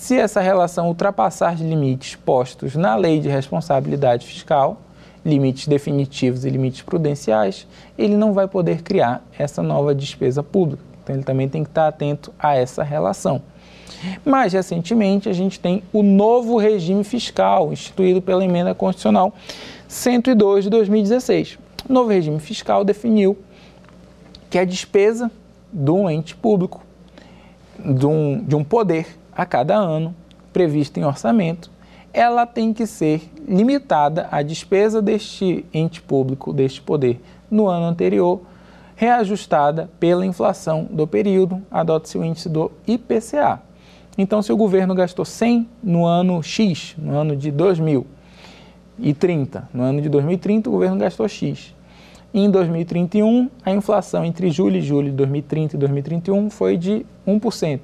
Se 0.01 0.17
essa 0.17 0.41
relação 0.41 0.89
ultrapassar 0.89 1.53
os 1.53 1.61
limites 1.61 2.17
postos 2.17 2.75
na 2.75 2.97
Lei 2.97 3.21
de 3.21 3.29
Responsabilidade 3.29 4.27
Fiscal, 4.27 4.81
limites 5.23 5.69
definitivos 5.69 6.47
e 6.47 6.49
limites 6.49 6.81
prudenciais, 6.81 7.67
ele 7.99 8.17
não 8.17 8.33
vai 8.33 8.49
poder 8.49 8.81
criar 8.81 9.23
essa 9.39 9.63
nova 9.63 9.95
despesa 9.95 10.43
pública. 10.43 10.83
Então, 11.03 11.15
ele 11.15 11.23
também 11.23 11.51
tem 11.51 11.63
que 11.63 11.69
estar 11.69 11.87
atento 11.87 12.33
a 12.39 12.57
essa 12.57 12.83
relação. 12.83 13.43
Mais 14.25 14.55
recentemente, 14.55 15.29
a 15.29 15.35
gente 15.35 15.61
tem 15.61 15.83
o 15.93 16.03
novo 16.03 16.57
regime 16.57 17.05
fiscal 17.05 17.71
instituído 17.71 18.23
pela 18.23 18.43
emenda 18.43 18.75
constitucional 18.75 19.35
102 19.87 20.65
de 20.65 20.71
2016. 20.71 21.59
O 21.87 21.93
novo 21.93 22.09
regime 22.09 22.41
fiscal 22.41 22.85
definiu 22.85 23.37
que 24.49 24.59
a 24.59 24.65
despesa 24.65 25.31
de 25.71 25.91
um 25.91 26.09
ente 26.09 26.35
público, 26.35 26.81
de 27.79 28.07
um, 28.07 28.43
de 28.43 28.57
um 28.57 28.65
poder 28.65 29.20
a 29.35 29.47
cada 29.47 29.77
ano, 29.77 30.15
prevista 30.53 30.99
em 30.99 31.05
orçamento, 31.05 31.71
ela 32.13 32.45
tem 32.45 32.73
que 32.73 32.87
ser 32.87 33.31
limitada 33.47 34.27
à 34.31 34.43
despesa 34.43 35.01
deste 35.01 35.65
ente 35.73 36.03
público, 36.03 36.53
deste 36.53 36.83
poder, 36.83 37.21
no 37.51 37.69
ano 37.69 37.87
anterior, 37.87 38.43
reajustada 38.97 39.89
pela 39.99 40.27
inflação 40.27 40.87
do 40.91 41.07
período, 41.07 41.63
adota-se 41.71 42.19
o 42.19 42.25
índice 42.25 42.49
do 42.49 42.71
IPCA. 42.87 43.63
Então, 44.19 44.43
se 44.43 44.53
o 44.53 44.57
governo 44.57 44.95
gastou 44.95 45.25
100 45.25 45.67
no 45.83 46.05
ano 46.05 46.43
X, 46.43 46.95
no 46.99 47.17
ano 47.17 47.35
de 47.35 47.51
2030, 47.51 49.69
no 49.73 49.83
ano 49.83 50.03
de 50.03 50.11
2030 50.11 50.69
o 50.69 50.73
governo 50.73 50.99
gastou 50.99 51.27
X. 51.27 51.75
Em 52.35 52.51
2031, 52.51 53.49
a 53.65 53.73
inflação 53.73 54.23
entre 54.25 54.51
julho 54.51 54.77
e 54.77 54.83
julho 54.83 55.11
de 55.11 55.17
2030 55.17 55.77
e 55.77 55.79
2031 55.79 56.51
foi 56.51 56.77
de 56.77 57.07
1%. 57.27 57.81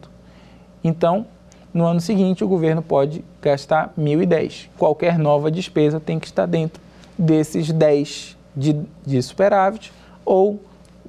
Então, 0.84 1.26
no 1.72 1.84
ano 1.84 2.00
seguinte, 2.00 2.42
o 2.42 2.48
governo 2.48 2.82
pode 2.82 3.24
gastar 3.42 3.92
1.010. 3.98 4.68
Qualquer 4.78 5.18
nova 5.18 5.50
despesa 5.50 6.00
tem 6.00 6.18
que 6.18 6.26
estar 6.26 6.46
dentro 6.46 6.80
desses 7.18 7.70
10 7.70 8.36
de, 8.56 8.80
de 9.04 9.22
superávit 9.22 9.92
ou 10.24 10.60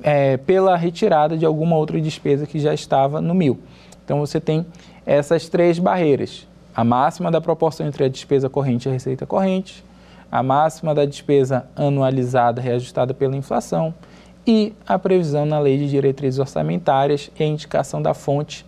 é, 0.04 0.38
pela 0.38 0.76
retirada 0.76 1.38
de 1.38 1.46
alguma 1.46 1.76
outra 1.76 2.00
despesa 2.00 2.46
que 2.46 2.60
já 2.60 2.74
estava 2.74 3.22
no 3.22 3.34
mil. 3.34 3.60
Então, 4.04 4.20
você 4.20 4.40
tem 4.40 4.66
essas 5.06 5.48
três 5.48 5.80
barreiras: 5.80 6.48
a 6.76 6.84
máxima 6.84 7.32
da 7.32 7.42
proporção 7.42 7.88
entre 7.88 8.04
a 8.04 8.10
despesa 8.10 8.50
corrente 8.50 8.88
e 8.88 8.90
a 8.90 8.94
receita 8.94 9.26
corrente, 9.26 9.84
a 10.32 10.44
máxima 10.44 10.94
da 10.94 11.06
despesa 11.06 11.66
anualizada 11.76 12.62
reajustada 12.62 13.14
pela 13.14 13.36
inflação 13.36 13.94
e 14.46 14.74
a 14.86 14.98
previsão 14.98 15.46
na 15.46 15.60
lei 15.60 15.78
de 15.78 15.90
diretrizes 15.90 16.40
orçamentárias 16.40 17.30
e 17.38 17.44
a 17.44 17.46
indicação 17.46 18.02
da 18.02 18.14
fonte 18.14 18.66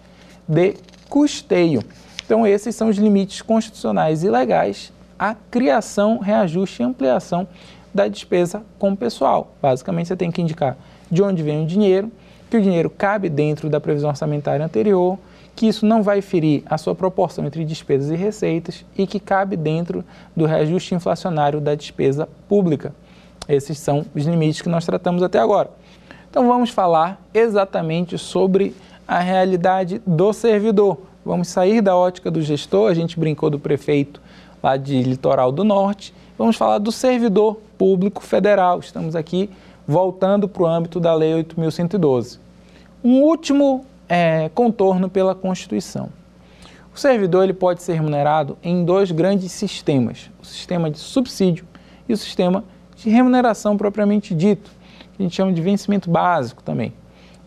de 0.47 0.75
custeio. 1.10 1.84
Então, 2.24 2.45
esses 2.45 2.76
são 2.76 2.89
os 2.89 2.98
limites 2.98 3.41
constitucionais 3.41 4.24
e 4.24 4.30
legais 4.30 4.93
à 5.17 5.34
criação, 5.34 6.19
reajuste 6.19 6.82
e 6.82 6.86
ampliação 6.86 7.48
da 7.93 8.08
despesa 8.08 8.63
com 8.78 8.95
pessoal. 8.95 9.52
Basicamente, 9.62 10.08
você 10.08 10.15
tem 10.15 10.32
que 10.32 10.41
indicar 10.41 10.78
de 11.10 11.24
onde 11.24 11.41
vem 11.41 11.63
o 11.63 11.67
dinheiro, 11.67 12.12
que 12.50 12.58
o 12.58 12.62
dinheiro 12.62 12.89
cabe 12.89 13.30
dentro 13.30 13.69
da 13.69 13.82
previsão 13.82 14.10
orçamentária 14.10 14.63
anterior, 14.63 15.17
que 15.56 15.67
isso 15.67 15.86
não 15.86 16.02
vai 16.02 16.22
ferir 16.22 16.63
a 16.67 16.78
sua 16.78 16.95
proporção 16.95 17.45
entre 17.45 17.65
despesas 17.65 18.12
e 18.12 18.15
receitas 18.15 18.86
e 18.98 19.06
que 19.06 19.19
cabe 19.19 19.58
dentro 19.58 20.06
do 20.36 20.45
reajuste 20.45 20.95
inflacionário 20.95 21.60
da 21.60 21.76
despesa 21.76 22.30
pública. 22.48 22.93
Esses 23.48 23.78
são 23.78 24.06
os 24.15 24.26
limites 24.26 24.62
que 24.62 24.69
nós 24.69 24.86
tratamos 24.86 25.22
até 25.22 25.39
agora. 25.39 25.69
Então 26.30 26.48
vamos 26.48 26.69
falar 26.69 27.19
exatamente 27.34 28.17
sobre 28.17 28.76
a 29.10 29.17
realidade 29.17 30.00
do 30.06 30.32
servidor. 30.32 31.00
Vamos 31.26 31.48
sair 31.48 31.82
da 31.82 31.98
ótica 31.98 32.30
do 32.30 32.43
gestor, 32.43 32.91
a 32.91 32.93
gente 32.93 33.19
brincou 33.19 33.50
do 33.50 33.58
prefeito 33.60 34.22
lá 34.62 34.78
de 34.78 35.02
Litoral 35.02 35.52
do 35.52 35.63
Norte. 35.63 36.13
Vamos 36.38 36.56
falar 36.56 36.78
do 36.78 36.91
servidor 36.91 37.58
público 37.76 38.22
federal. 38.22 38.80
Estamos 38.80 39.15
aqui 39.15 39.50
voltando 39.88 40.48
para 40.48 40.62
o 40.62 40.67
âmbito 40.67 41.00
da 41.00 41.12
Lei 41.15 41.43
8.112. 41.43 42.38
Um 43.04 43.22
último 43.24 43.84
é, 44.08 44.48
contorno 44.54 45.10
pela 45.10 45.34
Constituição. 45.34 46.10
O 46.93 47.00
servidor 47.00 47.45
ele 47.45 47.54
pode 47.54 47.82
ser 47.82 47.93
remunerado 47.93 48.60
em 48.62 48.86
dois 48.86 49.10
grandes 49.10 49.52
sistemas: 49.52 50.30
o 50.39 50.45
sistema 50.45 50.88
de 50.88 51.00
subsídio 51.00 51.65
e 52.08 52.13
o 52.13 52.17
sistema 52.17 52.63
de 52.95 53.10
remuneração 53.10 53.76
propriamente 53.76 54.36
dito, 54.36 54.69
que 55.13 55.24
a 55.24 55.24
gente 55.24 55.36
chama 55.36 55.52
de 55.52 55.63
vencimento 55.63 56.12
básico 56.12 56.62
também. 56.62 56.93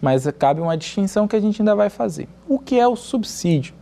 Mas 0.03 0.27
cabe 0.37 0.61
uma 0.61 0.77
distinção 0.77 1.29
que 1.29 1.37
a 1.37 1.41
gente 1.41 1.63
ainda 1.63 1.77
vai 1.77 1.89
fazer. 1.89 2.29
O 2.49 2.59
que 2.59 2.79
é 2.79 2.89
o 2.89 2.97
subsídio? 2.97 3.73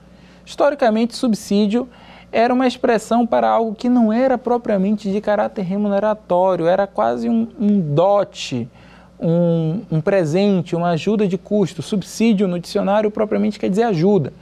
Historicamente, 0.44 1.16
subsídio 1.16 1.88
era 2.30 2.52
uma 2.52 2.66
expressão 2.66 3.26
para 3.26 3.48
algo 3.48 3.74
que 3.74 3.88
não 3.88 4.12
era 4.12 4.36
propriamente 4.36 5.10
de 5.10 5.18
caráter 5.18 5.62
remuneratório, 5.62 6.66
era 6.66 6.86
quase 6.86 7.26
um, 7.28 7.48
um 7.58 7.80
dote, 7.80 8.68
um, 9.18 9.80
um 9.90 10.00
presente, 10.00 10.76
uma 10.76 10.90
ajuda 10.90 11.26
de 11.26 11.38
custo. 11.38 11.80
Subsídio 11.80 12.46
no 12.46 12.60
dicionário 12.60 13.10
propriamente 13.10 13.58
quer 13.58 13.70
dizer 13.70 13.84
ajuda. 13.84 14.32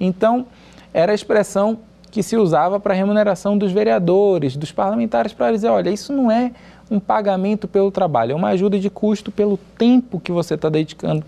Então, 0.00 0.44
era 0.92 1.12
a 1.12 1.14
expressão 1.14 1.78
que 2.10 2.22
se 2.22 2.36
usava 2.36 2.80
para 2.80 2.92
a 2.92 2.96
remuneração 2.96 3.56
dos 3.56 3.70
vereadores, 3.70 4.56
dos 4.56 4.72
parlamentares, 4.72 5.32
para 5.32 5.52
dizer: 5.52 5.68
olha, 5.68 5.88
isso 5.88 6.12
não 6.12 6.30
é 6.30 6.50
um 6.90 7.00
pagamento 7.00 7.66
pelo 7.66 7.90
trabalho, 7.90 8.32
é 8.32 8.34
uma 8.34 8.48
ajuda 8.48 8.78
de 8.78 8.90
custo 8.90 9.30
pelo 9.30 9.56
tempo 9.78 10.20
que 10.20 10.32
você 10.32 10.54
está 10.54 10.68
dedicando, 10.68 11.24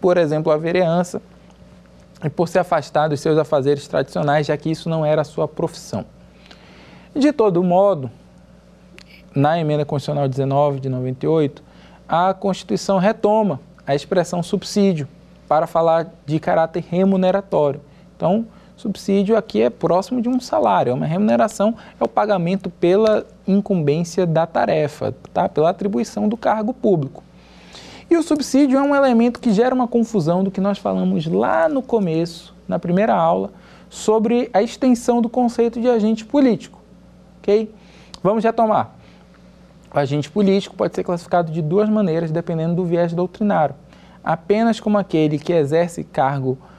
por 0.00 0.16
exemplo, 0.16 0.52
à 0.52 0.56
vereança, 0.56 1.20
e 2.24 2.28
por 2.28 2.48
se 2.48 2.58
afastar 2.58 3.08
dos 3.08 3.20
seus 3.20 3.38
afazeres 3.38 3.86
tradicionais, 3.86 4.46
já 4.46 4.56
que 4.56 4.70
isso 4.70 4.88
não 4.88 5.04
era 5.04 5.22
a 5.22 5.24
sua 5.24 5.46
profissão. 5.46 6.04
De 7.14 7.32
todo 7.32 7.62
modo, 7.62 8.10
na 9.34 9.58
emenda 9.58 9.84
constitucional 9.84 10.28
19 10.28 10.80
de 10.80 10.88
98, 10.88 11.62
a 12.08 12.34
Constituição 12.34 12.98
retoma 12.98 13.60
a 13.86 13.94
expressão 13.94 14.42
subsídio 14.42 15.06
para 15.46 15.66
falar 15.66 16.12
de 16.26 16.38
caráter 16.38 16.84
remuneratório. 16.88 17.80
Então, 18.16 18.46
subsídio 18.78 19.36
aqui 19.36 19.60
é 19.60 19.68
próximo 19.68 20.22
de 20.22 20.28
um 20.28 20.38
salário, 20.38 20.90
é 20.90 20.94
uma 20.94 21.04
remuneração, 21.04 21.74
é 22.00 22.04
o 22.04 22.08
pagamento 22.08 22.70
pela 22.70 23.26
incumbência 23.46 24.24
da 24.24 24.46
tarefa, 24.46 25.14
tá? 25.34 25.48
pela 25.48 25.70
atribuição 25.70 26.28
do 26.28 26.36
cargo 26.36 26.72
público. 26.72 27.24
E 28.08 28.16
o 28.16 28.22
subsídio 28.22 28.78
é 28.78 28.82
um 28.82 28.94
elemento 28.94 29.40
que 29.40 29.52
gera 29.52 29.74
uma 29.74 29.88
confusão 29.88 30.44
do 30.44 30.50
que 30.50 30.60
nós 30.60 30.78
falamos 30.78 31.26
lá 31.26 31.68
no 31.68 31.82
começo, 31.82 32.54
na 32.68 32.78
primeira 32.78 33.14
aula, 33.14 33.50
sobre 33.90 34.48
a 34.52 34.62
extensão 34.62 35.20
do 35.20 35.28
conceito 35.28 35.80
de 35.80 35.88
agente 35.88 36.24
político. 36.24 36.80
Ok? 37.40 37.74
Vamos 38.22 38.44
retomar. 38.44 38.92
O 39.92 39.98
agente 39.98 40.30
político 40.30 40.76
pode 40.76 40.94
ser 40.94 41.02
classificado 41.02 41.50
de 41.50 41.60
duas 41.60 41.88
maneiras, 41.88 42.30
dependendo 42.30 42.76
do 42.76 42.84
viés 42.84 43.12
doutrinário. 43.12 43.74
Apenas 44.22 44.78
como 44.78 44.98
aquele 44.98 45.38
que 45.38 45.52
exerce 45.52 46.04
cargo 46.04 46.50
político 46.50 46.77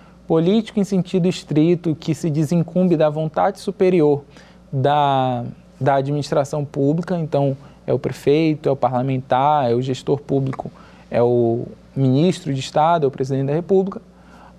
em 0.76 0.84
sentido 0.84 1.28
estrito, 1.28 1.96
que 1.96 2.14
se 2.14 2.30
desincumbe 2.30 2.96
da 2.96 3.10
vontade 3.10 3.60
superior 3.60 4.24
da, 4.72 5.44
da 5.80 5.96
administração 5.96 6.64
pública, 6.64 7.18
então 7.18 7.58
é 7.88 7.94
o 7.94 7.98
prefeito, 7.98 8.70
é 8.70 8.72
o 8.72 8.76
parlamentar, 8.76 9.72
é 9.72 9.74
o 9.74 9.82
gestor 9.82 10.20
público, 10.20 10.72
é 11.10 11.22
o 11.24 11.66
ministro 11.96 12.54
de 12.54 12.60
Estado, 12.60 13.06
é 13.06 13.08
o 13.08 13.12
presidente 13.12 13.48
da 13.48 13.54
República, 13.54 14.02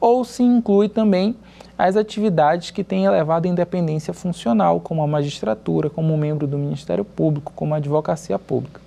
ou 0.00 0.24
se 0.24 0.42
inclui 0.42 0.88
também 0.88 1.36
as 1.78 1.96
atividades 1.96 2.70
que 2.70 2.82
têm 2.82 3.04
elevada 3.04 3.46
independência 3.46 4.12
funcional, 4.12 4.80
como 4.80 5.02
a 5.02 5.06
magistratura, 5.06 5.88
como 5.88 6.16
membro 6.16 6.46
do 6.46 6.58
Ministério 6.58 7.04
Público, 7.04 7.52
como 7.54 7.74
a 7.74 7.76
advocacia 7.76 8.38
pública. 8.38 8.80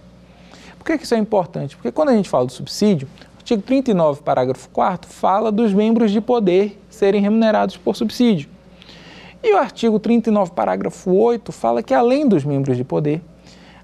Por 0.77 0.85
que 0.85 1.03
isso 1.03 1.15
é 1.15 1.17
importante? 1.17 1.75
Porque 1.77 1.91
quando 1.91 2.09
a 2.09 2.13
gente 2.13 2.29
fala 2.29 2.45
do 2.45 2.51
subsídio, 2.51 3.07
artigo 3.43 3.61
39, 3.61 4.21
parágrafo 4.21 4.69
4 4.69 5.11
fala 5.11 5.51
dos 5.51 5.73
membros 5.73 6.11
de 6.11 6.21
poder 6.21 6.81
serem 6.89 7.21
remunerados 7.21 7.75
por 7.75 7.93
subsídio. 7.93 8.47
E 9.43 9.53
o 9.53 9.57
artigo 9.57 9.99
39, 9.99 10.51
parágrafo 10.51 11.11
8 11.11 11.51
fala 11.51 11.83
que 11.83 11.93
além 11.93 12.25
dos 12.25 12.45
membros 12.45 12.77
de 12.77 12.85
poder, 12.85 13.21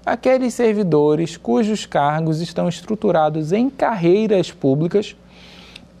aqueles 0.04 0.54
servidores 0.54 1.36
cujos 1.36 1.84
cargos 1.84 2.40
estão 2.40 2.70
estruturados 2.70 3.52
em 3.52 3.68
carreiras 3.68 4.50
públicas 4.50 5.14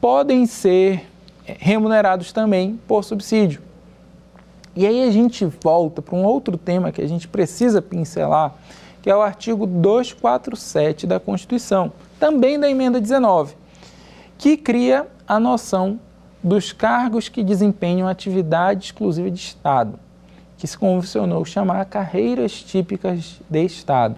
podem 0.00 0.46
ser 0.46 1.06
remunerados 1.44 2.32
também 2.32 2.80
por 2.88 3.04
subsídio. 3.04 3.60
E 4.74 4.86
aí 4.86 5.06
a 5.06 5.10
gente 5.10 5.44
volta 5.62 6.00
para 6.00 6.16
um 6.16 6.24
outro 6.24 6.56
tema 6.56 6.90
que 6.90 7.02
a 7.02 7.06
gente 7.06 7.28
precisa 7.28 7.82
pincelar, 7.82 8.54
que 9.02 9.10
é 9.10 9.14
o 9.14 9.20
artigo 9.20 9.66
247 9.66 11.06
da 11.06 11.20
Constituição, 11.20 11.92
também 12.20 12.60
da 12.60 12.68
emenda 12.68 13.00
19, 13.00 13.56
que 14.36 14.56
cria 14.56 15.06
a 15.26 15.40
noção 15.40 15.98
dos 16.42 16.70
cargos 16.70 17.28
que 17.28 17.42
desempenham 17.42 18.06
atividade 18.06 18.84
exclusiva 18.86 19.30
de 19.30 19.40
Estado, 19.40 19.98
que 20.58 20.66
se 20.66 20.76
convencionou 20.76 21.44
chamar 21.46 21.84
carreiras 21.86 22.52
típicas 22.62 23.40
de 23.48 23.64
Estado. 23.64 24.16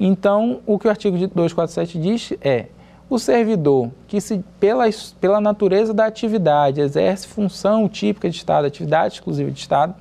Então, 0.00 0.60
o 0.66 0.78
que 0.78 0.86
o 0.86 0.90
artigo 0.90 1.16
247 1.16 1.98
diz 1.98 2.32
é: 2.40 2.66
o 3.08 3.18
servidor 3.18 3.90
que, 4.08 4.20
se, 4.20 4.42
pela, 4.58 4.84
pela 5.20 5.40
natureza 5.40 5.92
da 5.92 6.06
atividade, 6.06 6.80
exerce 6.80 7.28
função 7.28 7.88
típica 7.88 8.28
de 8.28 8.36
Estado, 8.36 8.66
atividade 8.66 9.14
exclusiva 9.14 9.50
de 9.50 9.60
Estado, 9.60 9.94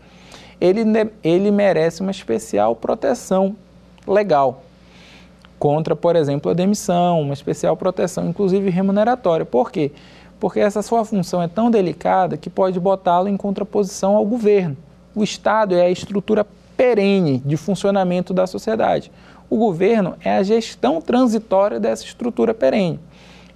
ele, 0.60 0.82
ele 1.22 1.52
merece 1.52 2.02
uma 2.02 2.12
especial 2.12 2.76
proteção 2.76 3.56
legal 4.08 4.64
contra, 5.62 5.96
por 5.96 6.16
exemplo, 6.16 6.50
a 6.50 6.56
demissão, 6.56 7.22
uma 7.22 7.36
especial 7.36 7.78
proteção, 7.78 8.28
inclusive 8.28 8.72
remuneratória. 8.72 9.46
Por 9.46 9.72
quê? 9.72 9.92
Porque 10.40 10.60
essa 10.60 10.82
sua 10.82 11.06
função 11.06 11.40
é 11.40 11.48
tão 11.48 11.70
delicada 11.70 12.36
que 12.36 12.50
pode 12.50 12.80
botá-lo 12.80 13.28
em 13.28 13.38
contraposição 13.38 14.16
ao 14.16 14.26
governo. 14.26 14.76
O 15.14 15.24
Estado 15.24 15.76
é 15.76 15.84
a 15.84 15.90
estrutura 15.92 16.48
perene 16.76 17.44
de 17.46 17.58
funcionamento 17.58 18.34
da 18.34 18.48
sociedade. 18.48 19.12
O 19.52 19.58
governo 19.58 20.16
é 20.26 20.36
a 20.36 20.42
gestão 20.42 21.00
transitória 21.00 21.80
dessa 21.80 22.06
estrutura 22.06 22.56
perene. 22.56 23.00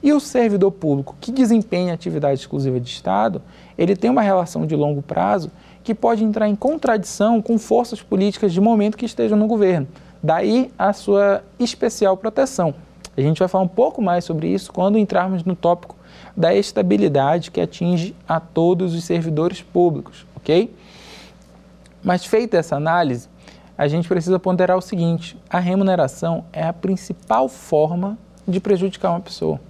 E 0.03 0.13
o 0.13 0.19
servidor 0.19 0.73
público 0.73 1.15
que 1.19 1.31
desempenha 1.31 1.95
atividade 1.95 2.39
exclusiva 2.39 2.79
de 2.79 2.87
Estado, 2.87 3.41
ele 3.75 3.95
tem 3.95 4.11
uma 4.11 4.21
relação 4.21 4.67
de 4.67 4.75
longo 4.75 5.01
prazo 5.01 5.49
que 5.83 5.95
pode 5.95 6.23
entrar 6.23 6.47
em 6.47 6.55
contradição 6.55 7.41
com 7.41 7.57
forças 7.57 8.03
políticas 8.03 8.53
de 8.53 8.61
momento 8.61 8.95
que 8.95 9.07
estejam 9.07 9.35
no 9.35 9.47
governo. 9.47 9.87
Daí 10.25 10.71
a 10.75 10.91
sua 10.91 11.43
especial 11.59 12.17
proteção. 12.17 12.73
A 13.15 13.21
gente 13.21 13.37
vai 13.37 13.47
falar 13.47 13.63
um 13.63 13.67
pouco 13.67 14.01
mais 14.01 14.25
sobre 14.25 14.47
isso 14.47 14.73
quando 14.73 14.97
entrarmos 14.97 15.43
no 15.43 15.55
tópico 15.55 15.95
da 16.35 16.51
estabilidade 16.51 17.51
que 17.51 17.61
atinge 17.61 18.15
a 18.27 18.39
todos 18.39 18.95
os 18.95 19.03
servidores 19.03 19.61
públicos, 19.61 20.25
ok? 20.35 20.75
Mas 22.03 22.25
feita 22.25 22.57
essa 22.57 22.75
análise, 22.75 23.29
a 23.77 23.87
gente 23.87 24.07
precisa 24.07 24.39
ponderar 24.39 24.75
o 24.75 24.81
seguinte: 24.81 25.37
a 25.47 25.59
remuneração 25.59 26.43
é 26.51 26.63
a 26.63 26.73
principal 26.73 27.47
forma 27.47 28.17
de 28.47 28.59
prejudicar 28.59 29.11
uma 29.11 29.21
pessoa. 29.21 29.61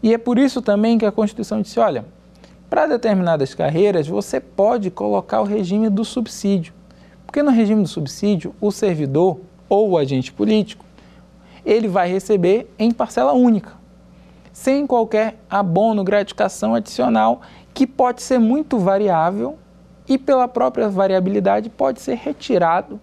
E 0.00 0.14
é 0.14 0.18
por 0.18 0.38
isso 0.38 0.62
também 0.62 0.98
que 0.98 1.04
a 1.04 1.10
Constituição 1.10 1.60
disse: 1.60 1.80
olha, 1.80 2.04
para 2.70 2.86
determinadas 2.86 3.56
carreiras 3.56 4.06
você 4.06 4.38
pode 4.38 4.88
colocar 4.88 5.40
o 5.40 5.44
regime 5.44 5.90
do 5.90 6.04
subsídio. 6.04 6.78
Porque 7.26 7.42
no 7.42 7.50
regime 7.50 7.82
do 7.82 7.88
subsídio, 7.88 8.54
o 8.58 8.70
servidor 8.70 9.38
ou 9.68 9.90
o 9.90 9.98
agente 9.98 10.32
político, 10.32 10.84
ele 11.64 11.88
vai 11.88 12.10
receber 12.10 12.72
em 12.78 12.90
parcela 12.90 13.32
única, 13.32 13.72
sem 14.52 14.86
qualquer 14.86 15.38
abono, 15.48 16.02
gratificação 16.02 16.74
adicional, 16.74 17.42
que 17.74 17.86
pode 17.86 18.22
ser 18.22 18.38
muito 18.38 18.78
variável 18.78 19.58
e 20.08 20.16
pela 20.16 20.48
própria 20.48 20.88
variabilidade 20.88 21.68
pode 21.68 22.00
ser 22.00 22.16
retirado 22.16 22.98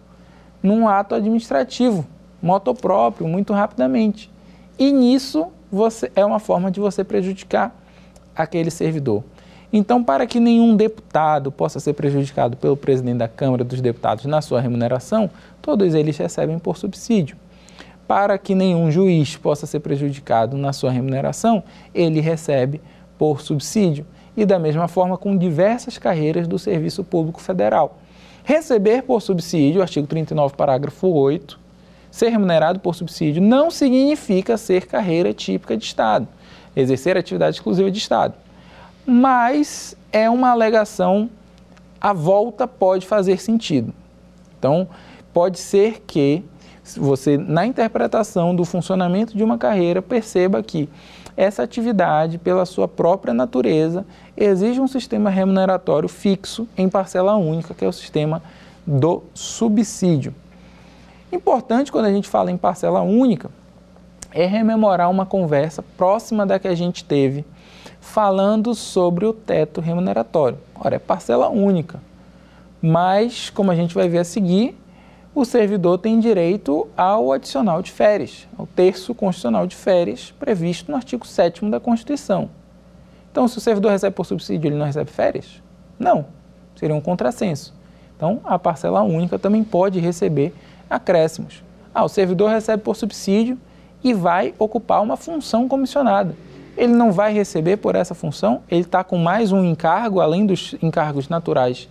num 0.61 0.87
ato 0.87 1.13
administrativo, 1.13 2.05
motopróprio, 2.41 3.27
muito 3.27 3.53
rapidamente. 3.53 4.31
E 4.77 4.91
nisso 4.91 5.47
você 5.71 6.11
é 6.15 6.25
uma 6.25 6.39
forma 6.39 6.71
de 6.71 6.79
você 6.79 7.03
prejudicar 7.03 7.75
aquele 8.35 8.71
servidor. 8.71 9.23
Então, 9.71 10.03
para 10.03 10.25
que 10.25 10.39
nenhum 10.39 10.75
deputado 10.75 11.51
possa 11.51 11.79
ser 11.79 11.93
prejudicado 11.93 12.55
pelo 12.57 12.77
presidente 12.77 13.17
da 13.17 13.27
Câmara 13.27 13.63
dos 13.63 13.81
Deputados 13.81 14.25
na 14.25 14.41
sua 14.41 14.61
remuneração, 14.61 15.29
todos 15.61 15.93
eles 15.93 16.17
recebem 16.17 16.59
por 16.59 16.77
subsídio. 16.77 17.35
Para 18.07 18.37
que 18.37 18.53
nenhum 18.53 18.91
juiz 18.91 19.35
possa 19.35 19.65
ser 19.65 19.79
prejudicado 19.79 20.55
na 20.55 20.71
sua 20.71 20.91
remuneração, 20.91 21.63
ele 21.93 22.19
recebe 22.19 22.79
por 23.17 23.41
subsídio 23.41 24.05
e 24.37 24.45
da 24.45 24.59
mesma 24.59 24.87
forma 24.87 25.17
com 25.17 25.35
diversas 25.35 25.97
carreiras 25.97 26.47
do 26.47 26.59
Serviço 26.59 27.03
Público 27.03 27.41
Federal. 27.41 27.97
Receber 28.43 29.01
por 29.01 29.21
subsídio, 29.21 29.81
artigo 29.81 30.05
39, 30.05 30.55
parágrafo 30.55 31.07
8, 31.07 31.59
ser 32.11 32.29
remunerado 32.29 32.79
por 32.79 32.93
subsídio 32.93 33.41
não 33.41 33.71
significa 33.71 34.55
ser 34.55 34.85
carreira 34.85 35.33
típica 35.33 35.75
de 35.75 35.83
Estado, 35.83 36.27
exercer 36.75 37.17
atividade 37.17 37.57
exclusiva 37.57 37.89
de 37.89 37.97
Estado. 37.97 38.44
Mas 39.05 39.95
é 40.11 40.29
uma 40.29 40.49
alegação, 40.49 41.29
a 42.01 42.13
volta 42.13 42.67
pode 42.67 43.05
fazer 43.05 43.39
sentido. 43.39 43.93
Então, 44.57 44.87
pode 45.33 45.59
ser 45.59 46.01
que 46.07 46.43
você, 46.97 47.37
na 47.37 47.65
interpretação 47.65 48.55
do 48.55 48.63
funcionamento 48.63 49.35
de 49.35 49.43
uma 49.43 49.57
carreira, 49.57 50.01
perceba 50.01 50.61
que 50.63 50.89
essa 51.37 51.63
atividade, 51.63 52.37
pela 52.37 52.65
sua 52.65 52.87
própria 52.87 53.33
natureza, 53.33 54.05
exige 54.37 54.79
um 54.79 54.87
sistema 54.87 55.29
remuneratório 55.29 56.07
fixo 56.07 56.67
em 56.77 56.87
parcela 56.87 57.35
única, 57.35 57.73
que 57.73 57.83
é 57.83 57.87
o 57.87 57.93
sistema 57.93 58.41
do 58.85 59.23
subsídio. 59.33 60.33
Importante 61.31 61.91
quando 61.91 62.05
a 62.05 62.13
gente 62.13 62.29
fala 62.29 62.51
em 62.51 62.57
parcela 62.57 63.01
única 63.01 63.49
é 64.31 64.45
rememorar 64.45 65.09
uma 65.09 65.25
conversa 65.25 65.83
próxima 65.97 66.45
da 66.45 66.59
que 66.59 66.67
a 66.67 66.75
gente 66.75 67.03
teve 67.03 67.45
falando 68.05 68.75
sobre 68.75 69.25
o 69.25 69.33
teto 69.33 69.81
remuneratório. 69.81 70.57
Ora, 70.75 70.95
é 70.95 70.99
parcela 70.99 71.49
única, 71.49 71.99
mas 72.81 73.49
como 73.49 73.71
a 73.71 73.75
gente 73.75 73.95
vai 73.95 74.07
ver 74.07 74.19
a 74.19 74.23
seguir, 74.23 74.77
o 75.33 75.43
servidor 75.43 75.97
tem 75.97 76.19
direito 76.19 76.87
ao 76.95 77.33
adicional 77.33 77.81
de 77.81 77.91
férias, 77.91 78.47
ao 78.57 78.67
terço 78.67 79.13
constitucional 79.13 79.67
de 79.67 79.75
férias 79.75 80.33
previsto 80.39 80.89
no 80.89 80.95
artigo 80.95 81.25
7 81.25 81.65
da 81.69 81.79
Constituição. 81.79 82.49
Então, 83.31 83.47
se 83.47 83.57
o 83.57 83.61
servidor 83.61 83.91
recebe 83.91 84.15
por 84.15 84.25
subsídio, 84.25 84.69
ele 84.69 84.77
não 84.77 84.85
recebe 84.85 85.11
férias? 85.11 85.61
Não, 85.99 86.27
seria 86.75 86.95
um 86.95 87.01
contrassenso. 87.01 87.73
Então, 88.15 88.39
a 88.45 88.57
parcela 88.57 89.01
única 89.01 89.37
também 89.37 89.63
pode 89.63 89.99
receber 89.99 90.53
acréscimos. 90.89 91.63
Ah, 91.93 92.05
o 92.05 92.09
servidor 92.09 92.49
recebe 92.49 92.81
por 92.81 92.95
subsídio 92.95 93.57
e 94.03 94.13
vai 94.13 94.53
ocupar 94.57 95.01
uma 95.01 95.17
função 95.17 95.67
comissionada. 95.67 96.33
Ele 96.77 96.93
não 96.93 97.11
vai 97.11 97.33
receber 97.33 97.77
por 97.77 97.95
essa 97.95 98.13
função, 98.13 98.61
ele 98.69 98.81
está 98.81 99.03
com 99.03 99.17
mais 99.17 99.51
um 99.51 99.63
encargo, 99.63 100.19
além 100.19 100.45
dos 100.45 100.75
encargos 100.81 101.29
naturais 101.29 101.87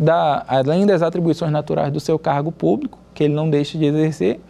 da, 0.00 0.44
além 0.48 0.86
das 0.86 1.02
atribuições 1.02 1.52
naturais 1.52 1.92
do 1.92 2.00
seu 2.00 2.18
cargo 2.18 2.50
público, 2.50 2.98
que 3.12 3.24
ele 3.24 3.34
não 3.34 3.50
deixa 3.50 3.76
de 3.76 3.84
exercer, 3.84 4.40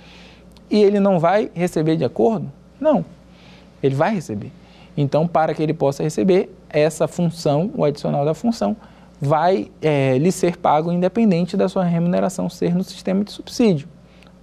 e 0.70 0.80
ele 0.80 1.00
não 1.00 1.18
vai 1.18 1.50
receber 1.52 1.96
de 1.96 2.04
acordo? 2.04 2.50
Não, 2.80 3.04
ele 3.83 3.96
vai 3.96 4.14
receber. 4.14 4.52
Então, 4.96 5.26
para 5.26 5.52
que 5.52 5.61
ele 5.61 5.74
possa 5.74 6.04
receber, 6.04 6.54
essa 6.68 7.09
função, 7.09 7.68
o 7.74 7.85
adicional 7.85 8.24
da 8.24 8.33
função, 8.33 8.76
vai 9.20 9.70
é, 9.83 10.16
lhe 10.18 10.30
ser 10.30 10.56
pago 10.56 10.92
independente 10.92 11.56
da 11.56 11.68
sua 11.68 11.83
remuneração 11.83 12.48
ser 12.48 12.72
no 12.72 12.85
sistema 12.85 13.24
de 13.24 13.33
subsídio, 13.33 13.88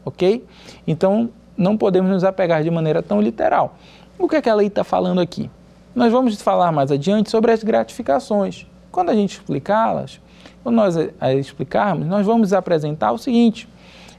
ok? 0.03 0.45
Então, 0.85 1.29
não 1.55 1.77
podemos 1.77 2.11
nos 2.11 2.25
apegar 2.25 2.61
de 2.63 2.69
maneira 2.69 3.01
tão 3.01 3.21
literal. 3.21 3.75
O 4.19 4.27
que, 4.27 4.35
é 4.35 4.41
que 4.41 4.49
a 4.49 4.55
lei 4.55 4.67
está 4.67 4.83
falando 4.83 5.21
aqui? 5.21 5.49
Nós 5.93 6.11
vamos 6.11 6.41
falar 6.41 6.71
mais 6.71 6.91
adiante 6.91 7.29
sobre 7.29 7.51
as 7.51 7.63
gratificações. 7.63 8.65
Quando 8.91 9.09
a 9.09 9.13
gente 9.13 9.33
explicá-las, 9.33 10.19
quando 10.63 10.75
nós 10.75 10.95
explicarmos, 11.37 12.07
nós 12.07 12.25
vamos 12.25 12.51
apresentar 12.51 13.11
o 13.11 13.17
seguinte: 13.19 13.69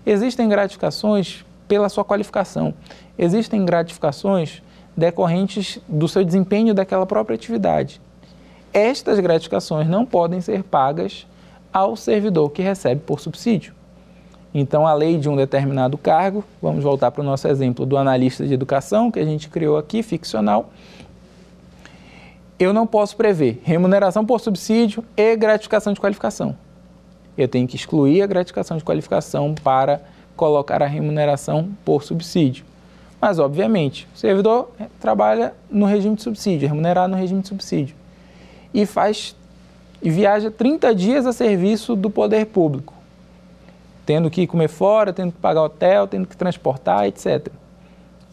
existem 0.07 0.49
gratificações 0.49 1.45
pela 1.67 1.89
sua 1.89 2.05
qualificação, 2.05 2.73
existem 3.19 3.65
gratificações 3.65 4.63
decorrentes 4.97 5.81
do 5.89 6.07
seu 6.07 6.25
desempenho 6.25 6.73
daquela 6.75 7.05
própria 7.05 7.35
atividade. 7.35 8.01
Estas 8.73 9.19
gratificações 9.19 9.89
não 9.89 10.07
podem 10.07 10.41
ser 10.41 10.63
pagas 10.63 11.27
ao 11.73 11.97
servidor 11.97 12.51
que 12.51 12.63
recebe 12.63 13.01
por 13.05 13.19
subsídio. 13.19 13.78
Então, 14.61 14.85
a 14.89 14.93
lei 14.93 15.19
de 15.19 15.29
um 15.29 15.37
determinado 15.37 15.97
cargo, 15.97 16.45
vamos 16.61 16.83
voltar 16.83 17.13
para 17.13 17.23
o 17.23 17.25
nosso 17.25 17.47
exemplo 17.47 17.87
do 17.87 17.97
analista 17.97 18.45
de 18.45 18.53
educação 18.53 19.09
que 19.09 19.21
a 19.21 19.25
gente 19.25 19.49
criou 19.49 19.79
aqui, 19.79 20.03
ficcional, 20.03 20.71
eu 22.59 22.73
não 22.73 22.85
posso 22.85 23.17
prever 23.17 23.61
remuneração 23.63 24.27
por 24.27 24.41
subsídio 24.41 25.05
e 25.17 25.37
gratificação 25.37 25.93
de 25.93 26.01
qualificação. 26.01 26.57
Eu 27.37 27.47
tenho 27.47 27.69
que 27.69 27.77
excluir 27.77 28.21
a 28.21 28.27
gratificação 28.27 28.77
de 28.77 28.83
qualificação 28.83 29.55
para 29.55 30.01
colocar 30.37 30.83
a 30.83 30.87
remuneração 30.87 31.71
por 31.85 32.03
subsídio. 32.03 32.65
Mas, 33.21 33.39
obviamente, 33.39 34.09
o 34.13 34.19
servidor 34.19 34.73
trabalha 34.99 35.55
no 35.71 35.87
regime 35.87 36.17
de 36.17 36.23
subsídio, 36.23 36.67
é 36.67 36.69
remunerado 36.69 37.13
no 37.13 37.17
regime 37.17 37.43
de 37.43 37.49
subsídio, 37.49 37.95
e 38.75 38.85
faz 38.85 39.37
e 40.03 40.11
viaja 40.11 40.51
30 40.51 40.95
dias 40.97 41.27
a 41.27 41.33
serviço 41.33 41.95
do 41.95 42.11
poder 42.11 42.47
público, 42.47 42.98
tendo 44.09 44.31
que 44.31 44.47
comer 44.47 44.69
fora, 44.69 45.13
tendo 45.13 45.33
que 45.33 45.39
pagar 45.39 45.65
hotel, 45.65 46.07
tendo 46.07 46.27
que 46.27 46.35
transportar, 46.35 47.07
etc. 47.07 47.49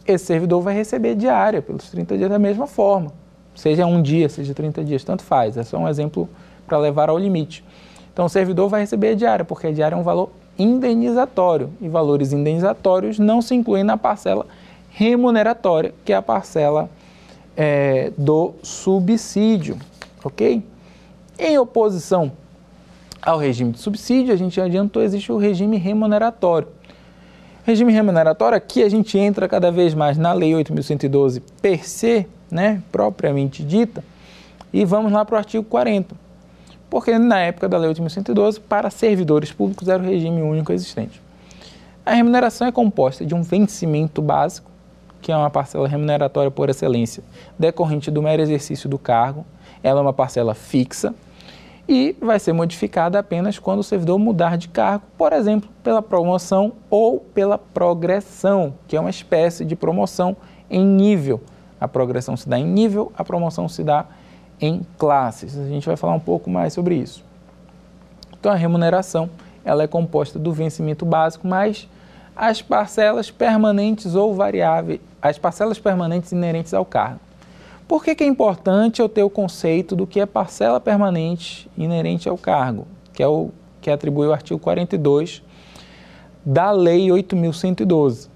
Esse 0.08 0.26
servidor 0.26 0.62
vai 0.62 0.74
receber 0.74 1.16
diária 1.16 1.62
pelos 1.62 1.90
30 1.90 2.18
dias 2.18 2.30
da 2.30 2.40
mesma 2.40 2.66
forma 2.66 3.12
seja 3.56 3.86
um 3.86 4.02
dia, 4.02 4.28
seja 4.30 4.54
30 4.54 4.84
dias, 4.84 5.04
tanto 5.04 5.24
faz. 5.24 5.58
É 5.58 5.64
só 5.64 5.78
um 5.78 5.88
exemplo 5.88 6.30
para 6.68 6.78
levar 6.78 7.10
ao 7.10 7.18
limite. 7.18 7.64
Então, 8.14 8.26
o 8.26 8.30
servidor 8.30 8.70
vai 8.70 8.82
receber 8.82 9.16
diária, 9.16 9.44
porque 9.44 9.68
a 9.68 9.72
diária 9.72 9.96
é 9.96 9.98
um 9.98 10.04
valor 10.04 10.30
indenizatório 10.58 11.72
e 11.82 11.90
valores 11.90 12.32
indenizatórios 12.32 13.20
não 13.20 13.42
se 13.42 13.56
incluem 13.56 13.84
na 13.84 13.98
parcela 13.98 14.46
remuneratória, 14.90 15.94
que 16.06 16.14
é 16.14 16.16
a 16.16 16.22
parcela 16.22 16.90
é, 17.58 18.12
do 18.18 18.54
subsídio, 18.62 19.78
ok? 20.24 20.64
Em 21.38 21.58
oposição 21.58 22.32
ao 23.22 23.38
regime 23.38 23.72
de 23.72 23.80
subsídio, 23.80 24.34
a 24.34 24.36
gente 24.36 24.60
adiantou, 24.60 25.02
existe 25.02 25.32
o 25.32 25.38
regime 25.38 25.78
remuneratório. 25.78 26.68
Regime 27.64 27.92
remuneratório, 27.92 28.56
aqui 28.56 28.84
a 28.84 28.90
gente 28.90 29.18
entra 29.18 29.48
cada 29.48 29.72
vez 29.72 29.94
mais 29.94 30.18
na 30.18 30.32
Lei 30.34 30.52
8.112 30.52 31.42
per 31.62 31.88
se, 31.88 32.28
né, 32.52 32.82
propriamente 32.92 33.64
dita, 33.64 34.04
e 34.72 34.86
vamos 34.86 35.12
lá 35.12 35.26
para 35.26 35.36
o 35.36 35.38
artigo 35.38 35.64
40. 35.64 36.16
Porque 36.90 37.18
na 37.18 37.40
época 37.40 37.68
da 37.68 37.78
Lei 37.78 37.92
8.112, 37.92 38.60
para 38.60 38.90
servidores 38.90 39.52
públicos 39.52 39.88
era 39.88 40.02
o 40.02 40.06
regime 40.06 40.42
único 40.44 40.72
existente. 40.72 41.20
A 42.06 42.14
remuneração 42.14 42.68
é 42.68 42.72
composta 42.72 43.26
de 43.26 43.34
um 43.34 43.42
vencimento 43.42 44.22
básico, 44.22 44.70
que 45.20 45.32
é 45.32 45.36
uma 45.36 45.50
parcela 45.50 45.88
remuneratória 45.88 46.52
por 46.52 46.70
excelência, 46.70 47.24
decorrente 47.58 48.12
do 48.12 48.22
mero 48.22 48.44
exercício 48.44 48.88
do 48.88 49.00
cargo. 49.00 49.44
Ela 49.82 50.00
é 50.00 50.04
uma 50.04 50.14
parcela 50.14 50.54
fixa 50.54 51.16
e 51.88 52.16
vai 52.20 52.40
ser 52.40 52.54
modificada 52.54 53.20
apenas 53.20 53.60
quando 53.60 53.80
o 53.80 53.84
servidor 53.84 54.18
mudar 54.18 54.58
de 54.58 54.68
cargo, 54.68 55.04
por 55.18 55.34
exemplo, 55.34 55.70
pela 55.84 56.02
promoção 56.02 56.74
ou 56.90 57.20
pela 57.20 57.58
progressão, 57.58 58.74
que 58.88 58.98
é 58.98 59.00
uma 59.00 59.10
espécie 59.10 59.64
de 59.64 59.76
promoção 59.76 60.36
em 60.70 60.86
nível. 60.86 61.42
A 61.80 61.88
progressão 61.88 62.36
se 62.36 62.50
dá 62.50 62.58
em 62.58 62.66
nível, 62.66 63.12
a 63.16 63.24
promoção 63.24 63.70
se 63.70 63.84
dá 63.84 64.06
em 64.60 64.82
classes. 64.98 65.58
A 65.58 65.68
gente 65.68 65.86
vai 65.86 65.96
falar 65.96 66.14
um 66.14 66.20
pouco 66.20 66.50
mais 66.50 66.74
sobre 66.74 66.96
isso. 66.96 67.24
Então 68.40 68.52
a 68.52 68.56
remuneração, 68.56 69.30
ela 69.64 69.84
é 69.84 69.88
composta 69.88 70.40
do 70.40 70.52
vencimento 70.52 71.06
básico 71.06 71.48
mais 71.48 71.88
as 72.36 72.62
parcelas 72.62 73.32
permanentes 73.32 74.14
ou 74.14 74.36
variáveis, 74.36 75.00
as 75.22 75.38
parcelas 75.38 75.80
permanentes 75.80 76.32
inerentes 76.32 76.74
ao 76.74 76.84
cargo. 76.84 77.20
Por 77.88 78.04
que, 78.04 78.16
que 78.16 78.24
é 78.24 78.28
importante 78.28 79.02
eu 79.02 79.08
ter 79.08 79.24
o 79.24 79.30
conceito 79.30 79.96
do 79.96 80.08
que 80.08 80.20
é 80.20 80.26
parcela 80.26 80.80
permanente 80.80 81.70
inerente 81.78 82.28
ao 82.28 82.38
cargo, 82.38 82.88
que 83.14 83.22
é 83.22 83.28
o 83.28 83.52
que 83.80 83.92
atribui 83.92 84.28
o 84.28 84.34
artigo 84.34 84.60
42 84.60 85.44
da 86.44 86.72
Lei 86.72 87.08
8.112? 87.08 88.28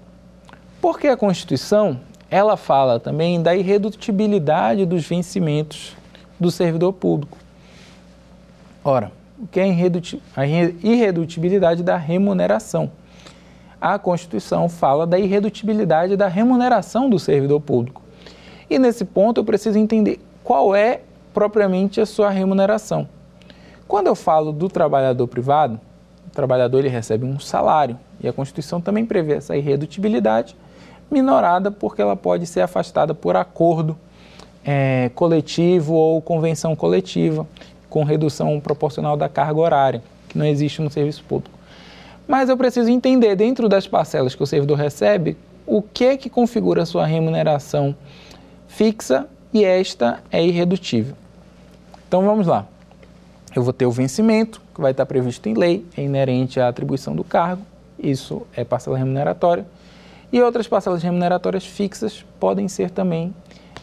Porque 0.80 1.08
a 1.08 1.16
Constituição 1.16 2.00
ela 2.30 2.56
fala 2.56 3.00
também 3.00 3.42
da 3.42 3.56
irredutibilidade 3.56 4.86
dos 4.86 5.04
vencimentos 5.04 5.96
do 6.38 6.50
servidor 6.50 6.92
público. 6.92 7.36
Ora, 8.84 9.10
o 9.38 9.48
que 9.48 9.58
é 9.58 9.64
a 9.64 10.46
irredutibilidade 10.46 11.82
da 11.82 11.96
remuneração? 11.96 12.90
a 13.80 13.98
Constituição 13.98 14.68
fala 14.68 15.06
da 15.06 15.18
irredutibilidade 15.18 16.16
da 16.16 16.28
remuneração 16.28 17.08
do 17.08 17.18
servidor 17.18 17.60
público. 17.60 18.02
E 18.70 18.78
nesse 18.78 19.04
ponto 19.04 19.40
eu 19.40 19.44
preciso 19.44 19.76
entender 19.76 20.20
qual 20.44 20.74
é 20.74 21.00
propriamente 21.34 22.00
a 22.00 22.06
sua 22.06 22.30
remuneração. 22.30 23.08
Quando 23.88 24.06
eu 24.06 24.14
falo 24.14 24.52
do 24.52 24.68
trabalhador 24.68 25.26
privado, 25.26 25.80
o 26.28 26.30
trabalhador 26.30 26.78
ele 26.78 26.88
recebe 26.88 27.26
um 27.26 27.40
salário 27.40 27.98
e 28.20 28.28
a 28.28 28.32
Constituição 28.32 28.80
também 28.80 29.04
prevê 29.04 29.34
essa 29.34 29.56
irredutibilidade 29.56 30.56
minorada 31.10 31.72
porque 31.72 32.00
ela 32.00 32.14
pode 32.14 32.46
ser 32.46 32.60
afastada 32.60 33.12
por 33.12 33.34
acordo 33.34 33.98
é, 34.64 35.10
coletivo 35.16 35.94
ou 35.94 36.22
convenção 36.22 36.76
coletiva 36.76 37.44
com 37.88 38.04
redução 38.04 38.60
proporcional 38.60 39.16
da 39.16 39.28
carga 39.28 39.58
horária, 39.58 40.02
que 40.28 40.38
não 40.38 40.46
existe 40.46 40.80
no 40.80 40.88
serviço 40.88 41.24
público. 41.24 41.58
Mas 42.28 42.48
eu 42.48 42.56
preciso 42.56 42.88
entender 42.88 43.34
dentro 43.34 43.68
das 43.68 43.88
parcelas 43.88 44.36
que 44.36 44.42
o 44.44 44.46
servidor 44.46 44.78
recebe 44.78 45.36
o 45.66 45.82
que 45.82 46.16
que 46.16 46.30
configura 46.30 46.82
a 46.82 46.86
sua 46.86 47.04
remuneração 47.04 47.96
fixa 48.70 49.26
e 49.52 49.64
esta 49.64 50.20
é 50.30 50.42
irredutível. 50.42 51.14
Então 52.08 52.24
vamos 52.24 52.46
lá. 52.46 52.66
Eu 53.54 53.62
vou 53.62 53.72
ter 53.72 53.84
o 53.84 53.90
vencimento, 53.90 54.62
que 54.72 54.80
vai 54.80 54.92
estar 54.92 55.04
previsto 55.04 55.48
em 55.48 55.54
lei, 55.54 55.84
é 55.96 56.02
inerente 56.02 56.60
à 56.60 56.68
atribuição 56.68 57.14
do 57.14 57.24
cargo, 57.24 57.62
isso 57.98 58.46
é 58.56 58.64
parcela 58.64 58.96
remuneratória. 58.96 59.66
E 60.32 60.40
outras 60.40 60.68
parcelas 60.68 61.02
remuneratórias 61.02 61.66
fixas 61.66 62.24
podem 62.38 62.68
ser 62.68 62.90
também 62.90 63.34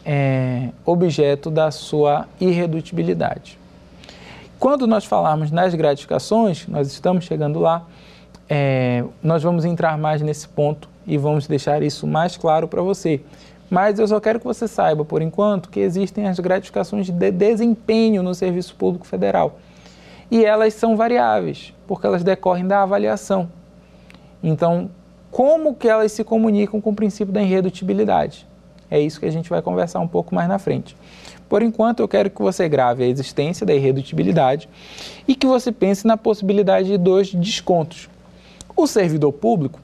é, 0.04 0.70
objeto 0.86 1.50
da 1.50 1.70
sua 1.70 2.26
irredutibilidade. 2.40 3.58
Quando 4.58 4.86
nós 4.86 5.04
falarmos 5.04 5.50
nas 5.50 5.74
gratificações, 5.74 6.66
nós 6.66 6.90
estamos 6.90 7.26
chegando 7.26 7.60
lá, 7.60 7.86
é, 8.48 9.04
nós 9.22 9.42
vamos 9.42 9.66
entrar 9.66 9.98
mais 9.98 10.22
nesse 10.22 10.48
ponto 10.48 10.88
e 11.06 11.18
vamos 11.18 11.46
deixar 11.46 11.82
isso 11.82 12.06
mais 12.06 12.38
claro 12.38 12.66
para 12.66 12.80
você. 12.80 13.20
Mas 13.70 13.98
eu 13.98 14.08
só 14.08 14.18
quero 14.18 14.38
que 14.38 14.46
você 14.46 14.66
saiba, 14.66 15.04
por 15.04 15.20
enquanto, 15.20 15.68
que 15.68 15.80
existem 15.80 16.26
as 16.26 16.38
gratificações 16.38 17.06
de 17.06 17.12
desempenho 17.12 18.22
no 18.22 18.34
Serviço 18.34 18.74
Público 18.74 19.06
Federal. 19.06 19.58
E 20.30 20.44
elas 20.44 20.74
são 20.74 20.96
variáveis, 20.96 21.74
porque 21.86 22.06
elas 22.06 22.22
decorrem 22.22 22.66
da 22.66 22.82
avaliação. 22.82 23.48
Então, 24.42 24.90
como 25.30 25.74
que 25.74 25.88
elas 25.88 26.12
se 26.12 26.24
comunicam 26.24 26.80
com 26.80 26.90
o 26.90 26.94
princípio 26.94 27.32
da 27.32 27.42
irredutibilidade? 27.42 28.46
É 28.90 28.98
isso 28.98 29.20
que 29.20 29.26
a 29.26 29.30
gente 29.30 29.50
vai 29.50 29.60
conversar 29.60 30.00
um 30.00 30.08
pouco 30.08 30.34
mais 30.34 30.48
na 30.48 30.58
frente. 30.58 30.96
Por 31.48 31.62
enquanto, 31.62 32.00
eu 32.00 32.08
quero 32.08 32.30
que 32.30 32.40
você 32.40 32.68
grave 32.68 33.04
a 33.04 33.06
existência 33.06 33.66
da 33.66 33.74
irredutibilidade 33.74 34.68
e 35.26 35.34
que 35.34 35.46
você 35.46 35.72
pense 35.72 36.06
na 36.06 36.16
possibilidade 36.16 36.88
de 36.88 36.98
dois 36.98 37.32
descontos. 37.34 38.08
O 38.76 38.86
servidor 38.86 39.32
público, 39.32 39.80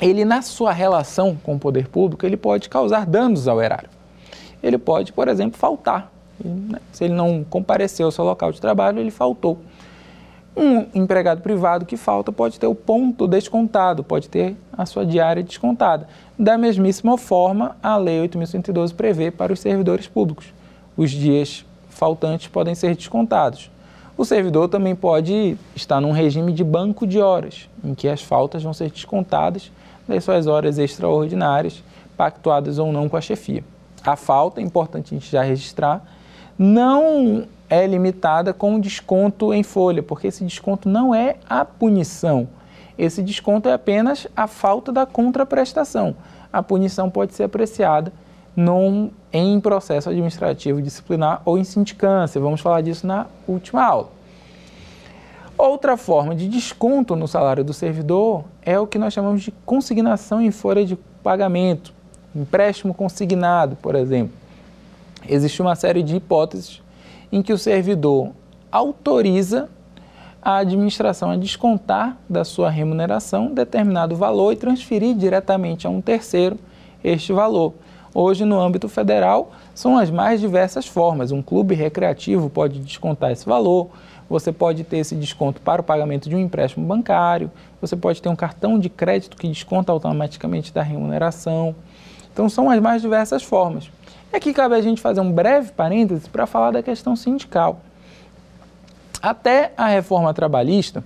ele 0.00 0.24
na 0.24 0.42
sua 0.42 0.72
relação 0.72 1.36
com 1.42 1.54
o 1.54 1.58
poder 1.58 1.88
público, 1.88 2.26
ele 2.26 2.36
pode 2.36 2.68
causar 2.68 3.06
danos 3.06 3.46
ao 3.46 3.60
erário. 3.62 3.88
Ele 4.62 4.78
pode, 4.78 5.12
por 5.12 5.28
exemplo, 5.28 5.58
faltar. 5.58 6.10
Né? 6.42 6.78
Se 6.92 7.04
ele 7.04 7.14
não 7.14 7.44
compareceu 7.44 8.06
ao 8.06 8.12
seu 8.12 8.24
local 8.24 8.52
de 8.52 8.60
trabalho, 8.60 8.98
ele 8.98 9.10
faltou. 9.10 9.58
Um 10.54 10.86
empregado 10.94 11.40
privado 11.40 11.86
que 11.86 11.96
falta 11.96 12.30
pode 12.30 12.60
ter 12.60 12.66
o 12.66 12.74
ponto 12.74 13.26
descontado, 13.26 14.04
pode 14.04 14.28
ter 14.28 14.54
a 14.76 14.84
sua 14.84 15.04
diária 15.06 15.42
descontada. 15.42 16.06
Da 16.38 16.58
mesmíssima 16.58 17.16
forma, 17.16 17.76
a 17.82 17.96
Lei 17.96 18.28
8.112 18.28 18.94
prevê 18.94 19.30
para 19.30 19.52
os 19.52 19.60
servidores 19.60 20.06
públicos. 20.06 20.52
Os 20.94 21.10
dias 21.10 21.64
faltantes 21.88 22.48
podem 22.48 22.74
ser 22.74 22.94
descontados. 22.94 23.70
O 24.16 24.26
servidor 24.26 24.68
também 24.68 24.94
pode 24.94 25.56
estar 25.74 26.00
num 26.00 26.12
regime 26.12 26.52
de 26.52 26.62
banco 26.62 27.06
de 27.06 27.18
horas, 27.18 27.66
em 27.82 27.94
que 27.94 28.06
as 28.06 28.20
faltas 28.20 28.62
vão 28.62 28.74
ser 28.74 28.90
descontadas 28.90 29.70
das 30.06 30.24
suas 30.24 30.46
horas 30.46 30.78
extraordinárias, 30.78 31.82
pactuadas 32.16 32.78
ou 32.78 32.92
não 32.92 33.08
com 33.08 33.16
a 33.16 33.20
chefia. 33.20 33.64
A 34.04 34.16
falta, 34.16 34.60
é 34.60 34.64
importante 34.64 35.14
a 35.14 35.18
gente 35.18 35.30
já 35.30 35.42
registrar, 35.42 36.04
não 36.58 37.46
é 37.70 37.86
limitada 37.86 38.52
com 38.52 38.78
desconto 38.78 39.54
em 39.54 39.62
folha, 39.62 40.02
porque 40.02 40.26
esse 40.26 40.44
desconto 40.44 40.88
não 40.88 41.14
é 41.14 41.36
a 41.48 41.64
punição. 41.64 42.48
Esse 42.98 43.22
desconto 43.22 43.68
é 43.68 43.72
apenas 43.72 44.26
a 44.36 44.46
falta 44.46 44.92
da 44.92 45.06
contraprestação. 45.06 46.14
A 46.52 46.62
punição 46.62 47.08
pode 47.08 47.34
ser 47.34 47.44
apreciada 47.44 48.12
num, 48.54 49.10
em 49.32 49.58
processo 49.58 50.10
administrativo 50.10 50.82
disciplinar 50.82 51.40
ou 51.44 51.56
em 51.56 51.64
sindicância. 51.64 52.40
Vamos 52.40 52.60
falar 52.60 52.82
disso 52.82 53.06
na 53.06 53.26
última 53.48 53.82
aula. 53.82 54.10
Outra 55.56 55.96
forma 55.96 56.34
de 56.34 56.48
desconto 56.48 57.16
no 57.16 57.26
salário 57.26 57.64
do 57.64 57.72
servidor 57.72 58.44
é 58.64 58.78
o 58.78 58.86
que 58.86 58.98
nós 58.98 59.12
chamamos 59.12 59.42
de 59.42 59.50
consignação 59.66 60.40
em 60.40 60.50
folha 60.50 60.84
de 60.84 60.96
pagamento, 61.22 61.92
empréstimo 62.34 62.94
consignado, 62.94 63.76
por 63.76 63.94
exemplo. 63.94 64.34
Existe 65.28 65.60
uma 65.60 65.74
série 65.74 66.02
de 66.02 66.16
hipóteses 66.16 66.82
em 67.30 67.42
que 67.42 67.52
o 67.52 67.58
servidor 67.58 68.30
autoriza 68.70 69.68
a 70.40 70.56
administração 70.56 71.30
a 71.30 71.36
descontar 71.36 72.16
da 72.28 72.44
sua 72.44 72.68
remuneração 72.68 73.54
determinado 73.54 74.16
valor 74.16 74.52
e 74.52 74.56
transferir 74.56 75.14
diretamente 75.14 75.86
a 75.86 75.90
um 75.90 76.00
terceiro 76.00 76.58
este 77.04 77.32
valor. 77.32 77.74
Hoje, 78.14 78.44
no 78.44 78.60
âmbito 78.60 78.88
federal, 78.88 79.52
são 79.74 79.96
as 79.96 80.10
mais 80.10 80.40
diversas 80.40 80.86
formas. 80.86 81.30
Um 81.30 81.40
clube 81.40 81.74
recreativo 81.74 82.50
pode 82.50 82.80
descontar 82.80 83.30
esse 83.30 83.46
valor, 83.46 83.90
você 84.32 84.50
pode 84.50 84.82
ter 84.82 84.96
esse 84.96 85.14
desconto 85.14 85.60
para 85.60 85.82
o 85.82 85.84
pagamento 85.84 86.26
de 86.26 86.34
um 86.34 86.38
empréstimo 86.38 86.86
bancário, 86.86 87.50
você 87.82 87.94
pode 87.94 88.22
ter 88.22 88.30
um 88.30 88.34
cartão 88.34 88.78
de 88.78 88.88
crédito 88.88 89.36
que 89.36 89.46
desconta 89.46 89.92
automaticamente 89.92 90.72
da 90.72 90.82
remuneração. 90.82 91.74
Então, 92.32 92.48
são 92.48 92.70
as 92.70 92.80
mais 92.80 93.02
diversas 93.02 93.42
formas. 93.42 93.90
E 94.32 94.36
aqui 94.36 94.54
cabe 94.54 94.74
a 94.74 94.80
gente 94.80 95.02
fazer 95.02 95.20
um 95.20 95.30
breve 95.30 95.72
parêntese 95.72 96.30
para 96.30 96.46
falar 96.46 96.70
da 96.70 96.82
questão 96.82 97.14
sindical. 97.14 97.82
Até 99.20 99.72
a 99.76 99.86
reforma 99.86 100.32
trabalhista, 100.32 101.04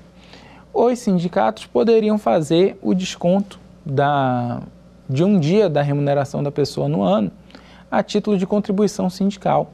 os 0.73 0.97
sindicatos 1.01 1.67
poderiam 1.67 2.19
fazer 2.19 2.79
o 2.81 2.95
desconto 2.95 3.59
da 3.85 4.63
de 5.09 5.23
um 5.23 5.39
dia 5.39 5.69
da 5.69 5.83
remuneração 5.83 6.43
da 6.43 6.51
pessoa 6.51 6.89
no 6.89 7.03
ano 7.03 7.31
a 7.89 8.03
título 8.03 8.37
de 8.39 8.47
contribuição 8.47 9.09
sindical. 9.11 9.71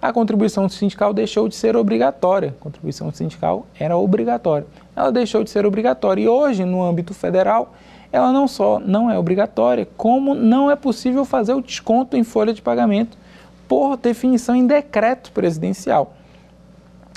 A 0.00 0.12
contribuição 0.12 0.68
sindical 0.68 1.12
deixou 1.12 1.48
de 1.48 1.56
ser 1.56 1.76
obrigatória. 1.76 2.54
A 2.58 2.62
contribuição 2.62 3.10
sindical 3.12 3.66
era 3.78 3.96
obrigatória. 3.96 4.66
Ela 4.94 5.10
deixou 5.10 5.42
de 5.42 5.50
ser 5.50 5.66
obrigatória 5.66 6.22
e 6.22 6.28
hoje, 6.28 6.64
no 6.64 6.84
âmbito 6.84 7.12
federal, 7.12 7.74
ela 8.12 8.32
não 8.32 8.46
só 8.46 8.78
não 8.78 9.10
é 9.10 9.18
obrigatória, 9.18 9.88
como 9.96 10.34
não 10.34 10.70
é 10.70 10.76
possível 10.76 11.24
fazer 11.24 11.52
o 11.52 11.60
desconto 11.60 12.16
em 12.16 12.22
folha 12.22 12.54
de 12.54 12.62
pagamento 12.62 13.18
por 13.66 13.96
definição 13.96 14.54
em 14.54 14.66
decreto 14.66 15.32
presidencial. 15.32 16.14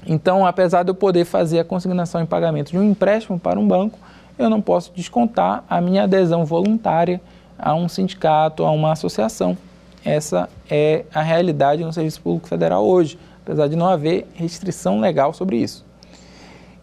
Então, 0.06 0.46
apesar 0.46 0.82
de 0.82 0.90
eu 0.90 0.96
poder 0.96 1.24
fazer 1.26 1.60
a 1.60 1.64
consignação 1.64 2.20
em 2.20 2.26
pagamento 2.26 2.72
de 2.72 2.80
um 2.80 2.84
empréstimo 2.84 3.40
para 3.40 3.60
um 3.60 3.68
banco, 3.68 4.00
eu 4.40 4.50
não 4.50 4.60
posso 4.60 4.92
descontar 4.96 5.64
a 5.70 5.80
minha 5.80 6.04
adesão 6.04 6.44
voluntária 6.44 7.22
a 7.58 7.76
um 7.76 7.88
sindicato, 7.88 8.66
a 8.66 8.72
uma 8.72 8.92
associação. 8.92 9.56
Essa 10.04 10.50
é 10.70 11.06
a 11.14 11.22
realidade 11.22 11.84
no 11.84 11.94
Serviço 11.94 12.22
Público 12.22 12.48
Federal 12.48 12.86
hoje, 12.86 13.20
apesar 13.44 13.68
de 13.68 13.76
não 13.76 13.88
haver 13.88 14.28
restrição 14.34 15.00
legal 15.00 15.34
sobre 15.34 15.58
isso. 15.58 15.86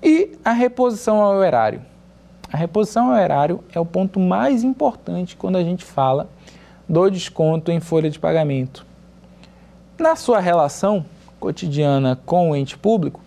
E 0.02 0.38
a 0.44 0.52
reposição 0.52 1.20
ao 1.20 1.42
erário. 1.42 1.82
A 2.52 2.56
reposição 2.56 3.10
ao 3.10 3.18
erário 3.18 3.62
é 3.74 3.80
o 3.80 3.84
ponto 3.84 4.20
mais 4.20 4.62
importante 4.62 5.36
quando 5.36 5.56
a 5.56 5.64
gente 5.64 5.84
fala 5.84 6.28
do 6.88 7.10
desconto 7.10 7.70
em 7.70 7.80
folha 7.80 8.08
de 8.08 8.18
pagamento. 8.18 8.86
Na 9.98 10.14
sua 10.14 10.38
relação 10.38 11.04
cotidiana 11.40 12.18
com 12.24 12.50
o 12.50 12.56
ente 12.56 12.78
público, 12.78 13.20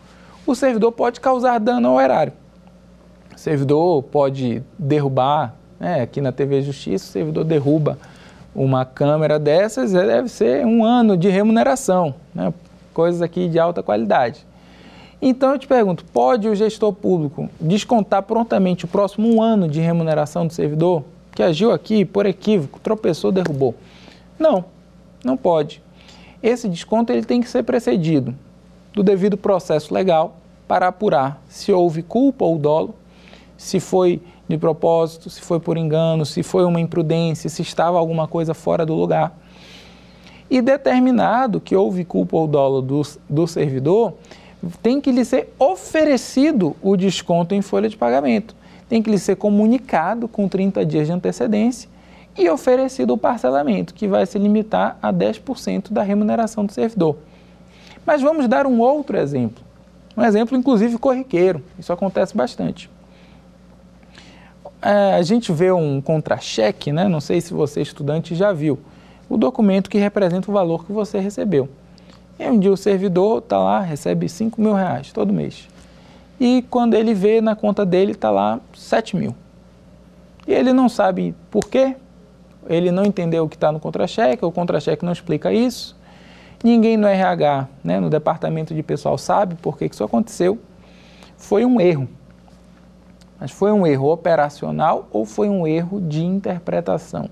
o 0.48 0.56
servidor 0.56 0.94
pode 0.94 1.20
causar 1.20 1.60
dano 1.60 1.90
ao 1.90 2.02
erário. 2.02 2.34
O 3.36 3.38
servidor 3.38 4.04
pode 4.04 4.64
derrubar, 4.80 5.54
né, 5.80 6.02
aqui 6.02 6.22
na 6.22 6.32
TV 6.32 6.62
Justiça, 6.62 7.06
o 7.06 7.12
servidor 7.12 7.44
derruba 7.44 7.98
uma 8.54 8.86
câmera 8.86 9.40
dessas, 9.40 9.92
deve 9.92 10.30
ser 10.30 10.66
um 10.66 10.84
ano 10.84 11.16
de 11.16 11.30
remuneração, 11.30 12.14
né, 12.34 12.54
coisas 12.94 13.22
aqui 13.22 13.48
de 13.48 13.58
alta 13.58 13.82
qualidade. 13.82 14.46
Então 15.22 15.52
eu 15.52 15.60
te 15.60 15.68
pergunto, 15.68 16.04
pode 16.06 16.48
o 16.48 16.56
gestor 16.56 16.92
público 16.92 17.50
descontar 17.60 18.24
prontamente 18.24 18.86
o 18.86 18.88
próximo 18.88 19.34
um 19.34 19.42
ano 19.42 19.68
de 19.68 19.80
remuneração 19.80 20.48
do 20.48 20.54
servidor 20.54 21.04
que 21.34 21.44
agiu 21.44 21.72
aqui 21.72 22.04
por 22.04 22.26
equívoco, 22.26 22.80
tropeçou, 22.80 23.32
derrubou? 23.32 23.76
Não, 24.38 24.66
não 25.24 25.38
pode. 25.38 25.82
Esse 26.42 26.68
desconto 26.68 27.14
ele 27.14 27.24
tem 27.24 27.40
que 27.40 27.48
ser 27.48 27.64
precedido 27.64 28.34
do 28.94 29.04
devido 29.04 29.38
processo 29.38 29.94
legal 29.94 30.38
para 30.68 30.88
apurar 30.88 31.42
se 31.48 31.72
houve 31.72 32.02
culpa 32.02 32.44
ou 32.44 32.58
dolo, 32.58 32.96
se 33.58 33.80
foi 33.80 34.22
de 34.52 34.58
propósito, 34.58 35.30
se 35.30 35.42
foi 35.42 35.60
por 35.60 35.78
engano, 35.78 36.26
se 36.26 36.44
foi 36.44 36.66
uma 36.66 36.80
imprudência, 36.80 37.50
se 37.50 37.62
estava 37.62 37.98
alguma 37.98 38.28
coisa 38.28 38.54
fora 38.54 38.86
do 38.86 38.94
lugar. 38.94 39.38
E 40.50 40.62
determinado 40.62 41.62
que 41.62 41.76
houve 41.76 42.04
culpa 42.04 42.36
ou 42.36 42.48
dolo 42.48 42.82
do, 42.82 43.02
do 43.30 43.48
servidor, 43.48 44.14
tem 44.82 45.00
que 45.00 45.12
lhe 45.12 45.24
ser 45.24 45.54
oferecido 45.58 46.76
o 46.82 46.96
desconto 46.96 47.56
em 47.56 47.62
folha 47.62 47.90
de 47.90 47.98
pagamento. 47.98 48.56
Tem 48.88 49.02
que 49.02 49.10
lhe 49.10 49.18
ser 49.18 49.38
comunicado 49.38 50.28
com 50.28 50.48
30 50.48 50.86
dias 50.86 51.08
de 51.08 51.14
antecedência 51.14 51.90
e 52.38 52.50
oferecido 52.50 53.14
o 53.14 53.18
parcelamento, 53.18 53.94
que 53.94 54.08
vai 54.08 54.26
se 54.26 54.38
limitar 54.38 54.98
a 55.02 55.12
10% 55.12 55.92
da 55.92 56.04
remuneração 56.04 56.66
do 56.66 56.72
servidor. 56.72 57.18
Mas 58.06 58.22
vamos 58.22 58.48
dar 58.48 58.66
um 58.68 58.80
outro 58.80 59.18
exemplo. 59.18 59.64
Um 60.16 60.24
exemplo, 60.24 60.58
inclusive, 60.58 60.98
corriqueiro. 60.98 61.64
Isso 61.80 61.94
acontece 61.94 62.36
bastante. 62.36 62.90
É, 64.82 65.14
a 65.14 65.22
gente 65.22 65.52
vê 65.52 65.72
um 65.72 66.02
contra-cheque, 66.02 66.92
né? 66.92 67.08
não 67.08 67.22
sei 67.22 67.40
se 67.40 67.54
você, 67.54 67.82
estudante, 67.82 68.34
já 68.34 68.52
viu, 68.52 68.80
o 69.30 69.38
documento 69.38 69.90
que 69.90 69.98
representa 69.98 70.50
o 70.50 70.54
valor 70.54 70.86
que 70.86 70.92
você 70.92 71.20
recebeu. 71.20 71.70
Um 72.40 72.58
dia 72.58 72.72
o 72.72 72.78
servidor 72.78 73.38
está 73.38 73.60
lá, 73.60 73.82
recebe 73.82 74.28
5 74.28 74.60
mil 74.60 74.74
reais 74.74 75.12
todo 75.12 75.32
mês. 75.32 75.70
E 76.40 76.66
quando 76.72 76.96
ele 76.96 77.14
vê 77.14 77.40
na 77.40 77.56
conta 77.56 77.86
dele, 77.86 78.14
está 78.14 78.32
lá 78.32 78.60
7 78.74 79.16
mil. 79.16 79.36
E 80.48 80.54
ele 80.54 80.74
não 80.74 80.90
sabe 80.90 81.36
por 81.52 81.66
quê, 81.66 81.96
ele 82.68 82.92
não 82.92 83.06
entendeu 83.06 83.44
o 83.44 83.50
que 83.50 83.56
está 83.56 83.72
no 83.72 83.80
contra-cheque, 83.80 84.44
o 84.44 84.52
contra-cheque 84.52 85.06
não 85.06 85.14
explica 85.14 85.54
isso. 85.54 85.96
Ninguém 86.64 86.98
no 86.98 87.08
RH, 87.08 87.68
né, 87.84 88.00
no 88.00 88.10
departamento 88.10 88.74
de 88.74 88.82
pessoal, 88.82 89.18
sabe 89.20 89.54
por 89.56 89.78
que 89.78 89.86
isso 89.86 90.04
aconteceu. 90.04 90.60
Foi 91.38 91.64
um 91.64 91.80
erro. 91.80 92.10
Mas 93.42 93.50
foi 93.50 93.72
um 93.72 93.88
erro 93.88 94.12
operacional 94.12 95.08
ou 95.12 95.26
foi 95.26 95.50
um 95.50 95.66
erro 95.66 96.00
de 96.00 96.24
interpretação? 96.24 97.28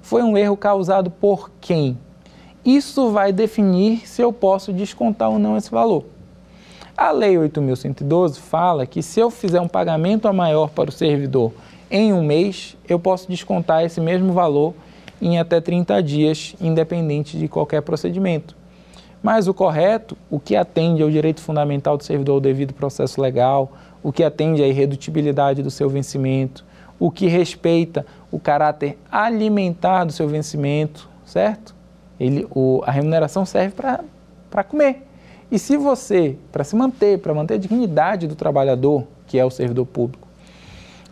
Foi 0.00 0.22
um 0.22 0.38
erro 0.38 0.56
causado 0.56 1.10
por 1.10 1.50
quem? 1.60 1.98
Isso 2.64 3.10
vai 3.10 3.32
definir 3.32 4.06
se 4.06 4.22
eu 4.22 4.32
posso 4.32 4.72
descontar 4.72 5.28
ou 5.30 5.40
não 5.40 5.56
esse 5.56 5.72
valor. 5.72 6.04
A 6.96 7.10
Lei 7.10 7.34
8.112 7.34 8.38
fala 8.38 8.86
que 8.86 9.02
se 9.02 9.18
eu 9.18 9.28
fizer 9.28 9.60
um 9.60 9.66
pagamento 9.66 10.28
a 10.28 10.32
maior 10.32 10.70
para 10.70 10.90
o 10.90 10.92
servidor 10.92 11.50
em 11.90 12.12
um 12.12 12.22
mês, 12.22 12.76
eu 12.88 13.00
posso 13.00 13.28
descontar 13.28 13.82
esse 13.82 14.00
mesmo 14.00 14.32
valor 14.32 14.72
em 15.20 15.40
até 15.40 15.60
30 15.60 16.00
dias, 16.00 16.54
independente 16.60 17.36
de 17.36 17.48
qualquer 17.48 17.82
procedimento. 17.82 18.56
Mas 19.20 19.48
o 19.48 19.54
correto, 19.54 20.16
o 20.30 20.38
que 20.38 20.54
atende 20.54 21.02
ao 21.02 21.10
direito 21.10 21.40
fundamental 21.40 21.96
do 21.96 22.04
servidor 22.04 22.34
ao 22.34 22.40
devido 22.40 22.72
processo 22.72 23.20
legal, 23.20 23.72
o 24.04 24.12
que 24.12 24.22
atende 24.22 24.62
à 24.62 24.68
irredutibilidade 24.68 25.62
do 25.62 25.70
seu 25.70 25.88
vencimento, 25.88 26.62
o 27.00 27.10
que 27.10 27.26
respeita 27.26 28.04
o 28.30 28.38
caráter 28.38 28.98
alimentar 29.10 30.04
do 30.04 30.12
seu 30.12 30.28
vencimento, 30.28 31.08
certo? 31.24 31.74
Ele, 32.20 32.46
o, 32.50 32.82
a 32.86 32.90
remuneração 32.90 33.46
serve 33.46 33.74
para 33.74 34.62
comer. 34.62 35.06
E 35.50 35.58
se 35.58 35.78
você, 35.78 36.36
para 36.52 36.62
se 36.64 36.76
manter, 36.76 37.18
para 37.18 37.32
manter 37.32 37.54
a 37.54 37.58
dignidade 37.58 38.26
do 38.26 38.34
trabalhador, 38.34 39.04
que 39.26 39.38
é 39.38 39.44
o 39.44 39.50
servidor 39.50 39.86
público, 39.86 40.28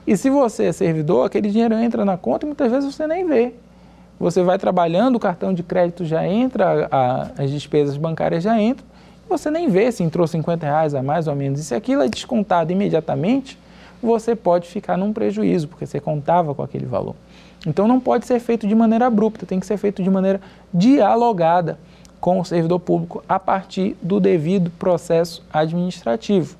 e 0.06 0.14
se 0.14 0.28
você 0.28 0.64
é 0.64 0.72
servidor, 0.72 1.26
aquele 1.26 1.50
dinheiro 1.50 1.74
entra 1.76 2.04
na 2.04 2.18
conta 2.18 2.44
e 2.44 2.46
muitas 2.48 2.70
vezes 2.70 2.94
você 2.94 3.06
nem 3.06 3.26
vê. 3.26 3.54
Você 4.20 4.42
vai 4.42 4.58
trabalhando, 4.58 5.16
o 5.16 5.20
cartão 5.20 5.54
de 5.54 5.62
crédito 5.62 6.04
já 6.04 6.26
entra, 6.26 6.88
a, 6.90 7.30
as 7.38 7.50
despesas 7.50 7.96
bancárias 7.96 8.42
já 8.42 8.60
entram, 8.60 8.86
você 9.28 9.50
nem 9.50 9.68
vê 9.68 9.90
se 9.90 10.02
entrou 10.02 10.26
50 10.26 10.66
reais 10.66 10.94
a 10.94 11.02
mais 11.02 11.26
ou 11.26 11.34
menos. 11.34 11.60
E 11.60 11.64
se 11.64 11.74
aquilo 11.74 12.02
é 12.02 12.08
descontado 12.08 12.72
imediatamente, 12.72 13.58
você 14.02 14.34
pode 14.34 14.68
ficar 14.68 14.96
num 14.96 15.12
prejuízo, 15.12 15.68
porque 15.68 15.86
você 15.86 16.00
contava 16.00 16.54
com 16.54 16.62
aquele 16.62 16.86
valor. 16.86 17.14
Então 17.66 17.86
não 17.86 18.00
pode 18.00 18.26
ser 18.26 18.40
feito 18.40 18.66
de 18.66 18.74
maneira 18.74 19.06
abrupta, 19.06 19.46
tem 19.46 19.60
que 19.60 19.66
ser 19.66 19.76
feito 19.76 20.02
de 20.02 20.10
maneira 20.10 20.40
dialogada 20.74 21.78
com 22.20 22.38
o 22.40 22.44
servidor 22.44 22.80
público 22.80 23.22
a 23.28 23.38
partir 23.38 23.96
do 24.02 24.18
devido 24.18 24.70
processo 24.70 25.44
administrativo. 25.52 26.56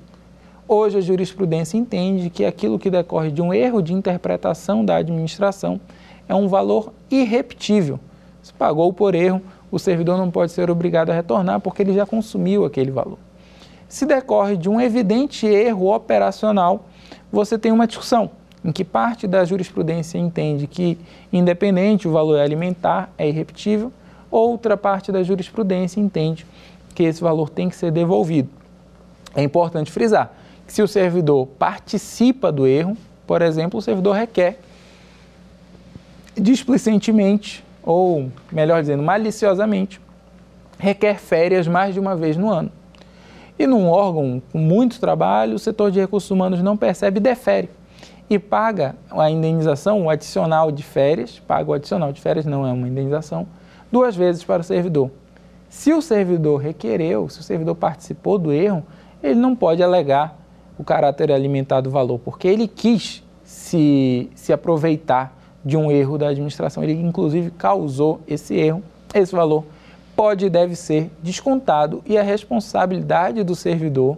Hoje 0.67 0.97
a 0.97 1.01
jurisprudência 1.01 1.77
entende 1.77 2.29
que 2.29 2.45
aquilo 2.45 2.79
que 2.79 2.89
decorre 2.89 3.31
de 3.31 3.41
um 3.41 3.53
erro 3.53 3.81
de 3.81 3.93
interpretação 3.93 4.83
da 4.83 4.95
administração 4.95 5.79
é 6.27 6.33
um 6.33 6.47
valor 6.47 6.93
irrepetível. 7.11 7.99
Se 8.41 8.53
pagou 8.53 8.91
por 8.93 9.13
erro, 9.13 9.41
o 9.73 9.79
servidor 9.79 10.19
não 10.19 10.29
pode 10.29 10.51
ser 10.51 10.69
obrigado 10.69 11.09
a 11.09 11.15
retornar 11.15 11.59
porque 11.59 11.81
ele 11.81 11.93
já 11.93 12.05
consumiu 12.05 12.63
aquele 12.63 12.91
valor. 12.91 13.17
Se 13.89 14.05
decorre 14.05 14.55
de 14.55 14.69
um 14.69 14.79
evidente 14.79 15.47
erro 15.47 15.91
operacional, 15.91 16.85
você 17.31 17.57
tem 17.57 17.71
uma 17.71 17.87
discussão 17.87 18.29
em 18.63 18.71
que 18.71 18.83
parte 18.83 19.25
da 19.25 19.43
jurisprudência 19.43 20.19
entende 20.19 20.67
que, 20.67 20.95
independente 21.31 22.07
o 22.07 22.11
valor 22.11 22.39
alimentar, 22.39 23.11
é 23.17 23.27
irrepetível, 23.27 23.91
outra 24.29 24.77
parte 24.77 25.11
da 25.11 25.23
jurisprudência 25.23 25.99
entende 25.99 26.45
que 26.93 27.01
esse 27.01 27.19
valor 27.19 27.49
tem 27.49 27.67
que 27.67 27.75
ser 27.75 27.91
devolvido. 27.91 28.49
É 29.33 29.41
importante 29.41 29.91
frisar 29.91 30.31
que 30.67 30.71
se 30.71 30.83
o 30.83 30.87
servidor 30.87 31.47
participa 31.47 32.51
do 32.51 32.67
erro, 32.67 32.95
por 33.25 33.41
exemplo, 33.41 33.79
o 33.79 33.81
servidor 33.81 34.15
requer 34.15 34.59
displicentemente, 36.35 37.62
ou 37.83 38.29
melhor 38.51 38.81
dizendo, 38.81 39.03
maliciosamente, 39.03 39.99
requer 40.79 41.19
férias 41.19 41.67
mais 41.67 41.93
de 41.93 41.99
uma 41.99 42.15
vez 42.15 42.37
no 42.37 42.49
ano. 42.49 42.71
E 43.59 43.67
num 43.67 43.87
órgão 43.87 44.41
com 44.51 44.57
muito 44.57 44.99
trabalho, 44.99 45.55
o 45.55 45.59
setor 45.59 45.91
de 45.91 45.99
recursos 45.99 46.31
humanos 46.31 46.61
não 46.61 46.75
percebe 46.75 47.19
e 47.19 47.21
defere 47.21 47.69
e 48.29 48.39
paga 48.39 48.95
a 49.11 49.29
indenização, 49.29 50.03
o 50.03 50.09
adicional 50.09 50.71
de 50.71 50.83
férias, 50.83 51.39
paga 51.39 51.69
o 51.69 51.73
adicional 51.73 52.11
de 52.11 52.21
férias, 52.21 52.45
não 52.45 52.65
é 52.65 52.71
uma 52.71 52.87
indenização, 52.87 53.47
duas 53.91 54.15
vezes 54.15 54.43
para 54.43 54.61
o 54.61 54.63
servidor. 54.63 55.11
Se 55.69 55.93
o 55.93 56.01
servidor 56.01 56.61
requereu, 56.61 57.29
se 57.29 57.39
o 57.39 57.43
servidor 57.43 57.75
participou 57.75 58.37
do 58.37 58.51
erro, 58.51 58.83
ele 59.21 59.35
não 59.35 59.55
pode 59.55 59.83
alegar 59.83 60.37
o 60.77 60.83
caráter 60.83 61.31
alimentar 61.31 61.81
do 61.81 61.89
valor, 61.89 62.19
porque 62.19 62.47
ele 62.47 62.67
quis 62.67 63.23
se, 63.43 64.29
se 64.35 64.53
aproveitar 64.53 65.37
de 65.63 65.77
um 65.77 65.91
erro 65.91 66.17
da 66.17 66.29
administração. 66.29 66.83
Ele, 66.83 66.93
inclusive, 66.93 67.51
causou 67.51 68.21
esse 68.27 68.55
erro, 68.55 68.83
esse 69.13 69.33
valor 69.33 69.65
pode 70.15 70.45
e 70.45 70.49
deve 70.49 70.75
ser 70.75 71.09
descontado 71.21 72.01
e 72.05 72.17
a 72.17 72.23
responsabilidade 72.23 73.43
do 73.43 73.55
servidor 73.55 74.17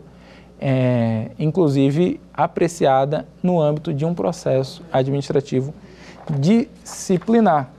é, 0.59 1.31
inclusive 1.37 2.19
apreciada 2.33 3.25
no 3.43 3.61
âmbito 3.61 3.93
de 3.93 4.05
um 4.05 4.13
processo 4.13 4.81
administrativo 4.91 5.73
disciplinar. 6.39 7.69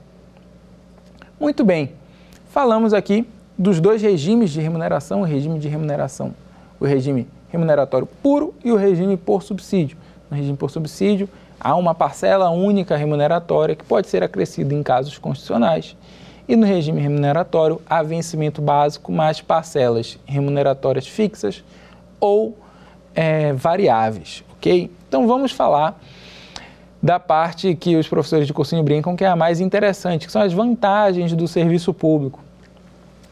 Muito 1.39 1.64
bem, 1.64 1.93
falamos 2.51 2.95
aqui 2.95 3.27
dos 3.59 3.81
dois 3.81 4.01
regimes 4.03 4.51
de 4.51 4.61
remuneração, 4.61 5.23
o 5.23 5.25
regime 5.25 5.59
de 5.59 5.69
remuneração, 5.69 6.35
o 6.79 6.85
regime 6.85 7.27
remuneratório 7.49 8.07
puro 8.23 8.55
e 8.64 8.71
o 8.71 8.77
regime 8.77 9.17
por 9.17 9.43
subsídio. 9.43 9.97
No 10.31 10.37
regime 10.37 10.57
por 10.57 10.71
subsídio, 10.71 11.29
há 11.67 11.75
uma 11.75 11.97
parcela 11.97 12.49
única 12.49 12.97
remuneratória 12.97 13.75
que 13.75 13.85
pode 13.85 14.07
ser 14.07 14.23
acrescida 14.23 14.73
em 14.73 14.85
casos 14.85 15.19
constitucionais 15.19 15.97
E 16.49 16.55
no 16.55 16.64
regime 16.64 17.01
remuneratório, 17.01 17.83
há 17.91 18.05
vencimento 18.05 18.62
básico 18.62 19.11
mais 19.11 19.41
parcelas 19.41 20.17
remuneratórias 20.25 21.09
fixas 21.09 21.64
ou 22.21 22.57
é, 23.17 23.53
variáveis, 23.53 24.45
ok? 24.57 24.89
Então 25.09 25.27
vamos 25.27 25.51
falar 25.51 26.01
da 27.03 27.19
parte 27.19 27.75
que 27.75 27.97
os 27.97 28.07
professores 28.07 28.47
de 28.47 28.53
cursinho 28.53 28.85
brincam 28.85 29.17
que 29.17 29.25
é 29.25 29.29
a 29.29 29.35
mais 29.35 29.61
interessante, 29.61 30.25
que 30.25 30.33
são 30.33 30.43
as 30.43 30.53
vantagens 30.53 31.33
do 31.33 31.49
serviço 31.49 31.93
público. 31.93 32.39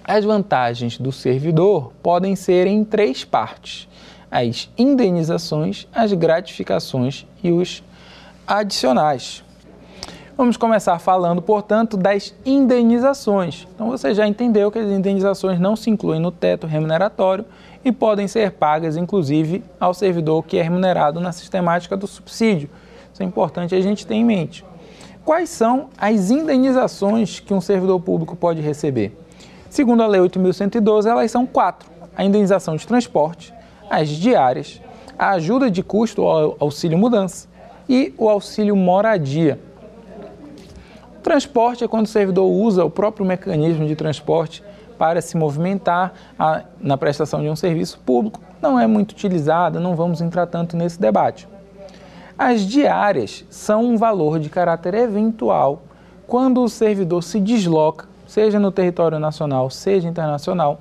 As 0.03 0.25
vantagens 0.25 0.99
do 0.99 1.13
servidor 1.13 1.93
podem 2.03 2.35
ser 2.35 2.67
em 2.67 2.83
três 2.83 3.25
partes: 3.25 3.89
as 4.29 4.69
indenizações, 4.77 5.87
as 5.95 6.13
gratificações 6.13 7.25
e 7.41 7.53
os 7.53 7.81
adicionais. 8.47 9.45
Vamos 10.37 10.57
começar 10.57 10.99
falando, 10.99 11.41
portanto, 11.41 11.97
das 11.97 12.35
indenizações. 12.45 13.69
Então 13.73 13.89
você 13.89 14.13
já 14.13 14.27
entendeu 14.27 14.71
que 14.71 14.81
as 14.81 14.91
indenizações 14.91 15.61
não 15.61 15.77
se 15.77 15.91
incluem 15.91 16.21
no 16.21 16.33
teto 16.33 16.67
remuneratório 16.67 17.45
e 17.85 17.93
podem 17.93 18.27
ser 18.27 18.51
pagas, 18.51 18.97
inclusive, 18.97 19.63
ao 19.79 19.95
servidor 19.95 20.43
que 20.43 20.59
é 20.59 20.63
remunerado 20.63 21.21
na 21.21 21.31
sistemática 21.31 21.97
do 21.97 22.09
subsídio. 22.09 22.69
Isso 23.13 23.23
é 23.23 23.27
importante 23.27 23.77
a 23.77 23.81
gente 23.81 24.05
ter 24.05 24.15
em 24.15 24.25
mente. 24.25 24.65
Quais 25.25 25.51
são 25.51 25.89
as 25.97 26.31
indenizações 26.31 27.39
que 27.39 27.55
um 27.55 27.61
servidor 27.61 28.01
público 28.01 28.35
pode 28.35 28.61
receber? 28.61 29.17
Segundo 29.71 30.03
a 30.03 30.07
Lei 30.09 30.21
8.112, 30.21 31.07
elas 31.07 31.31
são 31.31 31.47
quatro: 31.47 31.89
a 32.17 32.25
indenização 32.25 32.75
de 32.75 32.85
transporte, 32.85 33.55
as 33.89 34.09
diárias, 34.09 34.83
a 35.17 35.31
ajuda 35.31 35.71
de 35.71 35.83
custo 35.83 36.23
ou 36.23 36.57
auxílio 36.59 36.99
mudança 36.99 37.54
e 37.89 38.15
o 38.17 38.29
auxílio 38.29 38.77
moradia. 38.77 39.59
Transporte 41.23 41.83
é 41.83 41.89
quando 41.89 42.05
o 42.05 42.09
servidor 42.09 42.51
usa 42.51 42.85
o 42.85 42.91
próprio 42.91 43.25
mecanismo 43.25 43.87
de 43.87 43.97
transporte 43.97 44.63
para 44.99 45.21
se 45.23 45.37
movimentar 45.37 46.13
a, 46.39 46.63
na 46.79 46.97
prestação 46.99 47.41
de 47.41 47.49
um 47.49 47.57
serviço 47.57 47.99
público. 48.05 48.41
Não 48.61 48.79
é 48.79 48.87
muito 48.87 49.13
utilizada, 49.13 49.81
não 49.81 49.97
vamos 49.97 50.21
entrar 50.21 50.47
tanto 50.47 50.77
nesse 50.77 51.01
debate. 51.01 51.49
As 52.39 52.63
diárias 52.63 53.45
são 53.49 53.85
um 53.85 53.97
valor 53.97 54.39
de 54.39 54.51
caráter 54.51 54.95
eventual 54.95 55.83
quando 56.27 56.63
o 56.63 56.69
servidor 56.69 57.23
se 57.23 57.41
desloca, 57.41 58.07
seja 58.27 58.59
no 58.59 58.71
território 58.73 59.19
nacional, 59.19 59.71
seja 59.71 60.09
internacional, 60.09 60.81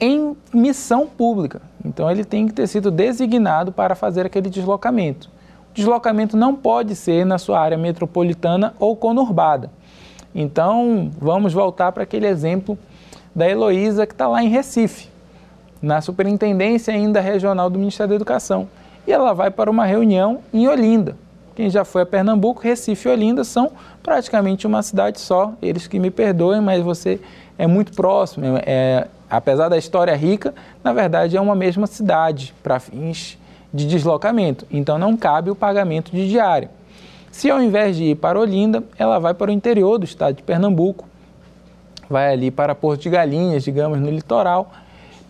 em 0.00 0.36
missão 0.52 1.06
pública. 1.06 1.60
Então 1.84 2.10
ele 2.10 2.24
tem 2.24 2.46
que 2.46 2.52
ter 2.52 2.66
sido 2.66 2.90
designado 2.90 3.70
para 3.70 3.94
fazer 3.94 4.26
aquele 4.26 4.48
deslocamento 4.48 5.30
deslocamento 5.74 6.36
não 6.36 6.54
pode 6.54 6.94
ser 6.94 7.24
na 7.24 7.38
sua 7.38 7.60
área 7.60 7.78
metropolitana 7.78 8.74
ou 8.78 8.96
conurbada. 8.96 9.70
Então, 10.34 11.10
vamos 11.18 11.52
voltar 11.52 11.92
para 11.92 12.02
aquele 12.02 12.26
exemplo 12.26 12.78
da 13.34 13.48
Heloísa 13.48 14.06
que 14.06 14.12
está 14.12 14.28
lá 14.28 14.42
em 14.42 14.48
Recife, 14.48 15.08
na 15.80 16.00
superintendência 16.00 16.94
ainda 16.94 17.20
regional 17.20 17.68
do 17.70 17.78
Ministério 17.78 18.10
da 18.10 18.16
Educação. 18.16 18.68
E 19.06 19.12
ela 19.12 19.32
vai 19.32 19.50
para 19.50 19.70
uma 19.70 19.84
reunião 19.84 20.40
em 20.52 20.68
Olinda. 20.68 21.16
Quem 21.54 21.68
já 21.68 21.84
foi 21.84 22.02
a 22.02 22.06
Pernambuco, 22.06 22.62
Recife 22.62 23.08
e 23.08 23.12
Olinda 23.12 23.44
são 23.44 23.72
praticamente 24.02 24.66
uma 24.66 24.82
cidade 24.82 25.20
só. 25.20 25.52
Eles 25.60 25.86
que 25.86 25.98
me 25.98 26.10
perdoem, 26.10 26.60
mas 26.60 26.82
você 26.82 27.20
é 27.58 27.66
muito 27.66 27.92
próximo. 27.92 28.46
É, 28.64 29.08
apesar 29.28 29.68
da 29.68 29.76
história 29.76 30.14
rica, 30.14 30.54
na 30.82 30.92
verdade 30.92 31.36
é 31.36 31.40
uma 31.40 31.54
mesma 31.54 31.86
cidade 31.86 32.54
para 32.62 32.78
fins 32.78 33.36
de 33.72 33.86
deslocamento, 33.86 34.66
então 34.70 34.98
não 34.98 35.16
cabe 35.16 35.50
o 35.50 35.54
pagamento 35.54 36.10
de 36.10 36.28
diária. 36.28 36.70
Se 37.30 37.50
ao 37.50 37.62
invés 37.62 37.96
de 37.96 38.04
ir 38.04 38.16
para 38.16 38.38
Olinda, 38.38 38.82
ela 38.98 39.18
vai 39.18 39.32
para 39.32 39.50
o 39.50 39.54
interior 39.54 39.98
do 39.98 40.04
estado 40.04 40.36
de 40.36 40.42
Pernambuco, 40.42 41.08
vai 42.08 42.32
ali 42.32 42.50
para 42.50 42.74
Porto 42.74 43.02
de 43.02 43.10
Galinhas, 43.10 43.62
digamos, 43.62 44.00
no 44.00 44.10
litoral, 44.10 44.72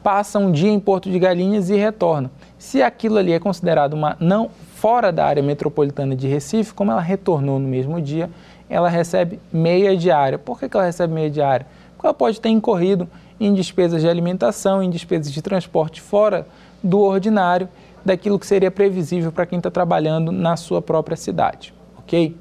passa 0.02 0.38
um 0.38 0.50
dia 0.50 0.70
em 0.70 0.80
Porto 0.80 1.10
de 1.10 1.18
Galinhas 1.18 1.68
e 1.68 1.76
retorna. 1.76 2.30
Se 2.58 2.82
aquilo 2.82 3.18
ali 3.18 3.32
é 3.32 3.38
considerado 3.38 3.92
uma 3.92 4.16
não 4.18 4.50
fora 4.74 5.12
da 5.12 5.26
área 5.26 5.42
metropolitana 5.42 6.16
de 6.16 6.26
Recife, 6.26 6.72
como 6.72 6.90
ela 6.90 7.02
retornou 7.02 7.58
no 7.58 7.68
mesmo 7.68 8.00
dia, 8.00 8.30
ela 8.68 8.88
recebe 8.88 9.38
meia 9.52 9.94
diária. 9.94 10.38
Por 10.38 10.58
que, 10.58 10.74
ela 10.74 10.84
recebe 10.84 11.12
meia 11.12 11.28
diária? 11.28 11.66
Porque 11.94 12.06
ela 12.06 12.14
pode 12.14 12.40
ter 12.40 12.48
incorrido 12.48 13.06
em 13.38 13.52
despesas 13.52 14.00
de 14.00 14.08
alimentação, 14.08 14.82
em 14.82 14.88
despesas 14.88 15.30
de 15.30 15.42
transporte 15.42 16.00
fora 16.00 16.46
do 16.82 17.00
ordinário 17.00 17.68
daquilo 18.04 18.38
que 18.38 18.46
seria 18.46 18.70
previsível 18.70 19.30
para 19.30 19.46
quem 19.46 19.58
está 19.58 19.70
trabalhando 19.70 20.32
na 20.32 20.56
sua 20.56 20.80
própria 20.80 21.16
cidade, 21.16 21.74
ok? 21.98 22.36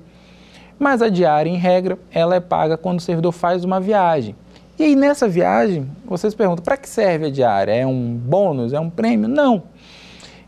Mas 0.78 1.02
a 1.02 1.10
diária, 1.10 1.50
em 1.50 1.58
regra, 1.58 2.00
ela 2.12 2.36
é 2.36 2.40
paga 2.40 2.78
quando 2.78 3.00
o 3.00 3.02
servidor 3.02 3.34
faz 3.34 3.66
uma 3.66 3.82
viagem. 3.82 4.36
E 4.78 4.84
aí, 4.84 4.96
nessa 4.96 5.28
viagem, 5.28 5.92
vocês 6.06 6.34
perguntam, 6.34 6.64
para 6.64 6.78
que 6.78 6.88
serve 6.88 7.26
a 7.26 7.30
diária? 7.30 7.74
É 7.74 7.86
um 7.86 8.16
bônus? 8.16 8.72
É 8.72 8.80
um 8.80 8.90
prêmio? 8.90 9.28
Não. 9.28 9.64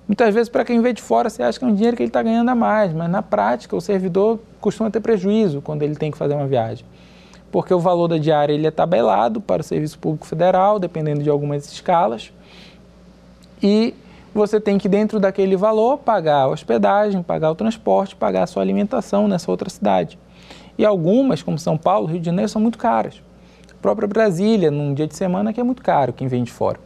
Muitas 0.08 0.34
vezes, 0.34 0.48
para 0.48 0.64
quem 0.64 0.82
vê 0.82 0.94
de 0.94 1.02
fora, 1.02 1.30
você 1.30 1.44
acha 1.44 1.60
que 1.60 1.66
é 1.66 1.68
um 1.68 1.74
dinheiro 1.74 1.98
que 1.98 2.04
ele 2.04 2.10
está 2.10 2.24
ganhando 2.24 2.48
a 2.48 2.56
mais, 2.56 2.94
mas 2.94 3.10
na 3.10 3.22
prática, 3.22 3.76
o 3.76 3.82
servidor 3.82 4.40
costuma 4.62 4.90
ter 4.90 5.02
prejuízo 5.02 5.62
quando 5.62 5.84
ele 5.84 5.96
tem 5.96 6.12
que 6.12 6.18
fazer 6.18 6.34
uma 6.34 6.48
viagem. 6.48 6.86
Porque 7.52 7.74
o 7.74 7.80
valor 7.80 8.08
da 8.08 8.18
diária 8.18 8.54
ele 8.54 8.66
é 8.66 8.72
tabelado 8.72 9.42
para 9.42 9.62
o 9.62 9.64
Serviço 9.64 10.00
Público 10.00 10.26
Federal, 10.26 10.80
dependendo 10.80 11.22
de 11.22 11.30
algumas 11.30 11.66
escalas, 11.70 12.32
e 13.62 13.94
você 14.34 14.60
tem 14.60 14.78
que, 14.78 14.88
dentro 14.88 15.20
daquele 15.20 15.56
valor, 15.56 15.98
pagar 15.98 16.44
a 16.44 16.48
hospedagem, 16.48 17.22
pagar 17.22 17.52
o 17.52 17.56
transporte, 17.56 18.16
pagar 18.16 18.44
a 18.44 18.48
sua 18.48 18.62
alimentação 18.62 19.28
nessa 19.28 19.52
outra 19.52 19.70
cidade. 19.70 20.18
E 20.78 20.86
algumas, 20.86 21.44
como 21.44 21.60
São 21.60 21.78
Paulo, 21.78 22.08
Rio 22.08 22.20
de 22.20 22.26
Janeiro, 22.26 22.50
são 22.50 22.62
muito 22.62 22.78
caras. 22.78 23.22
A 23.70 23.76
própria 23.82 24.08
Brasília, 24.08 24.72
num 24.72 24.94
dia 24.94 25.08
de 25.08 25.16
semana, 25.16 25.52
que 25.52 25.60
é 25.60 25.64
muito 25.64 25.82
caro 25.82 26.14
quem 26.14 26.28
vem 26.28 26.44
de 26.44 26.52
fora. 26.52 26.80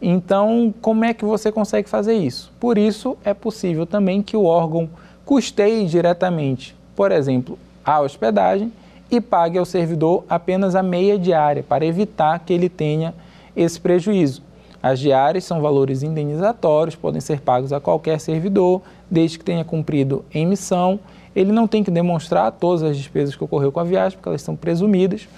Então, 0.00 0.72
como 0.80 1.04
é 1.04 1.12
que 1.12 1.24
você 1.24 1.50
consegue 1.50 1.88
fazer 1.88 2.14
isso? 2.14 2.52
Por 2.58 2.78
isso, 2.78 3.18
é 3.24 3.34
possível 3.34 3.84
também 3.84 4.22
que 4.22 4.36
o 4.36 4.44
órgão 4.44 4.88
custeie 5.24 5.86
diretamente, 5.86 6.74
por 6.96 7.12
exemplo, 7.12 7.58
a 7.84 8.00
hospedagem 8.00 8.72
e 9.10 9.20
pague 9.20 9.58
ao 9.58 9.64
servidor 9.64 10.24
apenas 10.28 10.74
a 10.74 10.82
meia 10.82 11.18
diária, 11.18 11.62
para 11.62 11.84
evitar 11.84 12.38
que 12.40 12.52
ele 12.52 12.68
tenha 12.68 13.14
esse 13.56 13.80
prejuízo. 13.80 14.42
As 14.82 15.00
diárias 15.00 15.44
são 15.44 15.60
valores 15.60 16.02
indenizatórios, 16.02 16.94
podem 16.94 17.20
ser 17.20 17.40
pagos 17.40 17.72
a 17.72 17.80
qualquer 17.80 18.20
servidor, 18.20 18.80
desde 19.10 19.38
que 19.38 19.44
tenha 19.44 19.64
cumprido 19.64 20.24
em 20.32 20.46
missão. 20.46 21.00
Ele 21.34 21.50
não 21.50 21.66
tem 21.66 21.82
que 21.82 21.90
demonstrar 21.90 22.52
todas 22.52 22.82
as 22.82 22.96
despesas 22.96 23.34
que 23.34 23.42
ocorreu 23.42 23.72
com 23.72 23.80
a 23.80 23.84
viagem, 23.84 24.16
porque 24.16 24.28
elas 24.28 24.42
são 24.42 24.54
presumidas. 24.54 25.28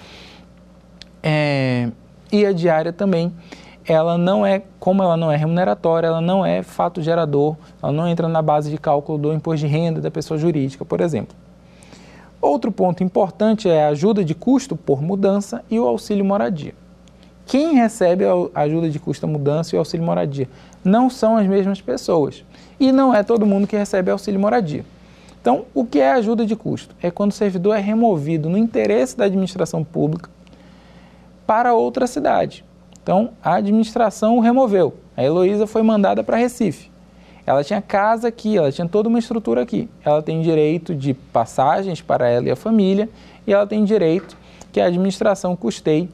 É, 1.23 1.89
e 2.31 2.45
a 2.45 2.51
diária 2.51 2.93
também, 2.93 3.33
ela 3.85 4.17
não 4.17 4.45
é, 4.45 4.61
como 4.79 5.01
ela 5.01 5.17
não 5.17 5.31
é 5.31 5.35
remuneratória, 5.35 6.07
ela 6.07 6.21
não 6.21 6.45
é 6.45 6.61
fato 6.61 7.01
gerador, 7.01 7.55
ela 7.81 7.91
não 7.91 8.07
entra 8.07 8.27
na 8.27 8.41
base 8.41 8.69
de 8.69 8.77
cálculo 8.77 9.17
do 9.17 9.33
imposto 9.33 9.65
de 9.65 9.71
renda 9.71 9.99
da 9.99 10.11
pessoa 10.11 10.37
jurídica, 10.37 10.85
por 10.85 11.01
exemplo. 11.01 11.35
Outro 12.39 12.71
ponto 12.71 13.03
importante 13.03 13.69
é 13.69 13.85
a 13.85 13.89
ajuda 13.89 14.23
de 14.23 14.33
custo 14.33 14.75
por 14.75 15.01
mudança 15.01 15.63
e 15.69 15.79
o 15.79 15.87
auxílio 15.87 16.25
moradia. 16.25 16.73
Quem 17.45 17.75
recebe 17.75 18.23
a 18.25 18.61
ajuda 18.61 18.89
de 18.89 18.99
custo 18.99 19.27
mudança 19.27 19.75
e 19.75 19.79
auxílio 19.79 20.05
moradia 20.05 20.47
não 20.83 21.09
são 21.09 21.37
as 21.37 21.45
mesmas 21.47 21.81
pessoas. 21.81 22.43
E 22.79 22.91
não 22.91 23.13
é 23.13 23.23
todo 23.23 23.45
mundo 23.45 23.67
que 23.67 23.75
recebe 23.75 24.09
auxílio 24.09 24.39
moradia. 24.39 24.85
Então, 25.41 25.65
o 25.73 25.83
que 25.83 25.99
é 25.99 26.11
ajuda 26.11 26.45
de 26.45 26.55
custo? 26.55 26.95
É 27.01 27.09
quando 27.09 27.31
o 27.31 27.33
servidor 27.33 27.75
é 27.75 27.79
removido 27.79 28.49
no 28.49 28.57
interesse 28.57 29.17
da 29.17 29.25
administração 29.25 29.83
pública 29.83 30.29
para 31.47 31.73
outra 31.73 32.05
cidade. 32.05 32.63
Então, 33.01 33.31
a 33.43 33.55
administração 33.55 34.37
o 34.37 34.39
removeu. 34.39 34.93
A 35.17 35.23
Heloísa 35.23 35.65
foi 35.65 35.81
mandada 35.81 36.23
para 36.23 36.37
Recife. 36.37 36.91
Ela 37.45 37.63
tinha 37.63 37.81
casa 37.81 38.27
aqui, 38.27 38.55
ela 38.55 38.71
tinha 38.71 38.87
toda 38.87 39.09
uma 39.09 39.17
estrutura 39.17 39.63
aqui. 39.63 39.89
Ela 40.05 40.21
tem 40.21 40.41
direito 40.41 40.93
de 40.93 41.13
passagens 41.13 42.01
para 42.01 42.29
ela 42.29 42.47
e 42.47 42.51
a 42.51 42.55
família, 42.55 43.09
e 43.45 43.51
ela 43.51 43.65
tem 43.65 43.83
direito 43.83 44.37
que 44.71 44.79
a 44.79 44.85
administração 44.85 45.55
custeie 45.55 46.09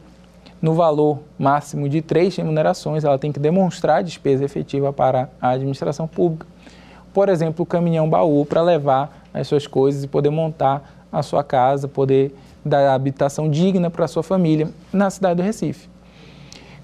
no 0.62 0.74
valor 0.74 1.20
máximo 1.38 1.88
de 1.88 2.02
três 2.02 2.36
remunerações, 2.36 3.04
ela 3.04 3.18
tem 3.18 3.32
que 3.32 3.40
demonstrar 3.40 4.04
despesa 4.04 4.44
efetiva 4.44 4.92
para 4.92 5.30
a 5.42 5.50
administração 5.50 6.08
pública. 6.08 6.46
Por 7.14 7.30
exemplo, 7.30 7.64
o 7.64 7.66
caminhão 7.66 8.10
baú 8.10 8.46
para 8.46 8.62
levar 8.62 9.26
as 9.34 9.48
suas 9.48 9.68
coisas 9.68 10.04
e 10.04 10.08
poder 10.08 10.30
montar 10.30 11.06
a 11.12 11.22
sua 11.22 11.44
casa, 11.44 11.88
poder 11.88 12.34
dar 12.66 12.94
habitação 12.94 13.50
digna 13.50 13.90
para 13.90 14.06
a 14.06 14.08
sua 14.08 14.24
família 14.24 14.70
na 14.92 15.10
cidade 15.10 15.36
do 15.36 15.44
Recife. 15.44 15.90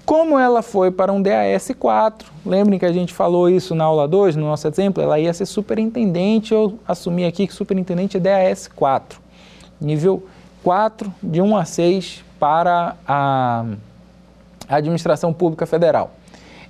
Como 0.04 0.38
ela 0.38 0.60
foi 0.60 0.90
para 0.90 1.12
um 1.12 1.22
DAS 1.22 1.70
4, 1.78 2.30
lembrem 2.44 2.78
que 2.78 2.84
a 2.84 2.92
gente 2.92 3.12
falou 3.12 3.48
isso 3.48 3.74
na 3.74 3.84
aula 3.84 4.06
2, 4.06 4.36
no 4.36 4.42
nosso 4.42 4.68
exemplo, 4.68 5.02
ela 5.02 5.18
ia 5.18 5.32
ser 5.32 5.46
superintendente, 5.46 6.52
eu 6.52 6.78
assumi 6.86 7.24
aqui 7.24 7.46
que 7.46 7.54
superintendente 7.54 8.18
é 8.18 8.20
DAS 8.20 8.68
4, 8.68 9.18
nível 9.80 10.22
4, 10.64 11.12
de 11.22 11.42
1 11.42 11.56
a 11.56 11.64
6, 11.66 12.24
para 12.40 12.96
a 13.06 13.66
administração 14.68 15.30
pública 15.30 15.66
federal. 15.66 16.12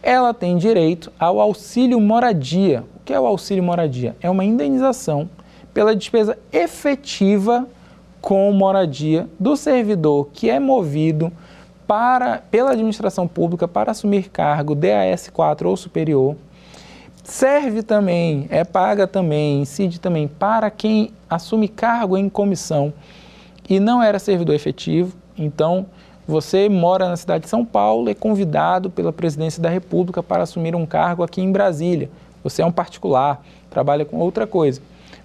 Ela 0.03 0.35
tem 0.35 0.59
direito 0.59 1.13
ao 1.19 1.41
auxílio 1.41 2.01
moradia. 2.01 2.85
O 2.97 3.05
que 3.05 3.13
é 3.13 3.21
o 3.21 3.25
auxílio 3.25 3.63
moradia? 3.63 4.17
É 4.21 4.29
uma 4.29 4.45
indenização 4.45 5.31
pela 5.73 5.95
despesa 5.95 6.37
efetiva 6.53 7.67
com 8.21 8.51
moradia 8.53 9.29
do 9.39 9.57
servidor 9.57 10.29
que 10.33 10.51
é 10.51 10.59
movido 10.59 11.33
para, 11.87 12.39
pela 12.51 12.73
administração 12.73 13.29
pública 13.29 13.69
para 13.69 13.93
assumir 13.93 14.29
cargo 14.29 14.75
DAS 14.75 15.31
4 15.33 15.69
ou 15.69 15.77
superior. 15.77 16.37
Serve 17.23 17.83
também, 17.83 18.47
é 18.51 18.65
paga 18.65 19.07
também, 19.07 19.63
incide 19.63 20.01
também 20.01 20.27
para 20.27 20.69
quem 20.71 21.13
assume 21.31 21.69
cargo 21.69 22.17
em 22.17 22.29
comissão 22.29 22.93
e 23.69 23.81
não 23.81 24.03
era 24.03 24.19
servidor 24.19 24.55
efetivo. 24.55 25.17
Então, 25.37 25.87
você 26.27 26.69
mora 26.69 27.09
na 27.09 27.17
cidade 27.17 27.45
de 27.45 27.51
São 27.51 27.65
Paulo, 27.65 28.09
é 28.09 28.15
convidado 28.15 28.91
pela 28.91 29.13
presidência 29.13 29.63
da 29.63 29.69
República 29.69 30.23
para 30.23 30.43
assumir 30.43 30.75
um 30.75 30.87
cargo 30.87 31.23
aqui 31.23 31.41
em 31.41 31.53
Brasília. 31.53 32.11
Você 32.43 32.63
é 32.63 32.67
um 32.67 32.73
particular, 32.73 33.45
trabalha 33.71 34.05
com 34.05 34.17
outra 34.19 34.47
coisa. 34.47 34.81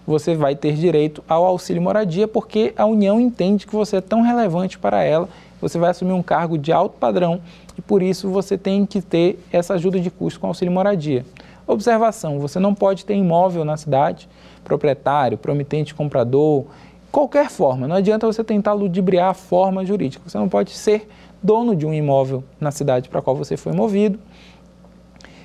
Você 0.05 0.35
vai 0.35 0.55
ter 0.55 0.73
direito 0.73 1.23
ao 1.27 1.45
auxílio 1.45 1.81
moradia 1.81 2.27
porque 2.27 2.73
a 2.75 2.85
União 2.85 3.19
entende 3.19 3.67
que 3.67 3.75
você 3.75 3.97
é 3.97 4.01
tão 4.01 4.21
relevante 4.21 4.79
para 4.79 5.03
ela 5.03 5.29
você 5.61 5.77
vai 5.77 5.89
assumir 5.89 6.13
um 6.13 6.23
cargo 6.23 6.57
de 6.57 6.71
alto 6.71 6.97
padrão 6.97 7.41
e 7.77 7.81
por 7.81 8.01
isso 8.01 8.29
você 8.29 8.57
tem 8.57 8.85
que 8.85 9.01
ter 9.01 9.39
essa 9.51 9.73
ajuda 9.73 9.99
de 9.99 10.09
custo 10.09 10.39
com 10.39 10.47
auxílio 10.47 10.71
moradia. 10.71 11.25
Observação: 11.67 12.39
você 12.39 12.59
não 12.59 12.73
pode 12.73 13.05
ter 13.05 13.15
imóvel 13.15 13.65
na 13.65 13.77
cidade, 13.77 14.29
proprietário, 14.63 15.37
promitente 15.37 15.93
comprador, 15.93 16.65
qualquer 17.11 17.49
forma. 17.49 17.87
Não 17.87 17.95
adianta 17.95 18.25
você 18.25 18.43
tentar 18.43 18.73
ludibriar 18.73 19.29
a 19.29 19.33
forma 19.33 19.85
jurídica. 19.85 20.27
Você 20.27 20.37
não 20.37 20.49
pode 20.49 20.71
ser 20.71 21.07
dono 21.41 21.75
de 21.75 21.85
um 21.85 21.93
imóvel 21.93 22.43
na 22.59 22.71
cidade 22.71 23.09
para 23.09 23.21
qual 23.21 23.35
você 23.35 23.57
foi 23.57 23.73
movido. 23.73 24.19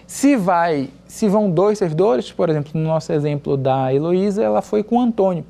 Se 0.07 0.37
vai, 0.37 0.91
se 1.07 1.29
vão 1.29 1.51
dois 1.51 1.79
servidores, 1.79 2.31
por 2.31 2.49
exemplo, 2.51 2.73
no 2.75 2.87
nosso 2.87 3.12
exemplo 3.12 3.57
da 3.57 3.93
Heloísa, 3.93 4.43
ela 4.43 4.61
foi 4.61 4.83
com 4.83 4.97
o 4.97 5.01
Antônio 5.01 5.45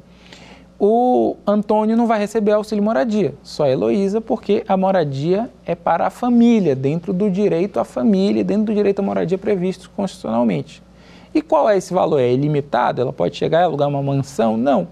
o 0.79 1.37
Antônio 1.47 1.97
não 1.97 2.07
vai 2.07 2.19
receber 2.19 2.53
auxílio 2.53 2.83
moradia, 2.83 3.35
só 3.43 3.65
a 3.65 3.71
Heloísa, 3.71 4.21
porque 4.21 4.65
a 4.67 4.77
moradia 4.77 5.49
é 5.65 5.75
para 5.75 6.07
a 6.07 6.11
família, 6.11 6.75
dentro 6.75 7.13
do 7.13 7.31
direito 7.31 7.79
à 7.79 7.85
família, 7.85 8.43
dentro 8.43 8.65
do 8.65 8.75
direito 8.75 8.99
à 8.99 9.03
moradia 9.03 9.39
previsto 9.39 9.91
constitucionalmente. 9.97 10.83
E 11.33 11.41
qual 11.41 11.69
é 11.69 11.77
esse 11.77 11.93
valor? 11.93 12.21
É 12.21 12.33
ilimitado? 12.33 13.01
Ela 13.01 13.13
pode 13.13 13.37
chegar 13.37 13.61
e 13.61 13.65
alugar 13.65 13.89
uma 13.89 14.03
mansão? 14.03 14.57
Não. 14.57 14.89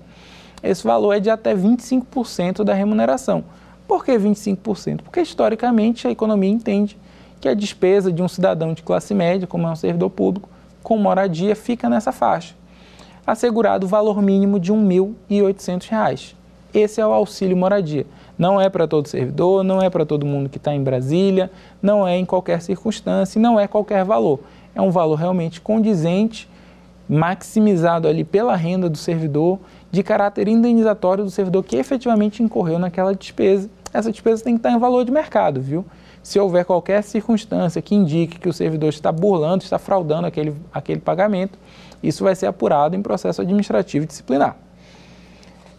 Esse 0.62 0.84
valor 0.84 1.12
é 1.12 1.20
de 1.20 1.30
até 1.30 1.54
25% 1.54 2.64
da 2.64 2.74
remuneração. 2.74 3.44
Por 3.86 4.04
que 4.04 4.12
25%? 4.12 5.02
Porque 5.02 5.20
historicamente 5.20 6.06
a 6.06 6.10
economia 6.10 6.50
entende 6.50 6.98
que 7.40 7.48
a 7.48 7.54
despesa 7.54 8.12
de 8.12 8.22
um 8.22 8.28
cidadão 8.28 8.72
de 8.72 8.82
classe 8.82 9.12
média, 9.14 9.46
como 9.46 9.66
é 9.66 9.70
um 9.70 9.76
servidor 9.76 10.10
público, 10.10 10.48
com 10.82 10.96
moradia, 10.96 11.56
fica 11.56 11.88
nessa 11.88 12.12
faixa 12.12 12.54
assegurado 13.26 13.86
o 13.86 13.88
valor 13.88 14.20
mínimo 14.20 14.58
de 14.58 14.72
R$ 14.72 14.78
1.800. 14.78 16.34
Esse 16.74 17.00
é 17.00 17.06
o 17.06 17.12
auxílio 17.12 17.56
moradia. 17.56 18.06
Não 18.38 18.60
é 18.60 18.68
para 18.68 18.88
todo 18.88 19.06
servidor, 19.06 19.62
não 19.62 19.80
é 19.80 19.90
para 19.90 20.06
todo 20.06 20.26
mundo 20.26 20.48
que 20.48 20.56
está 20.56 20.74
em 20.74 20.82
Brasília, 20.82 21.50
não 21.80 22.06
é 22.06 22.16
em 22.16 22.24
qualquer 22.24 22.60
circunstância, 22.62 23.40
não 23.40 23.60
é 23.60 23.68
qualquer 23.68 24.04
valor. 24.04 24.40
É 24.74 24.80
um 24.80 24.90
valor 24.90 25.16
realmente 25.16 25.60
condizente, 25.60 26.48
maximizado 27.08 28.08
ali 28.08 28.24
pela 28.24 28.56
renda 28.56 28.88
do 28.88 28.96
servidor, 28.96 29.58
de 29.92 30.02
caráter 30.02 30.48
indenizatório 30.48 31.22
do 31.22 31.30
servidor 31.30 31.62
que 31.62 31.76
efetivamente 31.76 32.42
incorreu 32.42 32.78
naquela 32.78 33.14
despesa. 33.14 33.68
Essa 33.92 34.10
despesa 34.10 34.42
tem 34.42 34.54
que 34.54 34.60
estar 34.60 34.70
em 34.70 34.78
valor 34.78 35.04
de 35.04 35.12
mercado, 35.12 35.60
viu? 35.60 35.84
Se 36.22 36.40
houver 36.40 36.64
qualquer 36.64 37.02
circunstância 37.02 37.82
que 37.82 37.94
indique 37.94 38.38
que 38.38 38.48
o 38.48 38.52
servidor 38.54 38.88
está 38.88 39.12
burlando, 39.12 39.62
está 39.62 39.78
fraudando 39.78 40.26
aquele, 40.26 40.56
aquele 40.72 40.98
pagamento, 40.98 41.58
isso 42.02 42.24
vai 42.24 42.34
ser 42.34 42.46
apurado 42.46 42.96
em 42.96 43.02
processo 43.02 43.42
administrativo 43.42 44.06
disciplinar. 44.06 44.56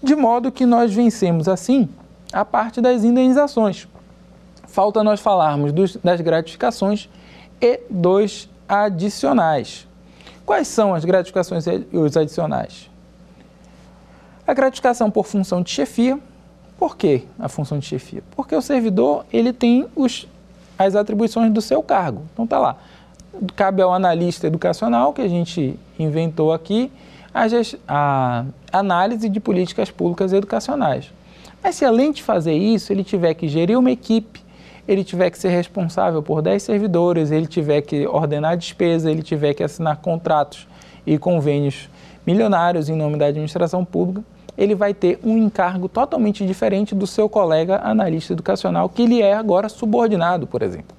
De 0.02 0.16
modo 0.16 0.52
que 0.52 0.66
nós 0.66 0.94
vencemos, 0.94 1.48
assim, 1.48 1.90
a 2.32 2.46
parte 2.46 2.82
das 2.82 3.04
indenizações. 3.04 3.88
Falta 4.68 5.04
nós 5.04 5.22
falarmos 5.22 5.72
dos, 5.72 5.96
das 5.98 6.22
gratificações 6.22 7.10
e 7.60 7.80
dos 7.90 8.48
adicionais. 8.68 9.88
Quais 10.46 10.68
são 10.68 10.94
as 10.94 11.04
gratificações 11.04 11.66
e 11.66 11.98
os 11.98 12.16
adicionais? 12.16 12.93
A 14.46 14.54
gratificação 14.54 15.10
por 15.10 15.26
função 15.26 15.62
de 15.62 15.70
chefia. 15.70 16.20
Por 16.78 16.98
que 16.98 17.24
a 17.40 17.48
função 17.48 17.80
de 17.80 17.86
chefia? 17.86 18.24
Porque 18.36 18.56
o 18.56 18.62
servidor 18.62 19.26
ele 19.32 19.54
tem 19.54 19.86
os, 19.96 20.28
as 20.78 20.96
atribuições 20.96 21.52
do 21.52 21.62
seu 21.62 21.82
cargo. 21.82 22.24
Então 22.34 22.46
tá 22.46 22.60
lá 22.60 22.78
cabe 23.56 23.82
ao 23.82 23.94
analista 23.94 24.48
educacional, 24.48 25.14
que 25.14 25.22
a 25.22 25.28
gente 25.28 25.78
inventou 25.98 26.54
aqui, 26.54 26.92
a, 27.34 27.46
a 27.88 28.46
análise 28.72 29.28
de 29.28 29.40
políticas 29.40 29.90
públicas 29.90 30.34
educacionais. 30.34 31.12
Mas 31.62 31.76
se 31.76 31.86
além 31.86 32.12
de 32.12 32.22
fazer 32.22 32.54
isso, 32.54 32.92
ele 32.92 33.04
tiver 33.04 33.34
que 33.34 33.48
gerir 33.48 33.78
uma 33.78 33.92
equipe, 33.92 34.44
ele 34.88 35.04
tiver 35.04 35.30
que 35.30 35.40
ser 35.40 35.50
responsável 35.50 36.22
por 36.22 36.42
10 36.42 36.62
servidores, 36.62 37.32
ele 37.32 37.48
tiver 37.48 37.82
que 37.82 38.06
ordenar 38.06 38.58
despesa, 38.58 39.10
ele 39.10 39.24
tiver 39.24 39.54
que 39.54 39.64
assinar 39.64 39.98
contratos 39.98 40.68
e 41.06 41.18
convênios 41.18 41.90
milionários 42.26 42.90
em 42.90 42.96
nome 42.96 43.18
da 43.18 43.28
administração 43.28 43.84
pública, 43.84 44.24
ele 44.58 44.76
vai 44.76 44.94
ter 44.94 45.20
um 45.24 45.38
encargo 45.38 45.90
totalmente 45.90 46.46
diferente 46.46 46.94
do 46.94 47.08
seu 47.08 47.28
colega 47.28 47.82
analista 47.84 48.34
educacional, 48.34 48.88
que 48.90 49.02
ele 49.02 49.22
é 49.22 49.34
agora 49.34 49.68
subordinado, 49.70 50.46
por 50.46 50.62
exemplo. 50.62 50.96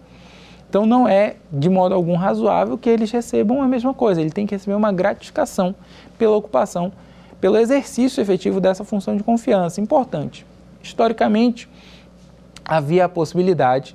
Então 0.68 0.84
não 0.84 1.07
é 1.07 1.36
de 1.52 1.70
modo 1.70 1.94
algum 1.94 2.16
razoável 2.16 2.76
que 2.76 2.90
eles 2.90 3.11
recebam 3.11 3.62
a 3.62 3.68
mesma 3.68 3.94
coisa. 3.94 4.20
Ele 4.20 4.30
tem 4.30 4.44
que 4.44 4.57
receber 4.57 4.74
uma 4.74 4.90
gratificação 4.90 5.74
pela 6.18 6.36
ocupação, 6.36 6.92
pelo 7.40 7.57
exercício 7.57 8.20
efetivo 8.20 8.61
dessa 8.61 8.82
função 8.82 9.16
de 9.16 9.22
confiança. 9.22 9.80
Importante. 9.80 10.44
Historicamente, 10.82 11.68
havia 12.64 13.05
a 13.05 13.09
possibilidade 13.09 13.94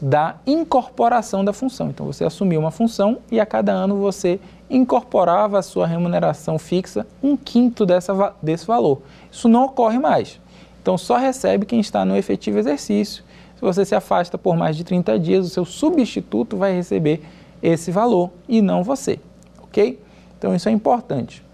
da 0.00 0.36
incorporação 0.46 1.44
da 1.44 1.52
função. 1.52 1.88
Então 1.88 2.06
você 2.06 2.24
assumia 2.24 2.58
uma 2.58 2.70
função 2.70 3.18
e 3.30 3.40
a 3.40 3.46
cada 3.46 3.72
ano 3.72 3.96
você 3.96 4.38
incorporava 4.74 5.58
a 5.58 5.62
sua 5.62 5.86
remuneração 5.86 6.58
fixa 6.58 7.06
um 7.22 7.36
quinto 7.36 7.86
dessa, 7.86 8.34
desse 8.42 8.66
valor. 8.66 9.02
Isso 9.30 9.48
não 9.48 9.66
ocorre 9.66 9.98
mais. 9.98 10.40
Então 10.80 10.98
só 10.98 11.16
recebe 11.16 11.66
quem 11.66 11.78
está 11.78 12.04
no 12.04 12.16
efetivo 12.16 12.58
exercício 12.58 13.22
se 13.62 13.64
você 13.64 13.84
se 13.84 13.94
afasta 13.94 14.36
por 14.36 14.56
mais 14.56 14.76
de 14.76 14.82
30 14.82 15.20
dias, 15.20 15.46
o 15.46 15.48
seu 15.48 15.64
substituto 15.64 16.56
vai 16.56 16.74
receber 16.74 17.22
esse 17.62 17.92
valor 17.92 18.32
e 18.48 18.60
não 18.60 18.82
você, 18.82 19.20
ok? 19.62 20.02
Então 20.36 20.52
isso 20.52 20.68
é 20.68 20.72
importante. 20.72 21.44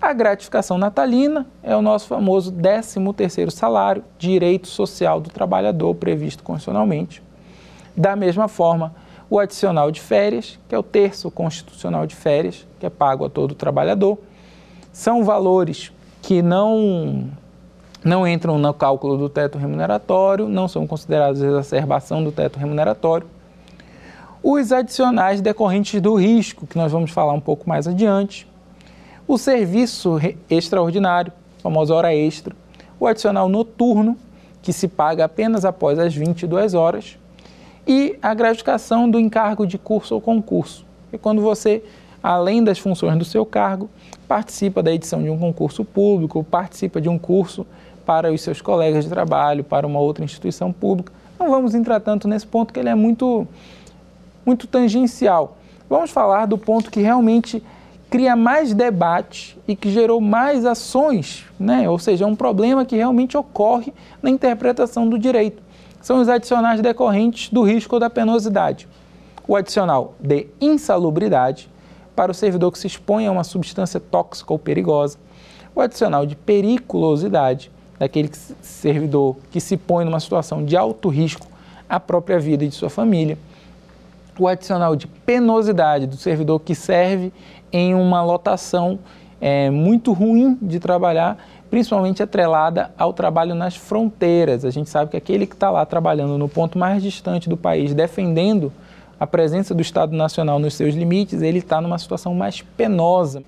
A 0.00 0.12
gratificação 0.12 0.78
natalina 0.78 1.44
é 1.64 1.74
o 1.74 1.82
nosso 1.82 2.06
famoso 2.06 2.52
13º 2.52 3.50
salário, 3.50 4.04
direito 4.16 4.68
social 4.68 5.20
do 5.20 5.28
trabalhador 5.28 5.92
previsto 5.96 6.44
constitucionalmente. 6.44 7.20
Da 7.96 8.14
mesma 8.14 8.46
forma, 8.46 8.94
o 9.28 9.38
adicional 9.38 9.90
de 9.90 10.00
férias, 10.00 10.58
que 10.68 10.74
é 10.74 10.78
o 10.78 10.82
terço 10.82 11.30
constitucional 11.30 12.06
de 12.06 12.14
férias, 12.14 12.66
que 12.78 12.86
é 12.86 12.90
pago 12.90 13.24
a 13.24 13.30
todo 13.30 13.54
trabalhador. 13.54 14.18
São 14.92 15.24
valores 15.24 15.92
que 16.22 16.42
não 16.42 17.28
não 18.04 18.26
entram 18.26 18.56
no 18.56 18.72
cálculo 18.72 19.18
do 19.18 19.28
teto 19.28 19.58
remuneratório, 19.58 20.48
não 20.48 20.68
são 20.68 20.86
considerados 20.86 21.42
exacerbação 21.42 22.22
do 22.22 22.30
teto 22.30 22.56
remuneratório. 22.56 23.26
Os 24.40 24.70
adicionais 24.70 25.40
decorrentes 25.40 26.00
do 26.00 26.14
risco, 26.14 26.68
que 26.68 26.78
nós 26.78 26.92
vamos 26.92 27.10
falar 27.10 27.32
um 27.32 27.40
pouco 27.40 27.68
mais 27.68 27.88
adiante. 27.88 28.46
O 29.26 29.36
serviço 29.36 30.20
extraordinário, 30.48 31.32
famosa 31.60 31.92
hora 31.92 32.14
extra. 32.14 32.54
O 33.00 33.08
adicional 33.08 33.48
noturno, 33.48 34.16
que 34.62 34.72
se 34.72 34.86
paga 34.86 35.24
apenas 35.24 35.64
após 35.64 35.98
as 35.98 36.14
22 36.14 36.74
horas. 36.74 37.18
E 37.86 38.18
a 38.20 38.34
gratificação 38.34 39.08
do 39.08 39.20
encargo 39.20 39.64
de 39.64 39.78
curso 39.78 40.14
ou 40.14 40.20
concurso, 40.20 40.84
é 41.12 41.18
quando 41.18 41.40
você, 41.40 41.84
além 42.20 42.64
das 42.64 42.80
funções 42.80 43.16
do 43.16 43.24
seu 43.24 43.46
cargo, 43.46 43.88
participa 44.26 44.82
da 44.82 44.92
edição 44.92 45.22
de 45.22 45.30
um 45.30 45.38
concurso 45.38 45.84
público, 45.84 46.42
participa 46.42 47.00
de 47.00 47.08
um 47.08 47.16
curso 47.16 47.64
para 48.04 48.32
os 48.32 48.40
seus 48.40 48.60
colegas 48.60 49.04
de 49.04 49.10
trabalho, 49.10 49.62
para 49.62 49.86
uma 49.86 50.00
outra 50.00 50.24
instituição 50.24 50.72
pública. 50.72 51.12
Não 51.38 51.48
vamos 51.48 51.74
entrar 51.76 52.00
tanto 52.00 52.26
nesse 52.26 52.46
ponto 52.46 52.72
que 52.72 52.80
ele 52.80 52.88
é 52.88 52.94
muito, 52.94 53.46
muito 54.44 54.66
tangencial. 54.66 55.56
Vamos 55.88 56.10
falar 56.10 56.46
do 56.46 56.58
ponto 56.58 56.90
que 56.90 57.00
realmente 57.00 57.62
cria 58.10 58.34
mais 58.34 58.74
debate 58.74 59.56
e 59.66 59.76
que 59.76 59.90
gerou 59.90 60.20
mais 60.20 60.64
ações, 60.64 61.44
né? 61.58 61.88
ou 61.88 61.98
seja, 61.98 62.24
é 62.24 62.26
um 62.26 62.36
problema 62.36 62.84
que 62.84 62.96
realmente 62.96 63.36
ocorre 63.36 63.92
na 64.20 64.30
interpretação 64.30 65.08
do 65.08 65.18
direito. 65.18 65.62
São 66.06 66.20
os 66.20 66.28
adicionais 66.28 66.80
decorrentes 66.80 67.50
do 67.50 67.64
risco 67.64 67.98
da 67.98 68.08
penosidade. 68.08 68.86
O 69.48 69.56
adicional 69.56 70.14
de 70.20 70.46
insalubridade, 70.60 71.68
para 72.14 72.30
o 72.30 72.34
servidor 72.34 72.70
que 72.70 72.78
se 72.78 72.86
expõe 72.86 73.26
a 73.26 73.32
uma 73.32 73.42
substância 73.42 73.98
tóxica 73.98 74.52
ou 74.52 74.56
perigosa. 74.56 75.18
O 75.74 75.80
adicional 75.80 76.24
de 76.24 76.36
periculosidade, 76.36 77.72
daquele 77.98 78.30
servidor 78.62 79.34
que 79.50 79.60
se 79.60 79.76
põe 79.76 80.04
numa 80.04 80.20
situação 80.20 80.64
de 80.64 80.76
alto 80.76 81.08
risco 81.08 81.48
à 81.88 81.98
própria 81.98 82.38
vida 82.38 82.64
e 82.64 82.68
de 82.68 82.76
sua 82.76 82.88
família. 82.88 83.36
O 84.38 84.46
adicional 84.46 84.94
de 84.94 85.08
penosidade 85.08 86.06
do 86.06 86.16
servidor 86.16 86.60
que 86.60 86.76
serve 86.76 87.32
em 87.72 87.96
uma 87.96 88.22
lotação 88.22 89.00
é, 89.40 89.70
muito 89.70 90.12
ruim 90.12 90.56
de 90.62 90.78
trabalhar, 90.78 91.36
principalmente 91.70 92.22
atrelada 92.22 92.90
ao 92.96 93.12
trabalho 93.12 93.54
nas 93.54 93.76
fronteiras. 93.76 94.64
A 94.64 94.70
gente 94.70 94.88
sabe 94.88 95.10
que 95.10 95.16
aquele 95.16 95.46
que 95.46 95.54
está 95.54 95.70
lá 95.70 95.84
trabalhando 95.84 96.38
no 96.38 96.48
ponto 96.48 96.78
mais 96.78 97.02
distante 97.02 97.48
do 97.48 97.56
país, 97.56 97.94
defendendo 97.94 98.72
a 99.18 99.26
presença 99.26 99.74
do 99.74 99.80
Estado 99.80 100.14
Nacional 100.14 100.58
nos 100.58 100.74
seus 100.74 100.94
limites, 100.94 101.42
ele 101.42 101.58
está 101.58 101.80
numa 101.80 101.98
situação 101.98 102.34
mais 102.34 102.60
penosa. 102.60 103.42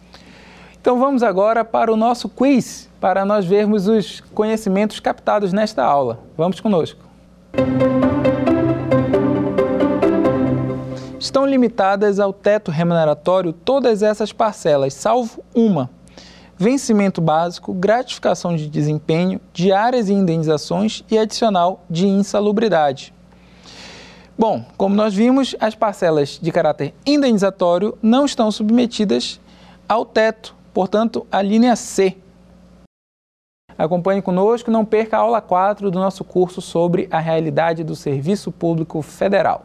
Então 0.80 0.98
vamos 0.98 1.22
agora 1.22 1.64
para 1.64 1.92
o 1.92 1.96
nosso 1.96 2.28
quiz, 2.28 2.88
para 3.00 3.24
nós 3.24 3.44
vermos 3.44 3.88
os 3.88 4.20
conhecimentos 4.34 5.00
captados 5.00 5.52
nesta 5.52 5.84
aula. 5.84 6.20
Vamos 6.36 6.60
conosco. 6.60 7.00
Estão 11.18 11.44
limitadas 11.44 12.20
ao 12.20 12.32
teto 12.32 12.70
remuneratório 12.70 13.52
todas 13.52 14.02
essas 14.02 14.32
parcelas, 14.32 14.94
salvo 14.94 15.42
uma. 15.54 15.90
Vencimento 16.61 17.20
básico, 17.20 17.72
gratificação 17.72 18.56
de 18.56 18.68
desempenho, 18.68 19.40
diárias 19.52 20.09
e 20.09 20.12
indenizações 20.12 21.04
e 21.09 21.16
adicional 21.16 21.84
de 21.88 22.09
insalubridade. 22.09 23.14
Bom, 24.36 24.64
como 24.76 24.92
nós 24.92 25.14
vimos, 25.14 25.54
as 25.61 25.76
parcelas 25.76 26.36
de 26.42 26.50
caráter 26.50 26.92
indenizatório 27.06 27.96
não 28.02 28.24
estão 28.24 28.50
submetidas 28.50 29.40
ao 29.88 30.04
teto, 30.04 30.56
portanto, 30.74 31.24
a 31.30 31.40
linha 31.40 31.76
C. 31.76 32.16
Acompanhe 33.78 34.20
conosco, 34.20 34.68
não 34.68 34.84
perca 34.84 35.16
a 35.16 35.20
aula 35.20 35.40
4 35.40 35.92
do 35.92 36.00
nosso 36.00 36.24
curso 36.24 36.61
sobre 36.61 37.06
a 37.09 37.20
realidade 37.20 37.84
do 37.84 37.94
Serviço 37.94 38.50
Público 38.50 39.00
Federal 39.00 39.64